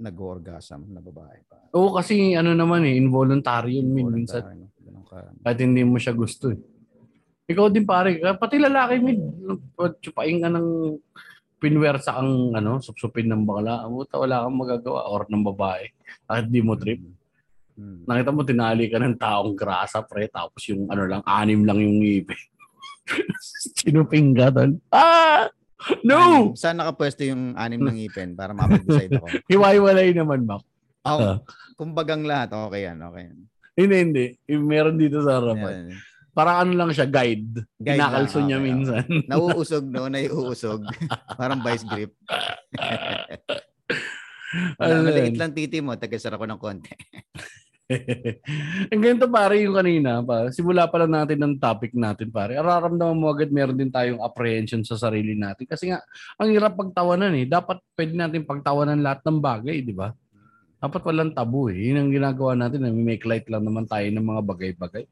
[0.00, 1.60] nag-orgasm na babae pa.
[1.76, 4.64] Oo, kasi ano naman eh, involuntary yun min, minsan.
[5.44, 6.58] Kahit hindi mo siya gusto eh.
[7.52, 9.20] Ikaw din pare, pati lalaki min,
[10.00, 10.68] tsupain ka ng
[11.60, 15.92] pinwersa ang ano, supsupin ng bakla, Abuta, wala kang magagawa or ng babae.
[16.24, 17.04] Kahit di mo trip.
[17.76, 18.08] Hmm.
[18.08, 22.00] Nakita mo, tinali ka ng taong grasa, pre, tapos yung ano lang, anim lang yung
[22.00, 22.53] ngipin.
[23.82, 24.80] Sinuping ka doon.
[24.88, 25.48] Ah!
[26.00, 26.16] No!
[26.16, 26.56] Anim.
[26.56, 29.26] Saan nakapwesto yung anim ng ngipin para mapag-decide ako?
[29.52, 30.64] Hiwa-hiwalay naman, Mac.
[31.04, 31.36] Oh,
[31.76, 33.38] kumbagang lahat, okay yan, okay yan.
[33.76, 34.24] Hindi, hindi.
[34.56, 35.92] Meron dito sa harapan.
[35.92, 36.00] Yan.
[36.34, 37.62] Parang ano lang siya, guide.
[37.78, 39.04] Guide Kinakalso lang, niya okay, minsan.
[39.30, 40.08] Nauusog, no?
[40.10, 40.82] Naiuusog.
[41.36, 42.12] Parang vice grip.
[44.78, 46.94] Ano Maliit lang titi mo, tagasara ko ng konti.
[48.92, 50.48] Ang ganito pare yung kanina pa.
[50.48, 52.56] Simula pa lang natin ng topic natin pare.
[52.56, 55.68] Araramdaman mo agad meron din tayong apprehension sa sarili natin.
[55.68, 56.00] Kasi nga,
[56.40, 57.44] ang hirap pagtawanan eh.
[57.44, 60.16] Dapat pwede natin pagtawanan lahat ng bagay, di ba?
[60.80, 61.92] Dapat walang tabu eh.
[61.92, 62.88] Yun ang ginagawa natin.
[62.88, 65.04] Make light lang naman tayo ng mga bagay-bagay.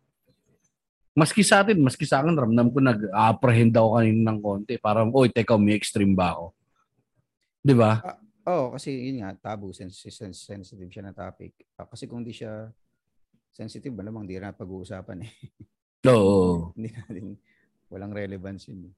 [1.13, 4.81] Maski sa atin, maski sa akin, ramdam ko nag-apprehend ako kanina ng konti.
[4.81, 6.57] Parang, oy, teka, may extreme ba ako?
[7.61, 8.01] Di ba?
[8.43, 11.55] Oo, oh, kasi yun nga, tabu, sens- sens- sensitive siya na topic.
[11.79, 12.75] Ah, kasi kung di siya
[13.55, 15.33] sensitive, ba namang di na pag-uusapan eh.
[16.11, 16.75] Oo.
[16.75, 17.39] Hindi natin,
[17.87, 18.91] walang relevance yun.
[18.91, 18.95] eh.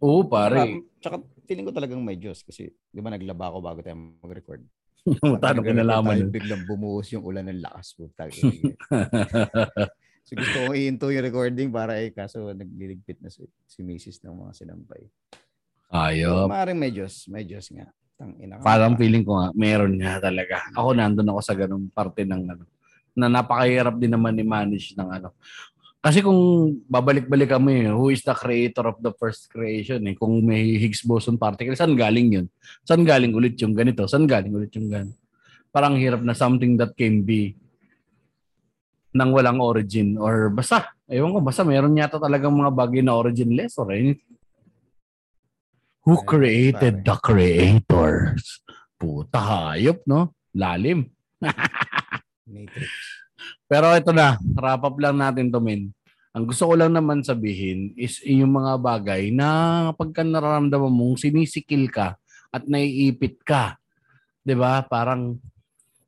[0.00, 0.80] Oo, pare.
[0.96, 4.64] Tsaka, tsaka feeling ko talagang may Diyos kasi di ba naglaba ako bago tayo mag-record.
[5.20, 6.16] Tanong ko nalaman.
[6.16, 6.32] Tayo, nun.
[6.32, 7.92] biglang bumuhos yung ulan ng lakas.
[7.92, 8.28] Puta,
[10.24, 14.24] so gusto kong iinto yung recording para eh, kaso nagliligpit na si, si Mrs.
[14.24, 15.04] ng mga sinampay.
[15.92, 16.48] Ayop.
[16.48, 17.28] Maaaring may Diyos.
[17.28, 17.92] May Diyos nga.
[18.20, 18.60] Tang ina.
[18.60, 20.60] Parang feeling ko nga, meron nga talaga.
[20.76, 22.68] Ako nandun ako sa ganung parte ng ano,
[23.16, 25.32] na napakahirap din naman i-manage ng ano.
[26.04, 26.36] Kasi kung
[26.84, 30.16] babalik-balik kami, who is the creator of the first creation eh?
[30.16, 32.46] Kung may Higgs boson particle, saan galing yun?
[32.84, 34.04] Saan galing ulit yung ganito?
[34.04, 35.16] Saan galing ulit yung ganito?
[35.72, 37.56] Parang hirap na something that can be
[39.16, 43.80] nang walang origin or basta, ewan ko, basta meron yata talagang mga bagay na originless
[43.80, 44.29] or anything.
[46.08, 48.64] Who created the creators?
[48.96, 50.32] Puta hayop, no?
[50.56, 51.12] Lalim.
[53.70, 55.92] Pero ito na, wrap up lang natin to, men.
[56.32, 61.90] Ang gusto ko lang naman sabihin is yung mga bagay na pagka nararamdaman mong sinisikil
[61.92, 62.16] ka
[62.48, 63.74] at naiipit ka.
[64.46, 64.86] 'Di ba?
[64.86, 65.34] Parang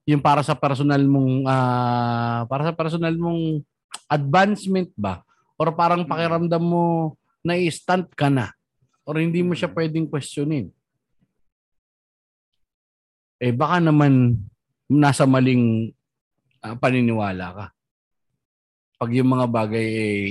[0.07, 3.67] yung para sa personal mong ah, para sa personal mong
[4.07, 5.27] advancement ba
[5.59, 8.55] or parang pakiramdam mo na i-stunt ka na
[9.07, 9.77] or hindi mo siya Mm.
[9.77, 10.67] pwedeng questionin.
[13.43, 14.39] Eh baka naman
[14.87, 15.91] nasa maling
[16.63, 17.67] ah, paniniwala ka.
[19.03, 20.23] Pag yung mga bagay eh,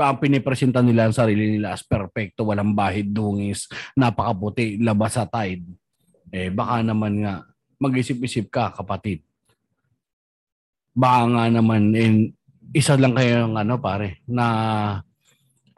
[0.00, 5.68] ang pinipresenta nila ang sarili nila as perfecto, walang bahid dungis, napakaputi, labas sa tide.
[6.32, 7.44] Eh baka naman nga,
[7.78, 9.22] mag-isip-isip ka kapatid.
[10.96, 12.34] Baka nga naman, in,
[12.74, 14.44] isa lang kayo ng ano pare, na,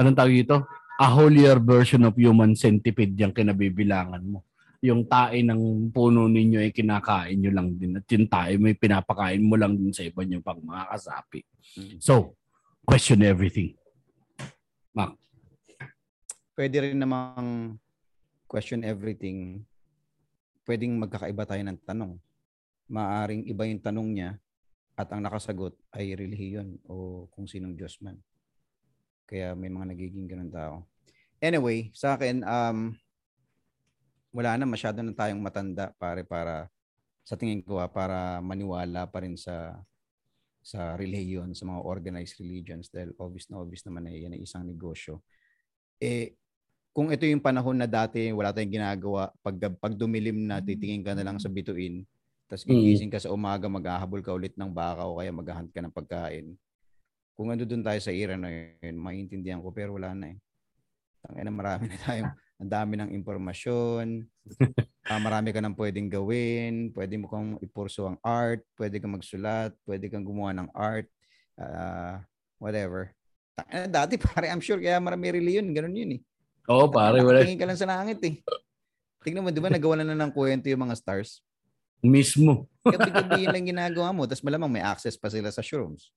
[0.00, 0.64] anong tawag dito?
[1.00, 4.44] A holier version of human centipede yung kinabibilangan mo
[4.80, 9.44] yung tae ng puno ninyo ay kinakain nyo lang din at yung tae may pinapakain
[9.44, 11.44] mo lang din sa iba nyo pang mga kasapi.
[11.76, 12.00] Mm.
[12.00, 12.32] So,
[12.88, 13.76] question everything.
[16.60, 17.80] Pwede rin namang
[18.44, 19.64] question everything.
[20.68, 22.12] Pwedeng magkakaiba tayo ng tanong.
[22.84, 24.30] Maaring iba yung tanong niya
[24.92, 28.20] at ang nakasagot ay relihiyon o kung sinong Diyos man.
[29.24, 30.84] Kaya may mga nagiging ganun tao.
[31.40, 32.92] Anyway, sa akin, um,
[34.30, 36.68] wala na masyado na tayong matanda pare para
[37.26, 39.80] sa tingin ko ah, para maniwala pa rin sa
[40.60, 44.62] sa religion, sa mga organized religions dahil obvious na obvious naman na yan ay isang
[44.68, 45.24] negosyo.
[46.00, 46.36] Eh,
[46.92, 51.14] kung ito yung panahon na dati wala tayong ginagawa, pag, pag dumilim na titingin ka
[51.16, 52.04] na lang sa bituin,
[52.50, 52.72] tapos Mm.
[52.74, 56.46] gigising ka sa umaga, maghahabol ka ulit ng baka o kaya maghahunt ka ng pagkain.
[57.38, 58.50] Kung ando doon tayo sa era na
[58.82, 60.38] yun, maintindihan ko pero wala na eh.
[61.20, 64.06] Tangina marami na tayong ang dami ng impormasyon.
[65.10, 69.74] Ah, marami ka nang pwedeng gawin, pwede mo kang ipurso ang art, pwede kang magsulat,
[69.82, 71.10] pwede kang gumawa ng art,
[71.58, 72.22] ah,
[72.62, 73.10] whatever.
[73.58, 76.20] Tangina, dati pare, I'm sure kaya marami reliyon, ganun yun eh.
[76.70, 77.42] Oo, pare, wala.
[77.42, 78.38] Tingin ka lang sa langit eh.
[79.26, 81.42] Tingnan mo, di ba nagawa na ng kwento yung mga stars?
[82.06, 82.70] Mismo.
[82.86, 86.14] Gabi-gabi yun lang ginagawa mo, tapos malamang may access pa sila sa shrooms.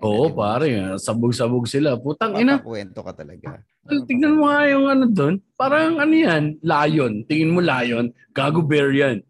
[0.00, 0.72] Oo, pare.
[0.78, 2.00] ah, Sabog-sabog sila.
[2.00, 2.56] Putang ina.
[2.56, 3.60] Papakwento ka talaga.
[4.08, 5.34] Tignan mo nga yung ano doon.
[5.52, 6.56] Parang ano yan?
[6.64, 7.26] Lion.
[7.28, 8.08] Tingin mo lion.
[8.32, 9.20] Gago bear yan.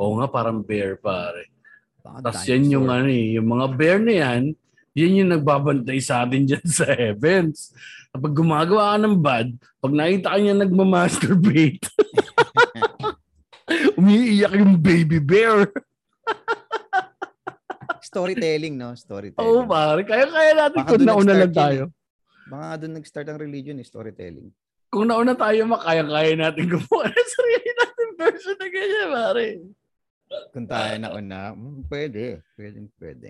[0.00, 1.50] Oo nga, parang bear, pare.
[2.00, 4.42] Tapos yan yung ano eh, yung mga bear na yan,
[4.94, 7.74] yan yung nagbabantay sa atin dyan sa heavens.
[8.14, 9.48] Kapag gumagawa ka ng bad,
[9.82, 11.84] pag nakita ka niya nagmamasturbate,
[13.98, 15.66] umiiyak yung baby bear.
[18.06, 18.94] Storytelling, no?
[18.94, 19.42] Storytelling.
[19.42, 20.06] Oo, pare.
[20.06, 21.82] Kaya-kaya natin Baka kung nauna lang yun tayo.
[22.46, 24.48] Baka nga doon nag-start ang religion, eh, storytelling.
[24.86, 29.46] Kung nauna tayo, makaya-kaya natin gumawa ng sarili natin version na ganyan, pare.
[30.54, 32.38] Kung tayo na una, mm, pwede.
[32.54, 33.28] Pwede, pwede.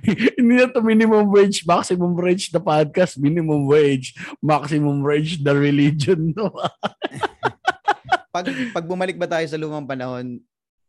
[0.38, 6.32] Hindi na to minimum wage, maximum wage na podcast, minimum wage, maximum wage the religion.
[6.32, 6.54] No?
[8.30, 10.38] Pag, pag bumalik ba tayo sa lumang panahon,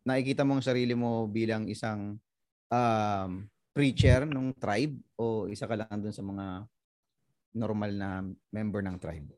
[0.06, 2.22] nakikita mo ang sarili mo bilang isang
[2.72, 3.45] um,
[3.76, 6.45] preacher ng tribe o isa ka lang doon sa mga
[7.52, 8.10] normal na
[8.52, 9.30] member ng tribe?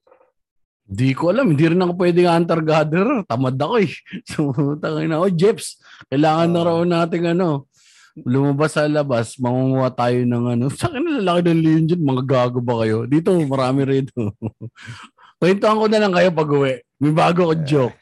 [0.83, 3.23] Di ko alam, hindi rin ako pwedeng hunter-gatherer.
[3.25, 3.91] Tamad ako eh.
[4.29, 5.79] So, tangin na, oh, Jeps,
[6.11, 6.67] kailangan na Oo.
[6.67, 7.71] raw natin ano,
[8.19, 10.65] lumabas sa labas, mangunguha tayo ng ano.
[10.77, 13.09] Sa akin, lalaki ng leon dyan, mga gago ba kayo?
[13.09, 14.35] Dito, marami rito.
[15.41, 16.75] Kwentuhan ko na lang kayo pag uwi.
[17.03, 17.97] May bago ko joke.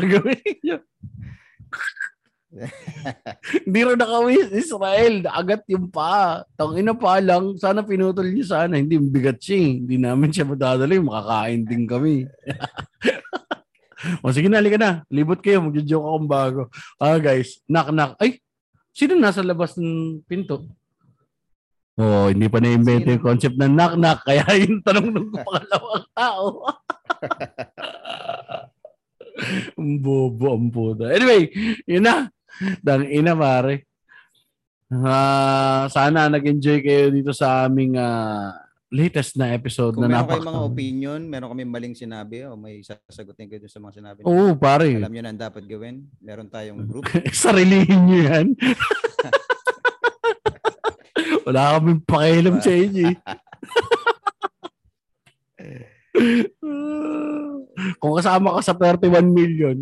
[0.00, 0.80] Gawin niyo.
[3.66, 5.26] Hindi rin nakawis Israel.
[5.30, 6.42] Agat yung pa.
[6.58, 7.54] Tangina pa lang.
[7.56, 8.78] Sana pinutol niyo sana.
[8.78, 9.58] Hindi bigat siya.
[9.58, 9.72] eh.
[9.82, 10.98] Hindi namin siya madadali.
[10.98, 12.26] Makakain din kami.
[14.24, 14.92] o sige na, halika na.
[15.10, 15.62] Libot kayo.
[15.62, 16.62] Magjo-joke akong bago.
[16.98, 18.14] Ah guys, knock knock.
[18.18, 18.42] Ay,
[18.94, 20.66] sino nasa labas ng pinto?
[21.98, 24.22] Oh, hindi pa na-invento yung concept ng knock knock.
[24.22, 26.46] Kaya yung tanong ng pangalawang tao.
[29.78, 31.10] Ang bobo ang puta.
[31.10, 31.50] Anyway,
[31.86, 32.30] yun na.
[32.80, 33.86] Dang ina pare.
[34.88, 38.56] Ah, sana nag-enjoy kayo dito sa aming ah,
[38.88, 40.48] latest na episode Kung na meron kayong napak.
[40.48, 44.24] mga opinion, meron kami maling sinabi o may sasagutin kayo sa mga sinabi.
[44.24, 44.96] niyo, Oo, pare.
[44.96, 46.08] Alam nyo na ang dapat gawin.
[46.18, 47.04] Meron tayong group.
[47.36, 48.46] Sarilihin nyo yan.
[51.44, 53.08] Wala kaming pakialam sa inyo.
[58.02, 59.76] Kung kasama ka sa 31 million,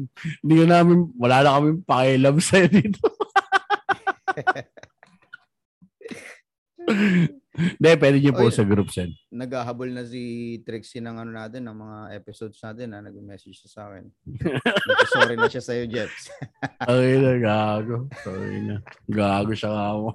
[0.44, 3.00] hindi ka namin, wala na kaming pakialam sa'yo dito.
[7.56, 8.52] Hindi, pwede nyo po Oy.
[8.52, 9.16] sa group send.
[9.32, 13.80] Naghahabol na si Trixie ng ano natin, ng mga episodes natin na nag-message siya sa
[13.88, 14.04] akin.
[15.16, 16.28] Sorry na siya sa'yo, Jeps.
[16.84, 18.12] Ay na, gago.
[18.20, 18.76] Sorry na.
[19.08, 20.12] Gago siya nga mo.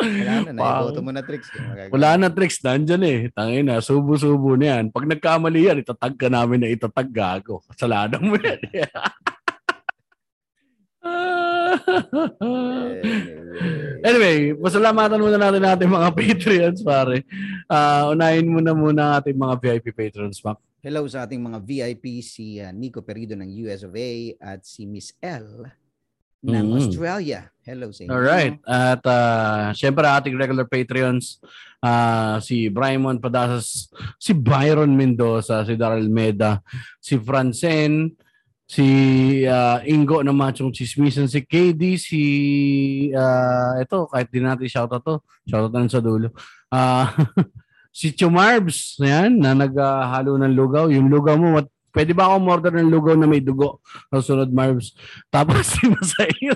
[0.00, 1.20] Wala na, naiboto mo na.
[1.20, 1.92] Magagawa.
[1.92, 3.18] Wala na tricks, nandyan eh.
[3.30, 4.88] Tangin na, subo-subo na yan.
[4.88, 7.60] Pag nagkamali yan, itatag ka namin na itatag gago.
[7.68, 8.60] Kasalanan mo yan.
[14.08, 17.24] anyway, pasalamatan muna natin natin mga Patreons, pare.
[17.70, 20.58] Ah, unahin muna muna ang ating mga VIP patrons, Mac.
[20.80, 24.88] Hello sa ating mga VIP, si uh, Nico Perido ng US of A at si
[24.88, 25.68] Miss L
[26.40, 26.76] ng Mm.
[26.76, 27.40] Australia.
[27.60, 28.10] Hello sa inyo.
[28.10, 28.56] Alright.
[28.64, 31.38] At uh, syempre ating regular Patreons,
[31.78, 36.64] ah, si Brymon Padasas, si Byron Mendoza, si Daryl Meda,
[36.98, 38.16] si Francen,
[38.64, 38.86] si
[39.44, 42.20] ah, Ingo na Machong Chismisan, si KD, si
[43.12, 45.14] ah, ito, kahit di natin shoutout to,
[45.44, 46.32] shoutout na sa dulo.
[46.72, 47.12] Ah,
[47.92, 50.88] si Chumarbs, yan, na naghahalo ng lugaw.
[50.88, 53.82] Yung lugaw mo, what, pwede ba ako order ng lugaw na may dugo?
[54.08, 54.94] Kasunod, Marbs.
[55.28, 56.54] Tapos si Masayo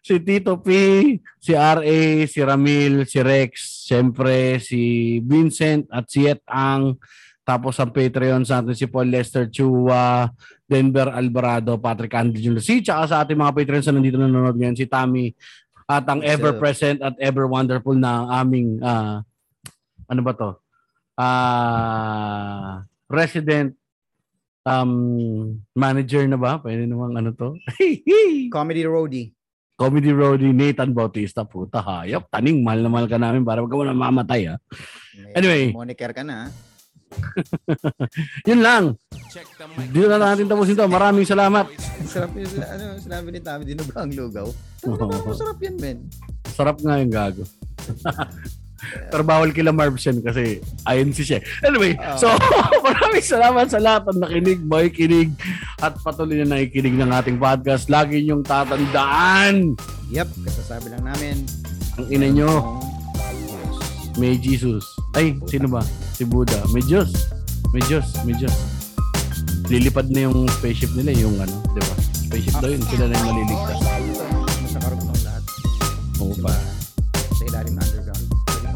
[0.00, 0.68] si Tito P,
[1.40, 6.96] si RA, si Ramil, si Rex, siyempre si Vincent at si Et Ang.
[7.46, 10.26] Tapos ang Patreon sa atin si Paul Lester Chua,
[10.66, 12.58] Denver Alvarado, Patrick Andy Jr.
[12.58, 15.30] Si tsaka sa ating mga Patreons na nandito nanonood ngayon, si Tammy
[15.86, 16.58] at ang Yes, ever sir.
[16.58, 19.22] present at ever wonderful na aming ah,
[20.10, 20.50] ano ba to?
[21.14, 23.74] Ah, resident
[24.62, 24.90] um
[25.72, 26.58] manager na ba?
[26.58, 27.54] Pwede namang ano to?
[28.54, 29.30] Comedy Roadie.
[29.76, 33.76] Comedy roadie Nathan Bautista puta hayop taning mahal na mahal ka namin para wag ka
[33.76, 34.58] muna mamamatay ah.
[35.12, 35.62] May Anyway.
[35.68, 36.48] Moniker ka na.
[36.48, 36.50] ah.
[38.48, 38.84] Yun lang.
[39.92, 40.88] Dito na natin tapusin to.
[40.88, 41.68] Maraming salamat.
[42.08, 44.48] Sarap sila- ano, sinabi ni Tami, dinuga ang lugaw.
[44.88, 44.96] Oo.
[44.96, 45.98] Ano masarap yan, men?
[46.48, 47.44] Sarap nga yung gago.
[49.08, 51.40] Pero bawal kila Marv yan kasi ayon si siya.
[51.62, 52.18] Anyway, Oo.
[52.20, 52.26] so
[52.86, 55.30] maraming salamat sa lahat ng nakinig, makikinig
[55.78, 57.88] at patuloy na nakikinig ng ating podcast.
[57.88, 59.74] Lagi niyong tatandaan
[60.06, 61.36] Yep, kasasabi lang namin.
[61.96, 62.86] ang ina nyo Ang
[64.16, 64.96] may Jesus.
[65.12, 65.84] Ay, sino ba?
[66.12, 66.56] Si Buddha.
[66.72, 67.12] May Diyos.
[67.68, 68.56] May Diyos, may Diyos.
[69.68, 71.94] Lilipad na yung spaceship nila, yung ano, di ba?
[72.24, 73.78] Spaceship daw yun, sila na yung maliligtas.
[74.66, 75.42] Sa karugtong lahat.
[76.16, 76.52] Oo pa.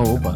[0.01, 0.35] 欧巴。